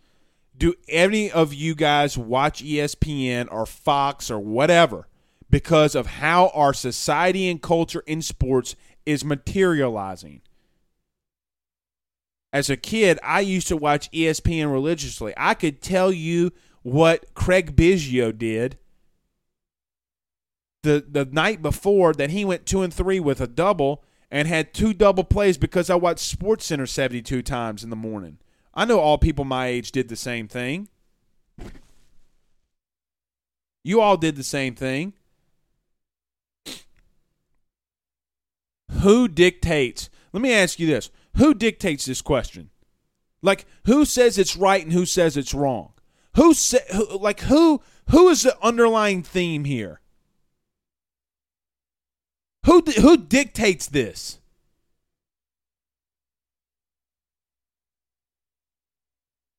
Do 0.57 0.75
any 0.89 1.31
of 1.31 1.53
you 1.53 1.75
guys 1.75 2.17
watch 2.17 2.65
ESPN 2.65 3.49
or 3.51 3.67
Fox 3.67 4.31
or 4.31 4.39
whatever 4.39 5.07
because 5.51 5.95
of 5.95 6.07
how 6.07 6.49
our 6.55 6.73
society 6.73 7.49
and 7.49 7.61
culture 7.61 8.03
in 8.07 8.23
sports 8.23 8.75
is 9.05 9.25
materializing? 9.25 10.41
as 12.55 12.71
a 12.71 12.77
kid, 12.77 13.19
I 13.21 13.41
used 13.41 13.67
to 13.67 13.77
watch 13.77 14.09
ESPN 14.13 14.71
religiously. 14.71 15.35
I 15.37 15.55
could 15.55 15.83
tell 15.83 16.13
you 16.13 16.53
what 16.83 17.35
Craig 17.35 17.75
Biggio 17.75 18.37
did 18.37 18.79
the 20.85 21.05
the 21.09 21.25
night 21.25 21.61
before 21.61 22.13
that 22.13 22.31
he 22.31 22.45
went 22.45 22.67
two 22.67 22.83
and 22.83 22.95
three 22.95 23.19
with 23.19 23.41
a 23.41 23.49
double 23.49 24.05
and 24.31 24.47
had 24.47 24.73
two 24.73 24.95
double 24.95 25.25
plays 25.25 25.59
because 25.59 25.91
I 25.91 25.97
watched 25.97 26.21
Sports 26.21 26.67
Center 26.67 26.87
seventy 26.87 27.23
two 27.23 27.43
times 27.43 27.83
in 27.83 27.91
the 27.91 27.97
morning. 27.97 28.39
I 28.73 28.85
know 28.85 29.01
all 29.01 29.19
people 29.19 29.45
my 29.45 29.67
age 29.67 29.91
did 29.91 30.09
the 30.09 30.17
same 30.17 30.47
thing. 30.47 30.89
You 33.83 34.01
all 34.01 34.17
did 34.17 34.37
the 34.37 34.45
same 34.45 34.75
thing. 34.75 35.15
Who 39.01 39.29
dictates? 39.29 40.09
Let 40.33 40.41
me 40.41 40.53
ask 40.53 40.79
you 40.79 40.87
this 40.87 41.11
who 41.37 41.55
dictates 41.55 42.05
this 42.05 42.23
question? 42.23 42.71
Like 43.43 43.67
who 43.87 44.05
says 44.05 44.39
it's 44.39 44.57
right 44.57 44.83
and 44.83 44.93
who 44.93 45.07
says 45.07 45.37
it's 45.37 45.55
wrong? 45.55 45.93
Who 46.37 46.55
say 46.55 46.81
who, 46.93 47.19
like 47.19 47.41
who 47.41 47.83
who 48.11 48.29
is 48.29 48.43
the 48.43 48.57
underlying 48.63 49.23
theme 49.23 49.65
here? 49.65 50.01
Who 52.65 52.83
who 53.01 53.17
dictates 53.17 53.87
this? 53.87 54.39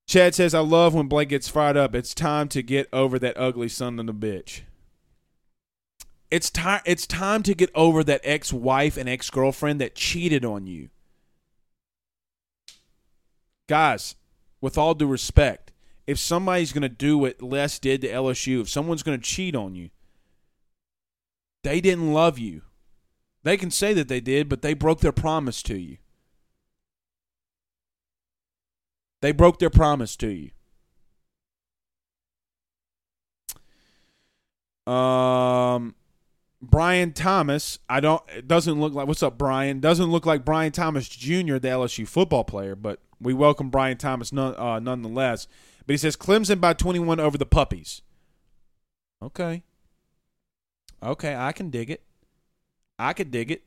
Chad 0.07 0.35
says, 0.35 0.53
I 0.53 0.59
love 0.59 0.93
when 0.93 1.07
Blake 1.07 1.29
gets 1.29 1.47
fired 1.47 1.75
up. 1.75 1.95
It's 1.95 2.13
time 2.13 2.47
to 2.49 2.61
get 2.61 2.87
over 2.93 3.17
that 3.19 3.37
ugly 3.37 3.67
son 3.67 3.99
of 3.99 4.07
a 4.07 4.13
bitch. 4.13 4.61
It's 6.31 6.49
time 6.49 6.81
it's 6.85 7.07
time 7.07 7.43
to 7.43 7.53
get 7.53 7.69
over 7.75 8.03
that 8.03 8.21
ex-wife 8.23 8.97
and 8.97 9.07
ex-girlfriend 9.09 9.81
that 9.81 9.95
cheated 9.95 10.43
on 10.45 10.67
you 10.67 10.89
guys, 13.67 14.15
with 14.61 14.77
all 14.77 14.93
due 14.93 15.07
respect, 15.07 15.71
if 16.07 16.19
somebody's 16.19 16.73
going 16.73 16.83
to 16.83 16.89
do 16.89 17.17
what 17.17 17.41
Les 17.41 17.79
did 17.79 18.01
to 18.01 18.07
LSU, 18.07 18.61
if 18.61 18.69
someone's 18.69 19.03
going 19.03 19.19
to 19.19 19.23
cheat 19.23 19.55
on 19.55 19.75
you, 19.75 19.89
they 21.63 21.81
didn't 21.81 22.13
love 22.13 22.37
you. 22.37 22.61
They 23.45 23.57
can 23.57 23.69
say 23.69 23.93
that 23.93 24.07
they 24.07 24.19
did, 24.19 24.49
but 24.49 24.63
they 24.63 24.73
broke 24.73 25.01
their 25.01 25.11
promise 25.11 25.61
to 25.63 25.77
you. 25.77 25.97
They 29.21 29.31
broke 29.31 29.59
their 29.59 29.69
promise 29.69 30.15
to 30.15 30.29
you. 34.87 34.91
Um, 34.91 35.93
Brian 36.59 37.13
Thomas, 37.13 37.77
I 37.87 37.99
don't. 37.99 38.23
It 38.35 38.47
doesn't 38.47 38.79
look 38.79 38.95
like. 38.95 39.07
What's 39.07 39.21
up, 39.21 39.37
Brian? 39.37 39.79
Doesn't 39.79 40.11
look 40.11 40.25
like 40.25 40.43
Brian 40.43 40.71
Thomas 40.71 41.07
Jr., 41.07 41.57
the 41.57 41.67
LSU 41.67 42.07
football 42.07 42.45
player, 42.45 42.75
but 42.75 42.99
we 43.21 43.35
welcome 43.35 43.69
Brian 43.69 43.97
Thomas 43.97 44.33
none, 44.33 44.55
uh, 44.55 44.79
nonetheless. 44.79 45.47
But 45.85 45.93
he 45.93 45.97
says 45.97 46.15
Clemson 46.15 46.59
by 46.59 46.73
21 46.73 47.19
over 47.19 47.37
the 47.37 47.45
Puppies. 47.45 48.01
Okay. 49.21 49.61
Okay, 51.03 51.35
I 51.35 51.51
can 51.51 51.69
dig 51.69 51.91
it. 51.91 52.01
I 52.97 53.13
could 53.13 53.31
dig 53.31 53.51
it. 53.51 53.63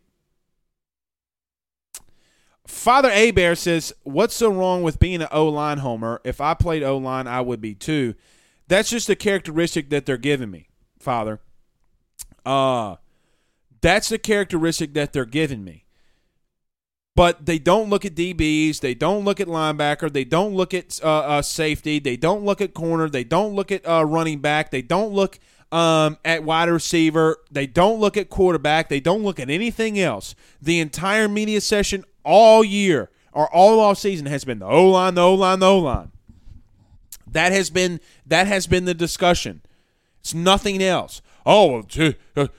Father 2.67 3.11
Abear 3.11 3.55
says, 3.55 3.93
What's 4.03 4.35
so 4.35 4.51
wrong 4.51 4.83
with 4.83 4.99
being 4.99 5.23
an 5.23 5.29
O 5.33 5.49
line 5.49 5.79
homer? 5.79 6.21
If 6.25 6.41
I 6.41 6.55
played 6.55 6.83
O 6.83 6.97
line, 6.99 7.27
I 7.27 7.41
would 7.41 7.61
be 7.61 7.75
too. 7.75 8.15
That's 8.69 8.91
just 8.91 9.09
a 9.09 9.17
characteristic 9.17 9.89
that 9.91 10.05
they're 10.05 10.19
giving 10.19 10.51
me, 10.51 10.69
Father. 10.99 11.41
Uh, 12.45 12.97
that's 13.81 14.11
the 14.11 14.19
characteristic 14.19 14.93
that 14.95 15.13
they're 15.13 15.25
giving 15.25 15.65
me 15.65 15.87
but 17.19 17.47
they 17.47 17.59
don't 17.59 17.91
look 17.91 18.05
at 18.05 18.15
DBs. 18.15 18.79
They 18.79 18.95
don't 18.95 19.25
look 19.25 19.41
at 19.41 19.49
linebacker. 19.49 20.13
They 20.13 20.23
don't 20.23 20.55
look 20.55 20.73
at 20.73 21.01
uh, 21.03 21.19
uh, 21.19 21.43
safety. 21.43 21.99
They 21.99 22.17
don't 22.17 22.45
look 22.45 22.61
at 22.61 22.75
corner. 22.75 23.09
They 23.09 23.25
don't 23.25 23.57
look 23.57 23.73
at 23.73 23.85
uh, 23.85 24.05
running 24.05 24.39
back. 24.39 24.71
They 24.71 24.83
don't 24.83 25.13
look 25.13 25.41
um, 25.73 26.19
at 26.25 26.45
wide 26.45 26.69
receiver. 26.69 27.39
They 27.51 27.67
don't 27.67 28.01
look 28.01 28.17
at 28.17 28.29
quarterback. 28.29 28.89
They 28.89 29.01
don't 29.01 29.23
look 29.23 29.41
at 29.41 29.51
anything 29.51 29.99
else. 29.99 30.35
The 30.61 30.81
entire 30.81 31.29
media 31.29 31.61
session 31.61 32.05
all 32.25 32.65
year 32.65 33.11
or 33.33 33.53
all 33.53 33.81
off 33.81 33.99
season 33.99 34.27
has 34.27 34.45
been 34.45 34.59
the 34.59 34.67
O 34.67 34.89
line, 34.91 35.15
the 35.15 35.23
O 35.23 35.35
line, 35.35 35.61
the 35.61 35.67
O 35.67 35.79
line. 35.79 36.11
That 37.31 37.53
has 37.53 37.71
been 37.71 38.01
that 38.27 38.47
has 38.47 38.67
been 38.67 38.85
the 38.85 38.95
discussion. 38.95 39.63
It's 40.21 40.35
nothing 40.35 40.83
else. 40.83 41.21
Oh, 41.45 41.83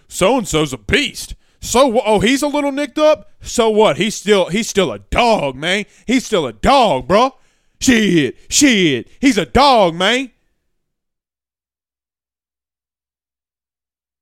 so 0.08 0.38
and 0.38 0.48
so's 0.48 0.74
a 0.74 0.78
beast. 0.78 1.36
So 1.60 2.02
oh, 2.06 2.20
he's 2.20 2.42
a 2.42 2.48
little 2.48 2.72
nicked 2.72 2.98
up. 2.98 3.32
So 3.42 3.70
what? 3.70 3.98
He's 3.98 4.16
still 4.16 4.50
he's 4.50 4.70
still 4.70 4.92
a 4.92 5.00
dog, 5.00 5.56
man. 5.56 5.86
He's 6.06 6.26
still 6.26 6.48
a 6.48 6.54
dog, 6.54 7.08
bro. 7.08 7.36
Shit, 7.80 8.38
shit. 8.50 9.08
He's 9.20 9.38
a 9.38 9.46
dog, 9.46 9.96
man. 9.96 10.32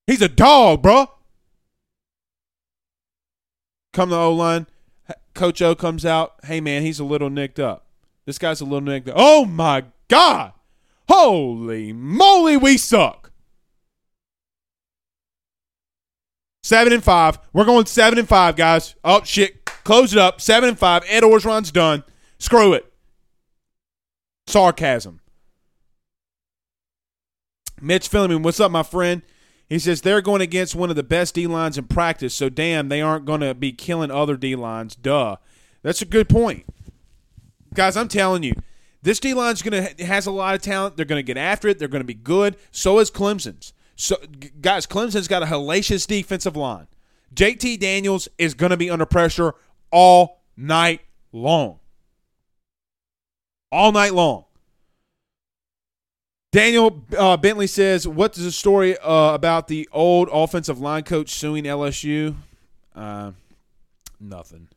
He's 0.08 0.22
a 0.22 0.30
dog, 0.30 0.82
bro. 0.82 1.12
Come 3.94 4.10
to 4.10 4.16
O 4.16 4.34
line. 4.34 4.66
Coach 5.34 5.62
O 5.62 5.76
comes 5.76 6.06
out. 6.06 6.36
Hey, 6.44 6.62
man, 6.62 6.82
he's 6.82 7.00
a 7.00 7.04
little 7.04 7.30
nicked 7.30 7.60
up. 7.60 7.86
This 8.26 8.40
guy's 8.40 8.62
a 8.62 8.66
little 8.66 8.82
nicked 8.82 9.10
up. 9.10 9.16
Oh, 9.18 9.46
my 9.46 9.84
God. 10.08 10.54
Holy 11.08 11.94
moly, 11.94 12.58
we 12.58 12.78
suck. 12.78 13.32
Seven 16.64 16.92
and 16.92 17.04
five. 17.04 17.40
We're 17.54 17.64
going 17.64 17.86
seven 17.86 18.20
and 18.20 18.28
five, 18.28 18.58
guys. 18.58 18.96
Oh 19.02 19.22
shit. 19.24 19.64
Close 19.64 20.12
it 20.12 20.20
up. 20.20 20.42
Seven 20.42 20.68
and 20.68 20.78
five. 20.78 21.04
Ed 21.08 21.24
Orgeron's 21.24 21.72
done. 21.72 22.04
Screw 22.40 22.74
it. 22.74 22.92
Sarcasm. 24.48 25.22
Mitch 27.80 28.10
Philliman, 28.10 28.44
what's 28.44 28.60
up, 28.60 28.72
my 28.72 28.84
friend? 28.84 29.22
He 29.70 29.80
says 29.80 30.02
they're 30.02 30.22
going 30.22 30.42
against 30.42 30.76
one 30.76 30.90
of 30.90 30.96
the 30.96 31.04
best 31.04 31.36
D 31.36 31.46
lines 31.46 31.78
in 31.78 31.86
practice, 31.86 32.34
so 32.34 32.50
damn, 32.50 32.88
they 32.90 33.02
aren't 33.02 33.26
going 33.26 33.42
to 33.42 33.54
be 33.54 33.72
killing 33.74 34.12
other 34.12 34.38
D 34.38 34.56
lines. 34.56 34.96
Duh. 34.96 35.38
That's 35.84 36.02
a 36.02 36.06
good 36.06 36.28
point, 36.28 36.66
guys. 37.74 37.96
I'm 37.96 38.08
telling 38.08 38.44
you, 38.44 38.54
this 39.02 39.20
D 39.20 39.34
line's 39.34 39.62
going 39.62 39.96
to 39.96 40.06
has 40.06 40.26
a 40.26 40.32
lot 40.32 40.56
of 40.56 40.62
talent. 40.62 40.98
They're 40.98 41.06
going 41.06 41.20
to 41.20 41.24
get 41.24 41.38
after 41.38 41.68
it. 41.68 41.80
They're 41.80 41.88
going 41.88 42.02
to 42.02 42.08
be 42.08 42.14
good. 42.14 42.56
So 42.72 43.00
is 43.00 43.12
Clemson's. 43.12 43.74
So, 43.96 44.18
guys, 44.62 44.86
Clemson's 44.86 45.28
got 45.28 45.44
a 45.44 45.48
hellacious 45.48 46.06
defensive 46.06 46.56
line. 46.56 46.88
JT 47.34 47.80
Daniels 47.80 48.28
is 48.38 48.54
going 48.54 48.70
to 48.70 48.78
be 48.78 48.90
under 48.90 49.06
pressure 49.06 49.54
all 49.92 50.42
night 50.56 51.02
long. 51.32 51.80
All 53.72 53.92
night 53.92 54.14
long. 54.14 54.46
Daniel 56.52 57.04
uh, 57.18 57.38
Bentley 57.38 57.68
says, 57.68 58.08
"What 58.08 58.38
is 58.38 58.44
the 58.44 58.52
story 58.52 58.98
uh, 58.98 59.34
about 59.34 59.68
the 59.68 59.88
old 59.92 60.30
offensive 60.32 60.80
line 60.80 61.04
coach 61.04 61.30
suing 61.30 61.66
LSU?" 61.66 62.36
Uh, 62.96 63.32
nothing. 64.20 64.70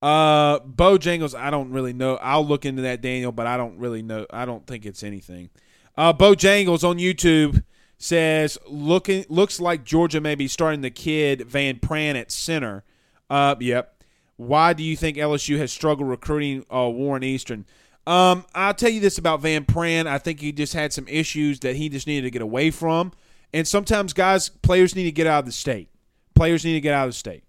Uh, 0.00 0.60
Bojangles, 0.60 1.34
I 1.34 1.50
don't 1.50 1.70
really 1.70 1.92
know. 1.92 2.16
I'll 2.16 2.46
look 2.46 2.64
into 2.64 2.82
that, 2.82 3.00
Daniel, 3.00 3.32
but 3.32 3.46
I 3.46 3.56
don't 3.56 3.78
really 3.78 4.02
know. 4.02 4.26
I 4.30 4.44
don't 4.44 4.66
think 4.66 4.84
it's 4.84 5.02
anything. 5.02 5.48
Uh, 5.96 6.12
Bojangles 6.12 6.84
on 6.88 6.98
YouTube 6.98 7.64
says, 7.98 8.56
"Looking 8.68 9.24
looks 9.28 9.60
like 9.60 9.82
Georgia 9.84 10.20
may 10.20 10.36
be 10.36 10.46
starting 10.46 10.82
the 10.82 10.90
kid 10.90 11.42
Van 11.42 11.80
Pran 11.80 12.14
at 12.14 12.30
center." 12.30 12.84
Uh, 13.28 13.56
yep. 13.58 14.02
Why 14.36 14.72
do 14.72 14.82
you 14.82 14.96
think 14.96 15.16
LSU 15.16 15.58
has 15.58 15.72
struggled 15.72 16.08
recruiting 16.08 16.64
uh, 16.72 16.88
Warren 16.88 17.22
Easton? 17.22 17.66
Um, 18.06 18.44
I'll 18.54 18.74
tell 18.74 18.90
you 18.90 19.00
this 19.00 19.18
about 19.18 19.40
Van 19.40 19.64
Pran. 19.64 20.06
I 20.06 20.18
think 20.18 20.40
he 20.40 20.52
just 20.52 20.74
had 20.74 20.92
some 20.92 21.08
issues 21.08 21.60
that 21.60 21.76
he 21.76 21.88
just 21.88 22.06
needed 22.06 22.22
to 22.22 22.30
get 22.30 22.42
away 22.42 22.70
from. 22.70 23.12
And 23.52 23.66
sometimes, 23.66 24.12
guys, 24.12 24.48
players 24.48 24.94
need 24.94 25.04
to 25.04 25.12
get 25.12 25.26
out 25.26 25.40
of 25.40 25.46
the 25.46 25.52
state. 25.52 25.88
Players 26.34 26.64
need 26.64 26.74
to 26.74 26.80
get 26.80 26.92
out 26.92 27.06
of 27.06 27.10
the 27.10 27.18
state. 27.18 27.44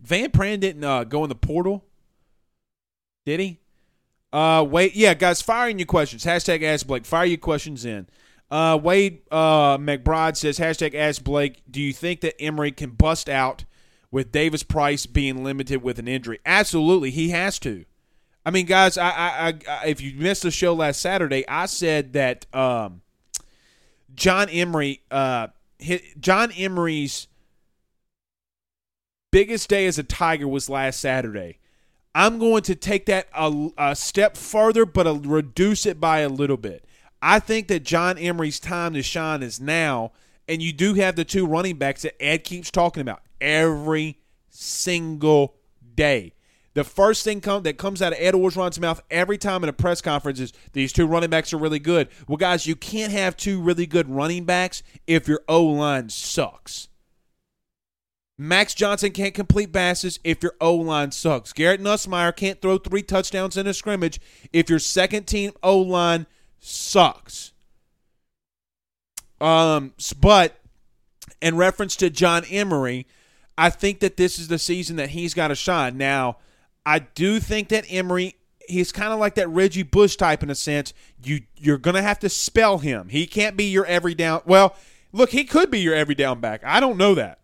Van 0.00 0.30
Pran 0.30 0.60
didn't 0.60 0.84
uh, 0.84 1.04
go 1.04 1.24
in 1.24 1.28
the 1.28 1.34
portal, 1.34 1.84
did 3.24 3.40
he? 3.40 3.58
Uh, 4.32 4.64
wait, 4.68 4.94
yeah, 4.94 5.14
guys, 5.14 5.42
firing 5.42 5.78
your 5.78 5.86
questions. 5.86 6.24
Hashtag 6.24 6.62
Ask 6.62 6.86
Blake. 6.86 7.04
Fire 7.04 7.24
your 7.24 7.38
questions 7.38 7.84
in. 7.84 8.06
Uh, 8.50 8.78
Wade 8.80 9.22
uh, 9.30 9.78
McBride 9.78 10.36
says, 10.36 10.58
hashtag 10.58 10.94
Ask 10.94 11.22
Blake, 11.22 11.62
do 11.70 11.80
you 11.80 11.92
think 11.92 12.20
that 12.20 12.40
Emery 12.40 12.72
can 12.72 12.90
bust 12.90 13.28
out 13.28 13.64
with 14.10 14.32
Davis 14.32 14.62
Price 14.62 15.06
being 15.06 15.44
limited 15.44 15.82
with 15.82 15.98
an 15.98 16.08
injury? 16.08 16.40
Absolutely, 16.44 17.10
he 17.10 17.30
has 17.30 17.58
to. 17.60 17.84
I 18.50 18.52
mean, 18.52 18.66
guys, 18.66 18.98
I, 18.98 19.10
I, 19.10 19.54
I, 19.68 19.86
if 19.86 20.00
you 20.00 20.12
missed 20.16 20.42
the 20.42 20.50
show 20.50 20.74
last 20.74 21.00
Saturday, 21.00 21.46
I 21.46 21.66
said 21.66 22.14
that 22.14 22.52
um, 22.52 23.00
John 24.12 24.48
Emery, 24.48 25.02
uh, 25.08 25.46
John 26.18 26.50
Emery's 26.50 27.28
biggest 29.30 29.68
day 29.68 29.86
as 29.86 30.00
a 30.00 30.02
Tiger 30.02 30.48
was 30.48 30.68
last 30.68 30.98
Saturday. 30.98 31.60
I'm 32.12 32.40
going 32.40 32.62
to 32.62 32.74
take 32.74 33.06
that 33.06 33.28
a, 33.32 33.68
a 33.78 33.94
step 33.94 34.36
further, 34.36 34.84
but 34.84 35.24
reduce 35.24 35.86
it 35.86 36.00
by 36.00 36.18
a 36.18 36.28
little 36.28 36.56
bit. 36.56 36.84
I 37.22 37.38
think 37.38 37.68
that 37.68 37.84
John 37.84 38.18
Emery's 38.18 38.58
time 38.58 38.94
to 38.94 39.02
shine 39.04 39.44
is 39.44 39.60
now, 39.60 40.10
and 40.48 40.60
you 40.60 40.72
do 40.72 40.94
have 40.94 41.14
the 41.14 41.24
two 41.24 41.46
running 41.46 41.76
backs 41.76 42.02
that 42.02 42.20
Ed 42.20 42.42
keeps 42.42 42.72
talking 42.72 43.00
about 43.00 43.22
every 43.40 44.18
single 44.48 45.54
day. 45.94 46.32
The 46.74 46.84
first 46.84 47.24
thing 47.24 47.40
come, 47.40 47.64
that 47.64 47.78
comes 47.78 48.00
out 48.00 48.12
of 48.12 48.18
Ed 48.20 48.34
Orgeron's 48.34 48.78
mouth 48.78 49.02
every 49.10 49.38
time 49.38 49.64
in 49.64 49.68
a 49.68 49.72
press 49.72 50.00
conference 50.00 50.38
is 50.38 50.52
these 50.72 50.92
two 50.92 51.06
running 51.06 51.30
backs 51.30 51.52
are 51.52 51.58
really 51.58 51.80
good. 51.80 52.08
Well, 52.28 52.36
guys, 52.36 52.66
you 52.66 52.76
can't 52.76 53.12
have 53.12 53.36
two 53.36 53.60
really 53.60 53.86
good 53.86 54.08
running 54.08 54.44
backs 54.44 54.82
if 55.06 55.26
your 55.26 55.40
O 55.48 55.64
line 55.64 56.10
sucks. 56.10 56.88
Max 58.38 58.72
Johnson 58.72 59.10
can't 59.10 59.34
complete 59.34 59.72
passes 59.72 60.20
if 60.24 60.42
your 60.42 60.54
O 60.60 60.74
line 60.74 61.10
sucks. 61.10 61.52
Garrett 61.52 61.82
Nussmeier 61.82 62.34
can't 62.34 62.62
throw 62.62 62.78
three 62.78 63.02
touchdowns 63.02 63.56
in 63.56 63.66
a 63.66 63.74
scrimmage 63.74 64.20
if 64.52 64.70
your 64.70 64.78
second 64.78 65.24
team 65.24 65.52
O 65.62 65.78
line 65.78 66.26
sucks. 66.60 67.52
Um, 69.40 69.92
but 70.20 70.58
in 71.42 71.56
reference 71.56 71.96
to 71.96 72.10
John 72.10 72.44
Emery, 72.48 73.06
I 73.58 73.70
think 73.70 74.00
that 74.00 74.16
this 74.16 74.38
is 74.38 74.48
the 74.48 74.58
season 74.58 74.96
that 74.96 75.10
he's 75.10 75.34
got 75.34 75.48
to 75.48 75.54
shine. 75.54 75.98
Now, 75.98 76.38
I 76.90 76.98
do 76.98 77.38
think 77.38 77.68
that 77.68 77.84
Emery 77.88 78.34
he's 78.66 78.90
kind 78.90 79.12
of 79.12 79.20
like 79.20 79.36
that 79.36 79.46
Reggie 79.48 79.84
Bush 79.84 80.16
type 80.16 80.42
in 80.42 80.50
a 80.50 80.56
sense. 80.56 80.92
You 81.22 81.42
you're 81.56 81.78
gonna 81.78 82.02
have 82.02 82.18
to 82.18 82.28
spell 82.28 82.78
him. 82.78 83.10
He 83.10 83.28
can't 83.28 83.56
be 83.56 83.70
your 83.70 83.86
every 83.86 84.12
down. 84.12 84.42
Well, 84.44 84.74
look, 85.12 85.30
he 85.30 85.44
could 85.44 85.70
be 85.70 85.78
your 85.78 85.94
every 85.94 86.16
down 86.16 86.40
back. 86.40 86.62
I 86.64 86.80
don't 86.80 86.96
know 86.96 87.14
that. 87.14 87.38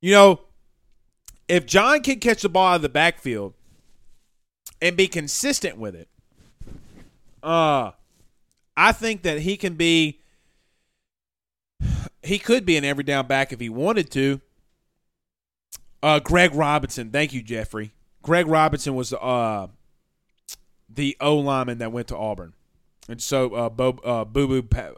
You 0.00 0.12
know, 0.12 0.40
if 1.48 1.66
John 1.66 2.00
can 2.02 2.20
catch 2.20 2.42
the 2.42 2.48
ball 2.48 2.68
out 2.68 2.76
of 2.76 2.82
the 2.82 2.88
backfield 2.88 3.54
and 4.80 4.96
be 4.96 5.08
consistent 5.08 5.78
with 5.78 5.96
it, 5.96 6.08
uh, 7.42 7.90
I 8.76 8.92
think 8.92 9.22
that 9.22 9.40
he 9.40 9.56
can 9.56 9.74
be 9.74 10.21
he 12.22 12.38
could 12.38 12.64
be 12.64 12.76
an 12.76 12.84
every 12.84 13.04
down 13.04 13.26
back 13.26 13.52
if 13.52 13.60
he 13.60 13.68
wanted 13.68 14.10
to. 14.12 14.40
Uh, 16.02 16.18
Greg 16.18 16.54
Robinson, 16.54 17.10
thank 17.10 17.32
you, 17.32 17.42
Jeffrey. 17.42 17.92
Greg 18.22 18.46
Robinson 18.46 18.94
was 18.94 19.12
uh, 19.12 19.68
the 20.88 21.16
O 21.20 21.36
lineman 21.36 21.78
that 21.78 21.92
went 21.92 22.08
to 22.08 22.16
Auburn, 22.16 22.54
and 23.08 23.20
so 23.22 23.54
uh, 23.54 23.68
Bo, 23.68 23.98
uh, 24.04 24.24
Boo 24.24 24.48
Boo 24.48 24.62
pa- 24.62 24.94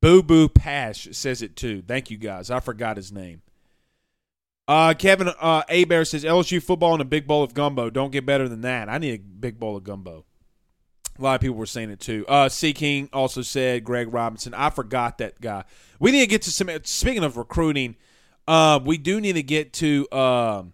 Boo 0.00 0.22
Boo 0.22 0.48
Pash 0.48 1.08
says 1.12 1.42
it 1.42 1.56
too. 1.56 1.82
Thank 1.86 2.10
you 2.10 2.16
guys. 2.16 2.50
I 2.50 2.60
forgot 2.60 2.96
his 2.96 3.12
name. 3.12 3.42
Uh, 4.66 4.94
Kevin 4.94 5.28
uh, 5.28 5.62
Abear 5.68 6.06
says 6.06 6.24
LSU 6.24 6.62
football 6.62 6.94
and 6.94 7.02
a 7.02 7.06
big 7.06 7.26
bowl 7.26 7.42
of 7.42 7.52
gumbo. 7.52 7.90
Don't 7.90 8.10
get 8.10 8.24
better 8.24 8.48
than 8.48 8.62
that. 8.62 8.88
I 8.88 8.96
need 8.96 9.20
a 9.20 9.22
big 9.22 9.58
bowl 9.58 9.76
of 9.76 9.84
gumbo. 9.84 10.24
A 11.18 11.22
lot 11.22 11.36
of 11.36 11.40
people 11.40 11.56
were 11.56 11.66
saying 11.66 11.90
it 11.90 12.00
too. 12.00 12.24
Uh, 12.26 12.48
C 12.48 12.72
King 12.72 13.08
also 13.12 13.42
said 13.42 13.84
Greg 13.84 14.12
Robinson. 14.12 14.52
I 14.52 14.70
forgot 14.70 15.18
that 15.18 15.40
guy. 15.40 15.64
We 16.00 16.10
need 16.10 16.22
to 16.22 16.26
get 16.26 16.42
to 16.42 16.50
some. 16.50 16.68
Speaking 16.82 17.22
of 17.22 17.36
recruiting, 17.36 17.96
uh, 18.48 18.80
we 18.84 18.98
do 18.98 19.20
need 19.20 19.34
to 19.34 19.42
get 19.42 19.72
to 19.74 20.08
uh, 20.10 20.64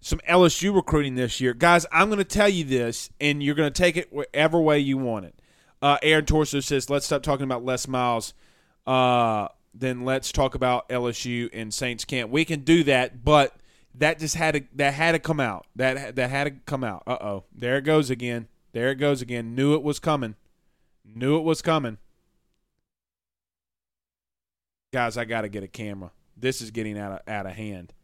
some 0.00 0.20
LSU 0.28 0.74
recruiting 0.74 1.16
this 1.16 1.40
year, 1.40 1.52
guys. 1.52 1.84
I'm 1.92 2.08
going 2.08 2.18
to 2.18 2.24
tell 2.24 2.48
you 2.48 2.64
this, 2.64 3.10
and 3.20 3.42
you're 3.42 3.54
going 3.54 3.70
to 3.70 3.82
take 3.82 3.96
it 3.98 4.12
whatever 4.12 4.58
way 4.58 4.78
you 4.78 4.96
want 4.96 5.26
it. 5.26 5.34
Uh, 5.82 5.98
Aaron 6.02 6.24
Torso 6.24 6.60
says, 6.60 6.88
"Let's 6.88 7.04
stop 7.04 7.22
talking 7.22 7.44
about 7.44 7.62
Les 7.62 7.86
Miles. 7.86 8.32
Uh, 8.86 9.48
then 9.74 10.06
let's 10.06 10.32
talk 10.32 10.54
about 10.54 10.88
LSU 10.88 11.50
and 11.52 11.74
Saints 11.74 12.06
camp. 12.06 12.30
We 12.30 12.46
can 12.46 12.60
do 12.60 12.84
that, 12.84 13.22
but 13.22 13.54
that 13.94 14.18
just 14.18 14.34
had 14.36 14.54
to 14.54 14.62
that 14.76 14.94
had 14.94 15.12
to 15.12 15.18
come 15.18 15.40
out. 15.40 15.66
That 15.76 16.16
that 16.16 16.30
had 16.30 16.44
to 16.44 16.50
come 16.64 16.82
out. 16.82 17.02
Uh 17.06 17.18
oh, 17.20 17.44
there 17.54 17.76
it 17.76 17.82
goes 17.82 18.08
again." 18.08 18.48
There 18.76 18.90
it 18.90 18.96
goes 18.96 19.22
again. 19.22 19.54
Knew 19.54 19.72
it 19.72 19.82
was 19.82 19.98
coming. 19.98 20.34
Knew 21.02 21.38
it 21.38 21.44
was 21.44 21.62
coming. 21.62 21.96
Guys, 24.92 25.16
I 25.16 25.24
got 25.24 25.40
to 25.40 25.48
get 25.48 25.62
a 25.62 25.66
camera. 25.66 26.10
This 26.36 26.60
is 26.60 26.70
getting 26.70 26.98
out 26.98 27.12
of 27.12 27.20
out 27.26 27.46
of 27.46 27.52
hand. 27.52 27.94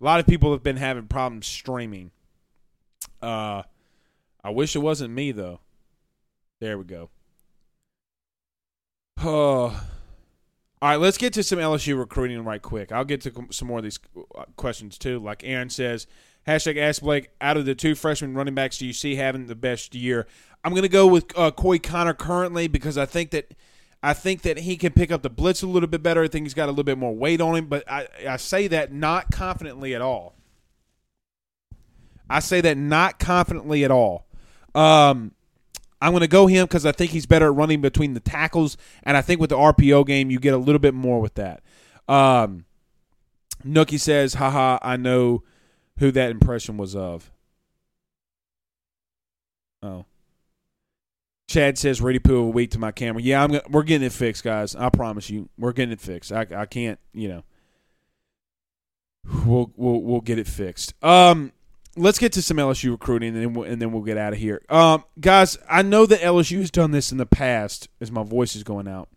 A 0.00 0.04
lot 0.04 0.20
of 0.20 0.26
people 0.26 0.52
have 0.52 0.62
been 0.62 0.78
having 0.78 1.06
problems 1.06 1.46
streaming. 1.46 2.12
Uh 3.20 3.64
I 4.42 4.48
wish 4.48 4.74
it 4.74 4.78
wasn't 4.78 5.12
me 5.12 5.32
though. 5.32 5.60
There 6.60 6.78
we 6.78 6.84
go. 6.84 7.10
Oh. 9.18 9.84
All 10.80 10.88
right, 10.88 10.96
let's 10.96 11.18
get 11.18 11.34
to 11.34 11.42
some 11.42 11.58
LSU 11.58 11.98
recruiting 11.98 12.42
right 12.42 12.62
quick. 12.62 12.90
I'll 12.90 13.04
get 13.04 13.20
to 13.20 13.48
some 13.50 13.68
more 13.68 13.78
of 13.80 13.84
these 13.84 13.98
uh, 14.34 14.46
questions 14.56 14.96
too. 14.96 15.18
Like 15.18 15.44
Aaron 15.44 15.68
says, 15.68 16.06
Hashtag 16.46 16.76
Ask 16.76 17.02
Blake. 17.02 17.30
Out 17.40 17.56
of 17.56 17.66
the 17.66 17.74
two 17.74 17.94
freshman 17.94 18.34
running 18.34 18.54
backs, 18.54 18.78
do 18.78 18.86
you 18.86 18.92
see 18.92 19.16
having 19.16 19.46
the 19.46 19.54
best 19.54 19.94
year? 19.94 20.26
I'm 20.64 20.72
going 20.72 20.82
to 20.82 20.88
go 20.88 21.06
with 21.06 21.36
uh, 21.36 21.50
Corey 21.50 21.78
Kiner 21.78 22.16
currently 22.16 22.68
because 22.68 22.96
I 22.96 23.06
think 23.06 23.30
that 23.30 23.52
I 24.02 24.14
think 24.14 24.42
that 24.42 24.58
he 24.58 24.76
can 24.76 24.92
pick 24.92 25.12
up 25.12 25.22
the 25.22 25.30
blitz 25.30 25.62
a 25.62 25.66
little 25.66 25.88
bit 25.88 26.02
better. 26.02 26.24
I 26.24 26.28
think 26.28 26.44
he's 26.44 26.54
got 26.54 26.66
a 26.66 26.72
little 26.72 26.84
bit 26.84 26.98
more 26.98 27.14
weight 27.14 27.40
on 27.40 27.54
him, 27.54 27.66
but 27.66 27.88
I, 27.88 28.08
I 28.28 28.36
say 28.36 28.66
that 28.68 28.92
not 28.92 29.30
confidently 29.30 29.94
at 29.94 30.02
all. 30.02 30.34
I 32.28 32.40
say 32.40 32.60
that 32.62 32.76
not 32.76 33.18
confidently 33.20 33.84
at 33.84 33.90
all. 33.90 34.26
Um, 34.74 35.32
I'm 36.00 36.10
going 36.10 36.22
to 36.22 36.28
go 36.28 36.48
him 36.48 36.64
because 36.64 36.84
I 36.84 36.90
think 36.90 37.12
he's 37.12 37.26
better 37.26 37.46
at 37.46 37.54
running 37.54 37.80
between 37.80 38.14
the 38.14 38.20
tackles, 38.20 38.76
and 39.04 39.16
I 39.16 39.22
think 39.22 39.40
with 39.40 39.50
the 39.50 39.56
RPO 39.56 40.06
game, 40.06 40.30
you 40.30 40.40
get 40.40 40.54
a 40.54 40.58
little 40.58 40.80
bit 40.80 40.94
more 40.94 41.20
with 41.20 41.34
that. 41.34 41.62
Um, 42.08 42.64
Nookie 43.64 44.00
says, 44.00 44.34
haha, 44.34 44.78
I 44.82 44.96
know 44.96 45.44
who 45.98 46.10
that 46.12 46.30
impression 46.30 46.76
was 46.76 46.96
of. 46.96 47.30
Oh. 49.82 50.04
Chad 51.48 51.76
says 51.76 52.00
ready 52.00 52.18
poo 52.18 52.36
a 52.44 52.48
week 52.48 52.70
to 52.70 52.78
my 52.78 52.92
camera. 52.92 53.20
Yeah, 53.20 53.44
I'm 53.44 53.60
we're 53.70 53.82
getting 53.82 54.06
it 54.06 54.12
fixed, 54.12 54.42
guys. 54.42 54.74
I 54.74 54.88
promise 54.88 55.28
you, 55.28 55.48
we're 55.58 55.72
getting 55.72 55.92
it 55.92 56.00
fixed. 56.00 56.32
I, 56.32 56.46
I 56.54 56.66
can't, 56.66 56.98
you 57.12 57.28
know. 57.28 57.44
We'll 59.44 59.70
we'll 59.76 60.00
we'll 60.02 60.20
get 60.20 60.38
it 60.38 60.46
fixed. 60.46 60.94
Um, 61.04 61.52
let's 61.96 62.18
get 62.18 62.32
to 62.32 62.42
some 62.42 62.56
LSU 62.56 62.90
recruiting, 62.90 63.34
and 63.34 63.42
then 63.42 63.54
we'll, 63.54 63.70
and 63.70 63.80
then 63.80 63.92
we'll 63.92 64.02
get 64.02 64.16
out 64.16 64.32
of 64.32 64.38
here. 64.38 64.62
Um, 64.68 65.04
guys, 65.20 65.58
I 65.68 65.82
know 65.82 66.06
that 66.06 66.20
LSU 66.20 66.58
has 66.58 66.70
done 66.70 66.90
this 66.90 67.12
in 67.12 67.18
the 67.18 67.26
past. 67.26 67.88
As 68.00 68.10
my 68.10 68.22
voice 68.22 68.56
is 68.56 68.62
going 68.62 68.88
out, 68.88 69.08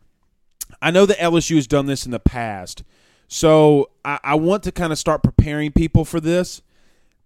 I 0.82 0.92
know 0.92 1.06
that 1.06 1.18
LSU 1.18 1.56
has 1.56 1.68
done 1.68 1.86
this 1.86 2.06
in 2.06 2.12
the 2.12 2.20
past. 2.20 2.84
So 3.28 3.90
I, 4.04 4.20
I 4.24 4.36
want 4.36 4.64
to 4.64 4.72
kind 4.72 4.92
of 4.92 5.00
start 5.00 5.24
preparing 5.24 5.72
people 5.72 6.06
for 6.06 6.20
this, 6.20 6.62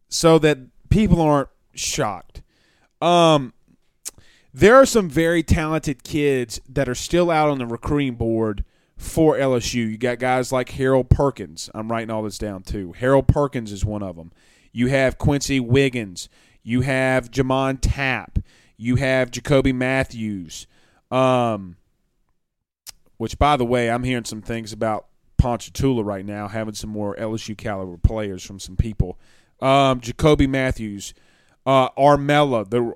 so 0.10 0.40
that 0.40 0.58
people 0.90 1.22
aren't 1.22 1.50
shocked. 1.74 2.42
Um, 3.02 3.54
there 4.54 4.76
are 4.76 4.86
some 4.86 5.10
very 5.10 5.44
talented 5.44 6.04
kids 6.04 6.60
that 6.68 6.90
are 6.90 6.96
still 6.96 7.30
out 7.32 7.50
on 7.50 7.60
the 7.60 7.68
recruiting 7.68 8.16
board 8.16 8.66
for 8.98 9.38
LSU. 9.38 9.92
You 9.92 9.98
got 9.98 10.20
guys 10.20 10.52
like 10.52 10.70
Harold 10.70 11.10
Perkins. 11.10 11.70
I'm 11.74 11.92
writing 11.92 12.10
all 12.10 12.24
this 12.24 12.38
down 12.38 12.64
too. 12.64 12.94
Harold 12.94 13.28
Perkins 13.28 13.72
is 13.72 13.86
one 13.86 14.04
of 14.04 14.16
them. 14.16 14.32
You 14.72 14.88
have 14.88 15.18
Quincy 15.18 15.60
Wiggins. 15.60 16.30
You 16.64 16.82
have 16.82 17.32
Jamon 17.32 17.80
Tapp. 17.82 18.40
You 18.76 18.98
have 18.98 19.32
Jacoby 19.32 19.72
Mathews. 19.72 20.68
Um, 21.12 21.78
which, 23.18 23.38
by 23.38 23.58
the 23.58 23.66
way, 23.66 23.90
I'm 23.90 24.04
hearing 24.04 24.26
some 24.26 24.42
things 24.42 24.72
about 24.74 25.08
Ponchatoula 25.38 26.04
right 26.04 26.26
now, 26.26 26.48
having 26.48 26.74
some 26.74 26.90
more 26.90 27.16
LSU 27.16 27.58
caliber 27.58 27.98
players 27.98 28.44
from 28.44 28.60
some 28.60 28.76
people. 28.76 29.18
Um, 29.62 30.00
Jacoby 30.00 30.48
Mathews, 30.48 31.14
uh, 31.66 31.90
Armella, 31.92 32.70
the 32.70 32.94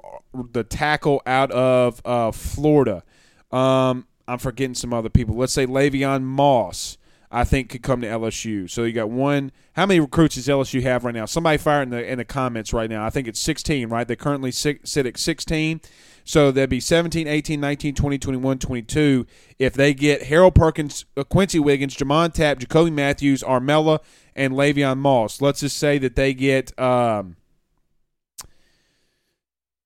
the 0.51 0.63
tackle 0.63 1.21
out 1.25 1.51
of 1.51 2.01
uh, 2.05 2.31
Florida. 2.31 3.03
Um, 3.51 4.07
I'm 4.27 4.39
forgetting 4.39 4.75
some 4.75 4.93
other 4.93 5.09
people. 5.09 5.35
Let's 5.35 5.53
say 5.53 5.67
Le'Veon 5.67 6.23
Moss, 6.23 6.97
I 7.31 7.43
think 7.43 7.69
could 7.69 7.83
come 7.83 8.01
to 8.01 8.07
LSU. 8.07 8.69
So 8.69 8.83
you 8.83 8.93
got 8.93 9.09
one. 9.09 9.51
How 9.73 9.85
many 9.85 9.99
recruits 9.99 10.35
does 10.35 10.47
LSU 10.47 10.81
have 10.83 11.03
right 11.03 11.13
now? 11.13 11.25
Somebody 11.25 11.57
fire 11.57 11.81
in 11.81 11.89
the 11.89 12.03
in 12.09 12.19
the 12.19 12.25
comments 12.25 12.73
right 12.73 12.89
now. 12.89 13.05
I 13.05 13.09
think 13.09 13.27
it's 13.27 13.39
16, 13.39 13.89
right? 13.89 14.07
They 14.07 14.15
currently 14.15 14.51
sit, 14.51 14.87
sit 14.87 15.05
at 15.05 15.17
16. 15.17 15.81
So 16.25 16.51
that'd 16.51 16.69
be 16.69 16.79
17, 16.79 17.27
18, 17.27 17.59
19, 17.59 17.95
20, 17.95 18.17
21, 18.17 18.59
22. 18.59 19.27
If 19.59 19.73
they 19.73 19.93
get 19.93 20.23
Harold 20.23 20.55
Perkins, 20.55 21.05
uh, 21.17 21.23
Quincy 21.23 21.59
Wiggins, 21.59 21.97
Jamon 21.97 22.33
Tapp, 22.33 22.59
Jacoby 22.59 22.91
Mathews, 22.91 23.43
Armella, 23.43 23.99
and 24.35 24.53
Le'Veon 24.53 24.97
Moss. 24.97 25.41
Let's 25.41 25.61
just 25.61 25.77
say 25.77 25.97
that 25.99 26.15
they 26.15 26.33
get 26.33 26.77
um, 26.79 27.35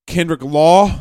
Kendrick 0.05 0.43
Law 0.43 0.99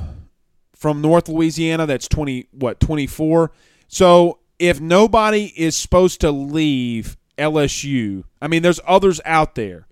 from 0.74 1.00
North 1.00 1.28
Louisiana. 1.28 1.86
That's 1.86 2.08
twenty 2.08 2.48
what 2.52 2.80
twenty 2.80 3.06
four. 3.06 3.52
So 3.88 4.38
if 4.58 4.80
nobody 4.80 5.52
is 5.56 5.76
supposed 5.76 6.20
to 6.22 6.30
leave 6.30 7.16
LSU, 7.38 8.24
I 8.40 8.48
mean, 8.48 8.62
there's 8.62 8.80
others 8.86 9.20
out 9.24 9.54
there, 9.54 9.86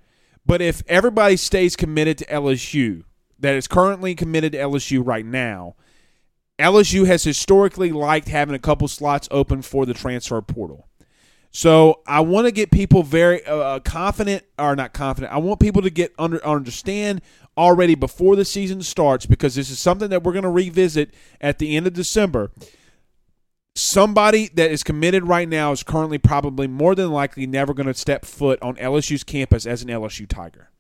but 0.47 0.61
if 0.63 0.83
everybody 0.89 1.37
stays 1.37 1.77
committed 1.77 2.19
to 2.19 2.27
LSU, 2.27 3.05
that 3.39 3.55
is 3.55 3.69
currently 3.69 4.15
committed 4.15 4.53
to 4.53 4.59
LSU 4.59 5.07
right 5.07 5.27
now, 5.27 5.77
LSU 6.59 7.07
has 7.07 7.25
historically 7.25 7.93
liked 7.93 8.29
having 8.29 8.55
a 8.55 8.61
couple 8.61 8.89
slots 8.89 9.29
open 9.31 9.61
for 9.63 9.85
the 9.85 9.95
transfer 9.95 10.41
portal. 10.41 10.89
So 11.57 12.01
I 12.05 12.19
want 12.19 12.49
to 12.49 12.51
get 12.53 12.73
people 12.73 13.05
very 13.05 13.47
uh, 13.47 13.79
confident, 13.79 14.43
or 14.59 14.75
not 14.75 14.93
confident. 14.93 15.33
I 15.33 15.39
want 15.39 15.61
people 15.61 15.83
to 15.83 15.91
get 15.91 16.13
under 16.19 16.45
understand 16.45 17.23
already 17.57 17.95
before 17.95 18.35
the 18.35 18.45
season 18.45 18.83
starts 18.83 19.25
because 19.25 19.55
this 19.55 19.71
is 19.71 19.79
something 19.79 20.11
that 20.11 20.25
we're 20.25 20.33
going 20.33 20.43
to 20.43 20.51
revisit 20.51 21.15
at 21.41 21.61
the 21.61 21.77
end 21.77 21.87
of 21.87 21.93
December. 21.93 22.51
Somebody 23.77 24.49
that 24.55 24.73
is 24.73 24.83
committed 24.83 25.29
right 25.29 25.49
now 25.49 25.71
is 25.71 25.85
currently 25.85 26.19
probably 26.19 26.67
more 26.67 26.97
than 26.97 27.13
likely 27.13 27.47
never 27.47 27.73
going 27.73 27.87
to 27.87 27.95
step 27.95 28.25
foot 28.25 28.61
on 28.61 28.75
LSU's 28.75 29.23
campus 29.23 29.65
as 29.65 29.81
an 29.81 29.89
LSU 29.89 30.29
Tiger. 30.29 30.71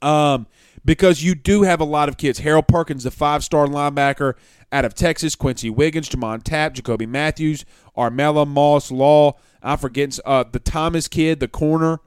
Um, 0.00 0.46
because 0.84 1.22
you 1.22 1.34
do 1.34 1.62
have 1.62 1.80
a 1.80 1.84
lot 1.84 2.08
of 2.08 2.16
kids. 2.16 2.40
Harold 2.40 2.68
Perkins, 2.68 3.04
the 3.04 3.10
five 3.10 3.44
star 3.44 3.66
linebacker 3.66 4.34
out 4.70 4.84
of 4.84 4.94
Texas, 4.94 5.34
Quincy 5.34 5.70
Wiggins, 5.70 6.08
Jamon 6.08 6.42
Tapp, 6.42 6.74
Jacoby 6.74 7.06
Mathews, 7.06 7.64
Armella, 7.96 8.46
Moss, 8.46 8.90
Law. 8.90 9.36
I'm 9.62 9.78
forgetting 9.78 10.20
uh, 10.24 10.44
the 10.50 10.58
Thomas 10.58 11.08
kid, 11.08 11.40
the 11.40 11.48
corner. 11.48 12.00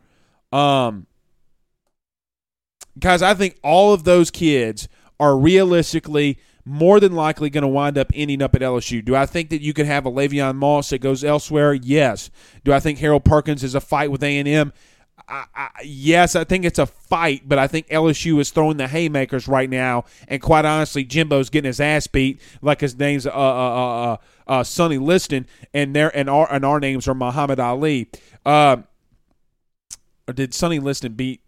Um, 0.51 1.07
guys, 2.99 3.21
I 3.21 3.33
think 3.33 3.57
all 3.63 3.93
of 3.93 4.03
those 4.03 4.31
kids 4.31 4.87
are 5.19 5.37
realistically 5.37 6.39
more 6.65 6.99
than 6.99 7.13
likely 7.13 7.49
going 7.49 7.61
to 7.61 7.67
wind 7.67 7.97
up 7.97 8.11
ending 8.13 8.41
up 8.41 8.55
at 8.55 8.61
LSU. 8.61 9.05
Do 9.05 9.15
I 9.15 9.27
think 9.27 9.49
that 9.49 9.61
you 9.61 9.71
could 9.71 9.85
have 9.85 10.05
a 10.05 10.11
Le'Veon 10.11 10.55
Moss 10.55 10.89
that 10.89 10.97
goes 10.97 11.23
elsewhere? 11.23 11.73
Yes. 11.73 12.31
Do 12.63 12.73
I 12.73 12.79
think 12.79 12.99
Harold 12.99 13.23
Perkins 13.23 13.63
is 13.63 13.75
a 13.75 13.81
fight 13.81 14.09
with 14.09 14.23
A&M? 14.23 14.73
I, 15.27 15.69
yes, 15.83 16.35
I 16.35 16.43
think 16.43 16.65
it's 16.65 16.77
a 16.77 16.85
fight, 16.85 17.47
but 17.47 17.57
I 17.57 17.67
think 17.67 17.87
LSU 17.89 18.39
is 18.39 18.51
throwing 18.51 18.77
the 18.77 18.87
haymakers 18.87 19.47
right 19.47 19.69
now. 19.69 20.05
And 20.27 20.41
quite 20.41 20.65
honestly, 20.65 21.03
Jimbo's 21.03 21.49
getting 21.49 21.67
his 21.67 21.79
ass 21.79 22.07
beat 22.07 22.39
like 22.61 22.81
his 22.81 22.97
name's 22.97 23.25
uh, 23.25 23.31
uh, 23.31 23.33
uh, 23.33 24.13
uh, 24.13 24.17
uh 24.47 24.63
Sonny 24.63 24.97
Liston, 24.97 25.47
and 25.73 25.95
their 25.95 26.15
and 26.15 26.29
our 26.29 26.51
and 26.51 26.63
our 26.63 26.79
names 26.79 27.07
are 27.07 27.15
Muhammad 27.15 27.59
Ali. 27.59 28.07
Uh, 28.45 28.77
or 30.27 30.33
did 30.33 30.53
Sonny 30.53 30.79
Liston 30.79 31.13
beat 31.13 31.41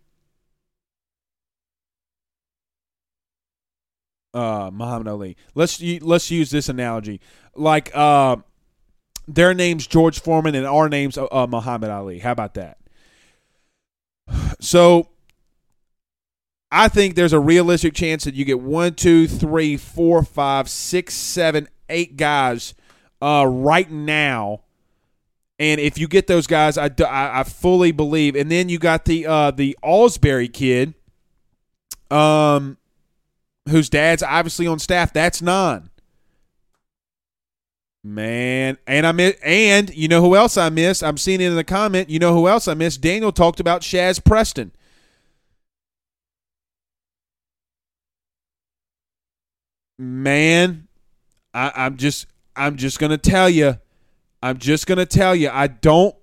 uh, 4.34 4.72
Muhammad 4.74 5.08
Ali? 5.08 5.38
Let's 5.54 5.82
let's 5.82 6.32
use 6.32 6.50
this 6.50 6.70
analogy, 6.70 7.22
like 7.56 7.92
uh, 7.96 8.38
their 9.28 9.54
name's 9.54 9.86
George 9.86 10.20
Foreman 10.20 10.56
and 10.56 10.66
our 10.66 10.90
name's 10.90 11.18
uh, 11.18 11.26
uh 11.26 11.48
Muhammad 11.48 11.92
Ali. 11.92 12.20
How 12.20 12.32
about 12.32 12.56
that? 12.56 12.78
So 14.60 15.10
I 16.72 16.88
think 16.88 17.16
there's 17.16 17.34
a 17.34 17.40
realistic 17.40 17.94
chance 17.94 18.26
that 18.26 18.34
you 18.34 18.46
get 18.46 18.60
one, 18.60 18.94
two, 18.94 19.28
three, 19.28 19.78
four, 19.78 20.24
five, 20.24 20.70
six, 20.70 21.14
seven, 21.14 21.68
eight 21.90 22.18
guys 22.18 22.74
uh, 23.22 23.46
right 23.48 23.90
now. 23.90 24.62
And 25.60 25.80
if 25.82 25.98
you 25.98 26.08
get 26.08 26.28
those 26.28 26.46
guys, 26.46 26.78
I, 26.78 26.92
I, 27.00 27.40
I 27.40 27.44
fully 27.44 27.92
believe. 27.92 28.36
And 28.36 28.52
then 28.52 28.70
you 28.70 28.78
got 28.78 29.06
the 29.06 29.26
uh, 29.26 29.52
the 29.52 29.78
Alsbury 29.84 30.50
kid, 30.50 30.94
um, 32.12 32.78
whose 33.68 33.90
dad's 33.90 34.22
obviously 34.22 34.68
on 34.68 34.78
staff. 34.78 35.14
That's 35.14 35.42
none. 35.42 35.90
Man, 38.04 38.78
and 38.88 39.06
I 39.06 39.12
miss, 39.12 39.36
and 39.44 39.94
you 39.94 40.08
know 40.08 40.22
who 40.22 40.36
else 40.36 40.56
I 40.56 40.70
miss? 40.70 41.04
I'm 41.04 41.18
seeing 41.18 41.42
it 41.42 41.48
in 41.48 41.56
the 41.56 41.64
comment. 41.64 42.10
You 42.10 42.20
know 42.20 42.34
who 42.34 42.48
else 42.48 42.68
I 42.68 42.74
miss? 42.74 42.96
Daniel 42.96 43.32
talked 43.32 43.60
about 43.60 43.82
Shaz 43.82 44.24
Preston. 44.24 44.72
Man, 50.00 50.88
I, 51.54 51.72
I'm 51.76 51.98
just, 51.98 52.28
I'm 52.56 52.78
just 52.78 53.00
gonna 53.00 53.18
tell 53.18 53.50
you, 53.50 53.78
I'm 54.44 54.60
just 54.60 54.86
gonna 54.86 55.08
tell 55.08 55.36
you, 55.36 55.50
I 55.50 55.68
don't, 55.68 56.16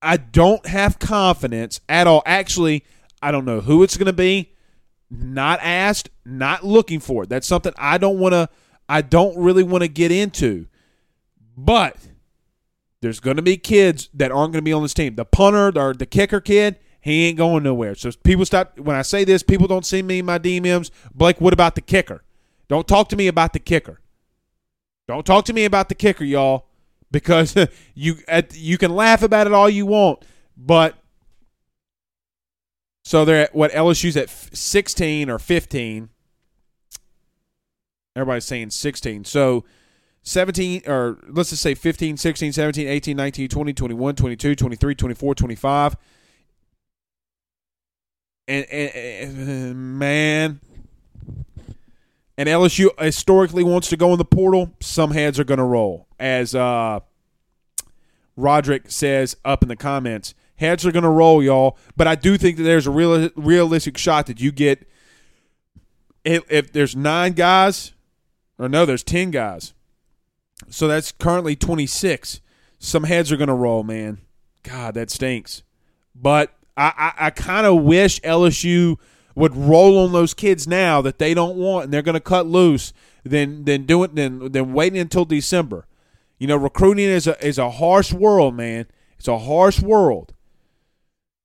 I 0.00 0.16
don't 0.16 0.64
have 0.64 1.00
confidence 1.00 1.80
at 1.88 2.06
all. 2.06 2.22
Actually, 2.24 2.84
I 3.20 3.32
don't 3.32 3.44
know 3.44 3.60
who 3.60 3.82
it's 3.82 3.96
gonna 3.96 4.12
be. 4.12 4.52
Not 5.10 5.58
asked, 5.60 6.10
not 6.24 6.64
looking 6.64 7.00
for 7.00 7.24
it. 7.24 7.28
That's 7.28 7.46
something 7.46 7.72
I 7.76 7.98
don't 7.98 8.18
want 8.18 8.34
to. 8.34 8.48
I 8.88 9.02
don't 9.02 9.36
really 9.36 9.62
want 9.62 9.82
to 9.82 9.88
get 9.88 10.10
into. 10.10 10.66
But 11.56 11.96
there's 13.00 13.20
going 13.20 13.36
to 13.36 13.42
be 13.42 13.56
kids 13.56 14.08
that 14.14 14.30
aren't 14.30 14.52
going 14.52 14.62
to 14.62 14.68
be 14.68 14.72
on 14.72 14.82
this 14.82 14.94
team. 14.94 15.14
The 15.14 15.24
punter 15.24 15.72
or 15.78 15.94
the 15.94 16.06
kicker 16.06 16.40
kid, 16.40 16.78
he 17.00 17.26
ain't 17.26 17.38
going 17.38 17.62
nowhere. 17.62 17.94
So 17.94 18.10
people 18.22 18.44
stop 18.44 18.78
when 18.78 18.96
I 18.96 19.02
say 19.02 19.24
this, 19.24 19.42
people 19.42 19.66
don't 19.66 19.86
see 19.86 20.02
me 20.02 20.20
in 20.20 20.26
my 20.26 20.38
DMs. 20.38 20.90
Blake, 21.14 21.40
what 21.40 21.52
about 21.52 21.74
the 21.74 21.80
kicker? 21.80 22.22
Don't 22.68 22.86
talk 22.86 23.08
to 23.10 23.16
me 23.16 23.28
about 23.28 23.52
the 23.52 23.58
kicker. 23.58 24.00
Don't 25.06 25.24
talk 25.24 25.46
to 25.46 25.52
me 25.52 25.64
about 25.64 25.88
the 25.88 25.94
kicker, 25.94 26.24
y'all, 26.24 26.66
because 27.10 27.56
you 27.94 28.16
you 28.52 28.78
can 28.78 28.94
laugh 28.94 29.22
about 29.22 29.46
it 29.46 29.52
all 29.52 29.70
you 29.70 29.86
want, 29.86 30.24
but 30.56 30.94
so 33.04 33.24
they're 33.24 33.44
at 33.44 33.54
what 33.54 33.72
LSU's 33.72 34.18
at 34.18 34.28
16 34.28 35.30
or 35.30 35.38
15. 35.38 36.10
Everybody's 38.18 38.44
saying 38.44 38.70
16. 38.70 39.24
So 39.24 39.64
17 40.22 40.82
or 40.86 41.18
let's 41.28 41.50
just 41.50 41.62
say 41.62 41.74
15, 41.74 42.16
16, 42.16 42.52
17, 42.52 42.88
18, 42.88 43.16
19, 43.16 43.48
20, 43.48 43.72
21, 43.72 44.16
22, 44.16 44.54
23, 44.54 44.94
24, 44.94 45.34
25. 45.34 45.96
And, 48.48 48.64
and, 48.66 48.90
and 49.50 49.98
man, 49.98 50.60
and 52.36 52.48
LSU 52.48 52.88
historically 53.00 53.62
wants 53.62 53.88
to 53.88 53.96
go 53.96 54.12
in 54.12 54.18
the 54.18 54.24
portal, 54.24 54.72
some 54.80 55.10
heads 55.10 55.38
are 55.38 55.44
going 55.44 55.58
to 55.58 55.64
roll. 55.64 56.08
As 56.18 56.54
uh, 56.54 57.00
Roderick 58.36 58.90
says 58.90 59.36
up 59.44 59.62
in 59.62 59.68
the 59.68 59.76
comments, 59.76 60.34
heads 60.56 60.86
are 60.86 60.92
going 60.92 61.02
to 61.04 61.10
roll, 61.10 61.42
y'all. 61.42 61.76
But 61.96 62.06
I 62.06 62.14
do 62.14 62.38
think 62.38 62.56
that 62.56 62.62
there's 62.62 62.86
a 62.86 62.90
real 62.90 63.28
realistic 63.36 63.98
shot 63.98 64.26
that 64.26 64.40
you 64.40 64.50
get 64.50 64.88
if, 66.24 66.50
if 66.50 66.72
there's 66.72 66.96
nine 66.96 67.32
guys 67.32 67.92
Or 68.58 68.68
no, 68.68 68.84
there's 68.84 69.04
10 69.04 69.30
guys. 69.30 69.74
So 70.68 70.88
that's 70.88 71.12
currently 71.12 71.54
26. 71.54 72.40
Some 72.78 73.04
heads 73.04 73.30
are 73.30 73.36
going 73.36 73.48
to 73.48 73.54
roll, 73.54 73.84
man. 73.84 74.18
God, 74.62 74.94
that 74.94 75.10
stinks. 75.10 75.62
But 76.14 76.52
I, 76.76 76.92
I, 77.18 77.26
I 77.26 77.30
kind 77.30 77.66
of 77.66 77.82
wish 77.82 78.20
LSU 78.20 78.96
would 79.34 79.56
roll 79.56 79.98
on 79.98 80.12
those 80.12 80.34
kids 80.34 80.66
now 80.66 81.00
that 81.02 81.18
they 81.18 81.32
don't 81.32 81.56
want 81.56 81.84
and 81.84 81.92
they're 81.92 82.02
going 82.02 82.14
to 82.14 82.20
cut 82.20 82.46
loose 82.46 82.92
than 83.24 83.64
than 83.64 83.84
doing 83.84 84.14
than 84.14 84.50
than 84.50 84.72
waiting 84.72 84.98
until 84.98 85.24
December. 85.24 85.86
You 86.38 86.48
know, 86.48 86.56
recruiting 86.56 87.08
is 87.08 87.26
a 87.26 87.46
is 87.46 87.56
a 87.56 87.70
harsh 87.70 88.12
world, 88.12 88.56
man. 88.56 88.86
It's 89.16 89.28
a 89.28 89.38
harsh 89.38 89.80
world. 89.80 90.34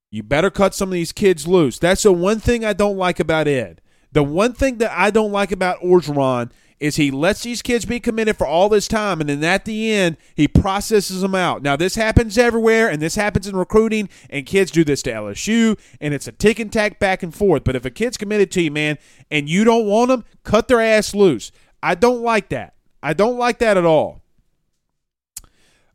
You 0.10 0.24
better 0.24 0.52
cut 0.52 0.76
some 0.76 0.90
of 0.90 0.94
these 0.94 1.12
kids 1.12 1.48
loose. 1.48 1.80
That's 1.80 2.04
the 2.04 2.12
one 2.12 2.40
thing 2.40 2.64
I 2.64 2.74
don't 2.74 2.98
like 2.98 3.20
about 3.20 3.48
Ed. 3.48 3.82
The 4.12 4.24
one 4.24 4.54
thing 4.54 4.78
that 4.78 4.92
I 4.92 5.10
don't 5.10 5.32
like 5.32 5.52
about 5.52 5.82
Orgeron 5.82 6.52
is 6.84 6.98
he 6.98 7.12
lets 7.12 7.44
these 7.44 7.62
kids 7.62 7.86
be 7.86 7.98
committed 7.98 8.36
for 8.36 8.46
all 8.46 8.68
this 8.68 8.90
time, 8.90 9.22
and 9.22 9.30
then 9.30 9.42
at 9.42 9.64
the 9.64 9.90
end, 9.90 10.18
he 10.36 10.50
processes 10.50 11.22
them 11.22 11.34
out. 11.34 11.62
Now, 11.62 11.78
this 11.78 11.96
happens 11.96 12.38
everywhere, 12.38 12.90
and 12.90 13.02
this 13.02 13.16
happens 13.16 13.48
in 13.48 13.56
recruiting, 13.56 14.10
and 14.30 14.46
kids 14.46 14.70
do 14.70 14.84
this 14.84 15.02
to 15.04 15.12
LSU, 15.14 15.80
and 16.02 16.14
it's 16.14 16.28
a 16.28 16.34
tick 16.34 16.60
and 16.60 16.74
tack 16.74 17.00
back 17.00 17.24
and 17.24 17.34
forth. 17.34 17.64
But 17.64 17.78
if 17.78 17.86
a 17.86 17.90
kid's 17.90 18.18
committed 18.18 18.52
to 18.52 18.62
you, 18.62 18.70
man, 18.70 18.98
and 19.32 19.48
you 19.48 19.64
don't 19.64 19.86
want 19.86 20.10
them, 20.10 20.26
cut 20.44 20.68
their 20.68 20.82
ass 20.82 21.16
loose. 21.16 21.54
I 21.82 21.96
don't 21.96 22.22
like 22.22 22.50
that. 22.50 22.74
I 23.02 23.14
don't 23.14 23.38
like 23.38 23.60
that 23.60 23.78
at 23.78 23.86
all. 23.86 24.22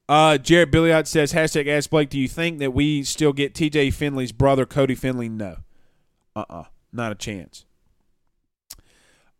Uh, 0.08 0.38
Jared 0.38 0.72
Billiot 0.72 1.06
says, 1.06 1.34
hashtag 1.34 1.68
ask 1.68 1.90
Blake, 1.90 2.08
do 2.08 2.18
you 2.18 2.28
think 2.28 2.60
that 2.60 2.72
we 2.72 3.02
still 3.02 3.34
get 3.34 3.52
TJ 3.52 3.92
Finley's 3.92 4.32
brother, 4.32 4.64
Cody 4.64 4.94
Finley? 4.94 5.28
No. 5.28 5.58
Uh 6.34 6.44
uh 6.48 6.64
Not 6.94 7.12
a 7.12 7.14
chance. 7.14 7.66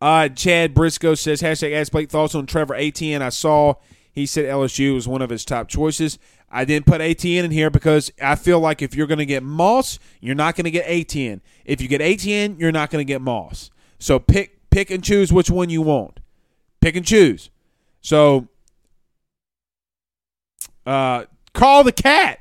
Uh, 0.00 0.28
Chad 0.28 0.74
Briscoe 0.74 1.14
says, 1.14 1.42
hashtag 1.42 1.74
ask 1.74 1.90
Blake, 1.90 2.10
thoughts 2.10 2.34
on 2.34 2.46
Trevor 2.46 2.74
Etienne. 2.74 3.22
I 3.22 3.30
saw 3.30 3.74
he 4.18 4.26
said 4.26 4.46
LSU 4.46 4.94
was 4.94 5.06
one 5.06 5.22
of 5.22 5.30
his 5.30 5.44
top 5.44 5.68
choices. 5.68 6.18
I 6.50 6.64
didn't 6.64 6.86
put 6.86 7.00
Etienne 7.00 7.44
in 7.44 7.50
here 7.50 7.70
because 7.70 8.10
I 8.20 8.34
feel 8.34 8.58
like 8.58 8.82
if 8.82 8.94
you're 8.94 9.06
going 9.06 9.18
to 9.18 9.26
get 9.26 9.42
Moss, 9.42 9.98
you're 10.20 10.34
not 10.34 10.56
going 10.56 10.64
to 10.64 10.70
get 10.70 10.86
Etienne. 10.88 11.40
If 11.64 11.80
you 11.80 11.88
get 11.88 12.00
Etienne, 12.00 12.56
you're 12.58 12.72
not 12.72 12.90
going 12.90 13.04
to 13.04 13.10
get 13.10 13.20
Moss. 13.20 13.70
So 13.98 14.18
pick 14.18 14.70
pick 14.70 14.90
and 14.90 15.04
choose 15.04 15.32
which 15.32 15.50
one 15.50 15.70
you 15.70 15.82
want. 15.82 16.20
Pick 16.80 16.96
and 16.96 17.06
choose. 17.06 17.50
So 18.00 18.48
uh, 20.86 21.24
call 21.52 21.84
the 21.84 21.92
cat 21.92 22.40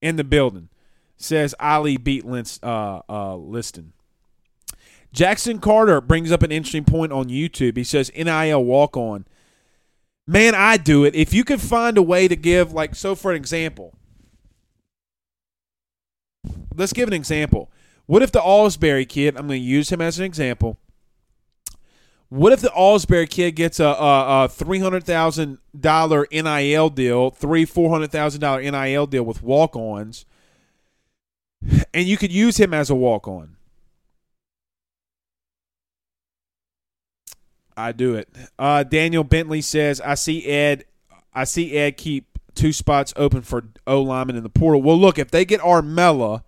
in 0.00 0.16
the 0.16 0.24
building. 0.24 0.68
Says 1.16 1.54
Ali 1.60 1.96
beat 1.96 2.24
uh, 2.24 3.02
uh, 3.08 3.36
Liston. 3.36 3.92
Jackson 5.12 5.58
Carter 5.58 6.00
brings 6.00 6.32
up 6.32 6.42
an 6.42 6.52
interesting 6.52 6.84
point 6.84 7.12
on 7.12 7.28
YouTube. 7.28 7.76
He 7.76 7.84
says 7.84 8.10
NIL 8.16 8.64
walk 8.64 8.96
on. 8.96 9.26
Man, 10.26 10.54
I 10.54 10.76
do 10.76 11.04
it. 11.04 11.14
If 11.14 11.34
you 11.34 11.44
could 11.44 11.60
find 11.60 11.98
a 11.98 12.02
way 12.02 12.28
to 12.28 12.36
give, 12.36 12.72
like, 12.72 12.94
so 12.94 13.14
for 13.14 13.30
an 13.30 13.36
example, 13.36 13.94
let's 16.74 16.92
give 16.92 17.08
an 17.08 17.14
example. 17.14 17.70
What 18.06 18.22
if 18.22 18.32
the 18.32 18.40
Allsbury 18.40 19.04
kid, 19.04 19.36
I'm 19.36 19.46
going 19.48 19.60
to 19.60 19.66
use 19.66 19.90
him 19.90 20.00
as 20.00 20.18
an 20.18 20.24
example, 20.24 20.78
what 22.32 22.52
if 22.54 22.60
the 22.60 22.72
Allsbury 22.72 23.26
kid 23.26 23.52
gets 23.56 23.78
a, 23.78 23.84
a, 23.84 24.44
a 24.44 24.48
three 24.48 24.78
hundred 24.78 25.04
thousand 25.04 25.58
dollar 25.78 26.26
NIL 26.32 26.88
deal, 26.88 27.30
three 27.30 27.66
four 27.66 27.90
hundred 27.90 28.10
thousand 28.10 28.40
dollar 28.40 28.62
NIL 28.62 29.06
deal 29.06 29.22
with 29.22 29.42
walk 29.42 29.76
ons, 29.76 30.24
and 31.92 32.06
you 32.06 32.16
could 32.16 32.32
use 32.32 32.56
him 32.56 32.72
as 32.72 32.88
a 32.88 32.94
walk 32.94 33.28
on? 33.28 33.56
I 37.82 37.92
do 37.92 38.14
it. 38.14 38.28
Uh, 38.58 38.82
Daniel 38.84 39.24
Bentley 39.24 39.60
says, 39.60 40.00
"I 40.00 40.14
see 40.14 40.46
Ed. 40.46 40.84
I 41.34 41.44
see 41.44 41.76
Ed 41.76 41.96
keep 41.96 42.38
two 42.54 42.72
spots 42.72 43.12
open 43.16 43.42
for 43.42 43.64
O 43.86 44.02
lineman 44.02 44.36
in 44.36 44.42
the 44.42 44.48
portal. 44.48 44.82
Well, 44.82 44.98
look, 44.98 45.18
if 45.18 45.30
they 45.30 45.44
get 45.44 45.60
Armella, 45.60 46.42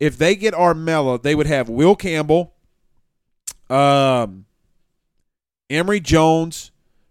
if 0.00 0.16
they 0.18 0.34
get 0.34 0.54
Armella, 0.54 1.22
they 1.22 1.34
would 1.34 1.46
have 1.46 1.68
Will 1.68 1.94
Campbell, 1.94 2.54
um, 3.70 4.46
Emery 5.70 6.00
Jones, 6.00 6.70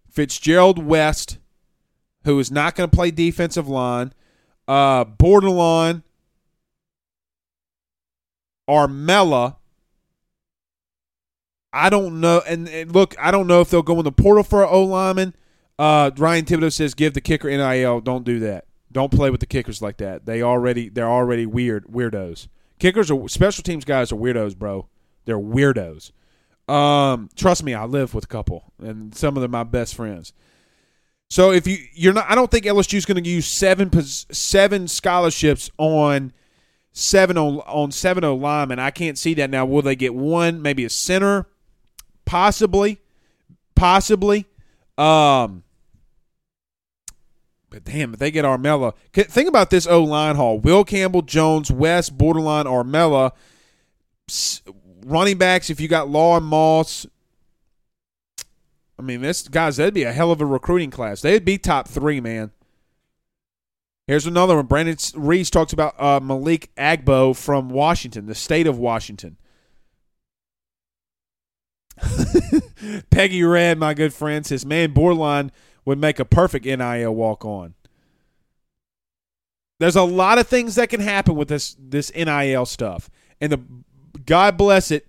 Fitzgerald 0.09 0.83
West, 0.83 1.37
who 2.25 2.39
is 2.39 2.51
not 2.51 2.75
going 2.75 2.89
to 2.89 2.95
play 2.95 3.11
defensive 3.11 3.67
line, 3.67 4.13
uh, 4.67 5.03
borderline, 5.03 6.03
Armella. 8.69 9.57
I 11.73 11.89
don't 11.89 12.21
know. 12.21 12.41
And, 12.47 12.69
and, 12.69 12.93
look, 12.93 13.15
I 13.19 13.31
don't 13.31 13.47
know 13.47 13.59
if 13.59 13.69
they'll 13.69 13.81
go 13.81 13.97
in 13.97 14.05
the 14.05 14.11
portal 14.11 14.43
for 14.43 14.63
an 14.63 14.69
O 14.71 14.83
lineman. 14.83 15.35
Uh, 15.79 16.11
Ryan 16.15 16.45
Thibodeau 16.45 16.71
says 16.71 16.93
give 16.93 17.13
the 17.13 17.21
kicker 17.21 17.49
NIL. 17.49 17.99
Don't 18.01 18.23
do 18.23 18.39
that. 18.39 18.65
Don't 18.91 19.11
play 19.11 19.31
with 19.31 19.39
the 19.39 19.47
kickers 19.47 19.81
like 19.81 19.97
that. 19.97 20.27
They 20.27 20.43
already 20.43 20.87
they're 20.87 21.09
already 21.09 21.47
weird 21.47 21.87
weirdos. 21.87 22.47
Kickers 22.77 23.09
are 23.09 23.27
special 23.27 23.63
teams 23.63 23.85
guys 23.85 24.11
are 24.11 24.15
weirdos, 24.15 24.55
bro. 24.55 24.87
They're 25.25 25.39
weirdos. 25.39 26.11
Um, 26.67 27.29
trust 27.35 27.63
me, 27.63 27.73
I 27.73 27.85
live 27.85 28.13
with 28.13 28.25
a 28.25 28.27
couple, 28.27 28.71
and 28.81 29.15
some 29.15 29.35
of 29.35 29.41
them 29.41 29.51
my 29.51 29.63
best 29.63 29.95
friends. 29.95 30.31
So 31.29 31.51
if 31.51 31.65
you 31.65 31.77
you're 31.93 32.13
not, 32.13 32.29
I 32.29 32.35
don't 32.35 32.51
think 32.51 32.65
LSU 32.65 32.93
is 32.93 33.05
going 33.05 33.21
to 33.21 33.27
use 33.27 33.47
seven 33.47 33.91
seven 34.03 34.87
scholarships 34.87 35.71
on 35.79 36.31
seven 36.91 37.37
on 37.37 37.57
on 37.61 37.91
seven 37.91 38.23
O 38.23 38.35
linemen. 38.35 38.77
I 38.79 38.91
can't 38.91 39.17
see 39.17 39.33
that 39.33 39.49
now. 39.49 39.65
Will 39.65 39.81
they 39.81 39.95
get 39.95 40.13
one? 40.13 40.61
Maybe 40.61 40.85
a 40.85 40.89
center, 40.89 41.47
possibly, 42.25 42.99
possibly. 43.75 44.45
Um, 44.97 45.63
but 47.69 47.83
damn, 47.83 48.13
if 48.13 48.19
they 48.19 48.31
get 48.31 48.45
Armella, 48.45 48.93
think 49.13 49.49
about 49.49 49.69
this 49.69 49.87
O 49.87 50.03
line 50.03 50.35
haul: 50.35 50.59
Will 50.59 50.83
Campbell, 50.83 51.21
Jones, 51.23 51.71
West, 51.71 52.17
borderline 52.17 52.65
Armella 52.65 53.31
running 55.05 55.37
backs, 55.37 55.69
if 55.69 55.79
you 55.79 55.87
got 55.87 56.09
Law 56.09 56.37
and 56.37 56.45
Moss, 56.45 57.05
I 58.97 59.01
mean, 59.01 59.21
this 59.21 59.47
guys, 59.47 59.77
that'd 59.77 59.93
be 59.93 60.03
a 60.03 60.13
hell 60.13 60.31
of 60.31 60.41
a 60.41 60.45
recruiting 60.45 60.91
class. 60.91 61.21
They'd 61.21 61.45
be 61.45 61.57
top 61.57 61.87
three, 61.87 62.21
man. 62.21 62.51
Here's 64.07 64.25
another 64.25 64.55
one. 64.55 64.65
Brandon 64.65 64.97
Reese 65.15 65.49
talks 65.49 65.73
about 65.73 65.99
uh, 65.99 66.19
Malik 66.19 66.71
Agbo 66.75 67.35
from 67.35 67.69
Washington, 67.69 68.25
the 68.25 68.35
state 68.35 68.67
of 68.67 68.77
Washington. 68.77 69.37
Peggy 73.09 73.43
Red, 73.43 73.77
my 73.77 73.93
good 73.93 74.13
friend, 74.13 74.45
says, 74.45 74.65
"Man, 74.65 74.91
Borderline 74.91 75.51
would 75.85 75.99
make 75.99 76.19
a 76.19 76.25
perfect 76.25 76.65
NIL 76.65 77.13
walk 77.13 77.45
on." 77.45 77.73
There's 79.79 79.95
a 79.95 80.03
lot 80.03 80.37
of 80.37 80.47
things 80.47 80.75
that 80.75 80.89
can 80.89 81.01
happen 81.01 81.35
with 81.35 81.47
this 81.47 81.75
this 81.79 82.11
NIL 82.13 82.65
stuff, 82.65 83.09
and 83.41 83.51
the 83.51 83.59
God 84.25 84.57
bless 84.57 84.91
it. 84.91 85.07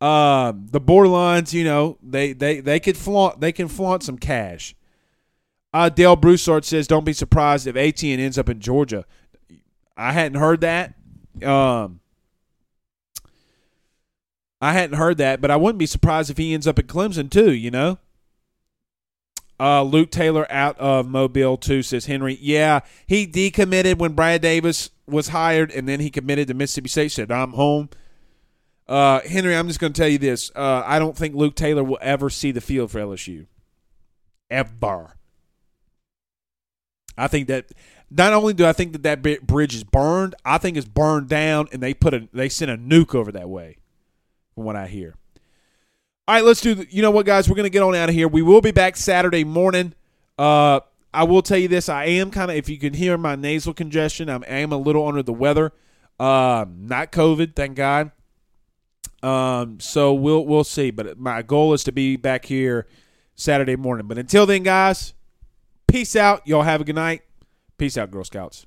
Um, 0.00 0.66
the 0.70 0.80
borderlines, 0.80 1.52
you 1.52 1.64
know, 1.64 1.98
they 2.02 2.32
they 2.32 2.60
they 2.60 2.80
could 2.80 2.96
flaunt 2.96 3.40
they 3.40 3.52
can 3.52 3.68
flaunt 3.68 4.02
some 4.02 4.18
cash. 4.18 4.74
Uh, 5.72 5.88
Dale 5.88 6.16
Broussard 6.16 6.64
says, 6.64 6.86
"Don't 6.86 7.04
be 7.04 7.12
surprised 7.12 7.66
if 7.66 7.76
Etienne 7.76 8.20
ends 8.20 8.36
up 8.36 8.48
in 8.48 8.60
Georgia." 8.60 9.06
I 9.96 10.12
hadn't 10.12 10.38
heard 10.38 10.60
that. 10.62 10.94
Um, 11.42 12.00
I 14.62 14.72
hadn't 14.72 14.96
heard 14.96 15.18
that, 15.18 15.40
but 15.40 15.50
I 15.50 15.56
wouldn't 15.56 15.80
be 15.80 15.86
surprised 15.86 16.30
if 16.30 16.38
he 16.38 16.54
ends 16.54 16.68
up 16.68 16.78
at 16.78 16.86
Clemson 16.86 17.28
too. 17.28 17.52
You 17.52 17.72
know. 17.72 17.98
Uh, 19.60 19.82
Luke 19.82 20.10
Taylor 20.10 20.50
out 20.50 20.78
of 20.78 21.06
Mobile 21.06 21.56
too 21.56 21.82
says 21.82 22.06
Henry. 22.06 22.38
Yeah, 22.40 22.80
he 23.06 23.26
decommitted 23.26 23.98
when 23.98 24.14
Brad 24.14 24.40
Davis 24.40 24.90
was 25.06 25.28
hired, 25.28 25.72
and 25.72 25.88
then 25.88 25.98
he 26.00 26.10
committed 26.10 26.48
to 26.48 26.54
Mississippi 26.54 26.88
State. 26.88 27.12
Said 27.12 27.32
I'm 27.32 27.52
home. 27.52 27.90
Uh, 28.88 29.20
Henry, 29.20 29.56
I'm 29.56 29.68
just 29.68 29.80
going 29.80 29.92
to 29.92 30.00
tell 30.00 30.08
you 30.08 30.18
this. 30.18 30.50
Uh, 30.54 30.82
I 30.84 30.98
don't 30.98 31.16
think 31.16 31.34
Luke 31.34 31.54
Taylor 31.54 31.82
will 31.82 31.98
ever 32.00 32.30
see 32.30 32.52
the 32.52 32.60
field 32.60 32.90
for 32.90 33.00
LSU. 33.00 33.46
Ever. 34.50 35.16
I 37.16 37.28
think 37.28 37.48
that 37.48 37.72
not 38.10 38.32
only 38.32 38.54
do 38.54 38.66
I 38.66 38.72
think 38.72 38.92
that 38.92 39.02
that 39.02 39.46
bridge 39.46 39.74
is 39.74 39.84
burned, 39.84 40.34
I 40.44 40.58
think 40.58 40.76
it's 40.76 40.86
burned 40.86 41.28
down, 41.28 41.68
and 41.72 41.82
they 41.82 41.94
put 41.94 42.14
a 42.14 42.28
they 42.32 42.48
sent 42.48 42.70
a 42.70 42.76
nuke 42.76 43.14
over 43.14 43.32
that 43.32 43.48
way. 43.48 43.78
From 44.54 44.64
what 44.64 44.76
I 44.76 44.86
hear. 44.86 45.14
All 46.28 46.36
right, 46.36 46.44
let's 46.44 46.60
do. 46.60 46.74
The, 46.74 46.86
you 46.90 47.02
know 47.02 47.10
what, 47.10 47.26
guys? 47.26 47.48
We're 47.48 47.56
gonna 47.56 47.70
get 47.70 47.82
on 47.82 47.94
out 47.94 48.08
of 48.08 48.14
here. 48.14 48.28
We 48.28 48.42
will 48.42 48.60
be 48.60 48.70
back 48.70 48.96
Saturday 48.96 49.44
morning. 49.44 49.94
Uh, 50.38 50.80
I 51.12 51.24
will 51.24 51.42
tell 51.42 51.58
you 51.58 51.68
this. 51.68 51.88
I 51.88 52.04
am 52.04 52.30
kind 52.30 52.50
of, 52.50 52.56
if 52.56 52.68
you 52.68 52.78
can 52.78 52.94
hear 52.94 53.18
my 53.18 53.36
nasal 53.36 53.74
congestion, 53.74 54.30
I'm, 54.30 54.44
I 54.44 54.58
am 54.58 54.72
a 54.72 54.76
little 54.76 55.06
under 55.06 55.22
the 55.22 55.32
weather. 55.32 55.72
Uh, 56.18 56.64
not 56.74 57.12
COVID, 57.12 57.54
thank 57.54 57.76
God. 57.76 58.12
Um, 59.22 59.78
so 59.80 60.12
we'll 60.14 60.44
we'll 60.46 60.64
see. 60.64 60.90
But 60.90 61.18
my 61.18 61.42
goal 61.42 61.74
is 61.74 61.84
to 61.84 61.92
be 61.92 62.16
back 62.16 62.44
here 62.46 62.86
Saturday 63.34 63.76
morning. 63.76 64.06
But 64.06 64.18
until 64.18 64.46
then, 64.46 64.62
guys, 64.62 65.14
peace 65.86 66.16
out. 66.16 66.46
Y'all 66.46 66.62
have 66.62 66.80
a 66.80 66.84
good 66.84 66.94
night. 66.94 67.22
Peace 67.78 67.96
out, 67.96 68.10
Girl 68.10 68.24
Scouts. 68.24 68.66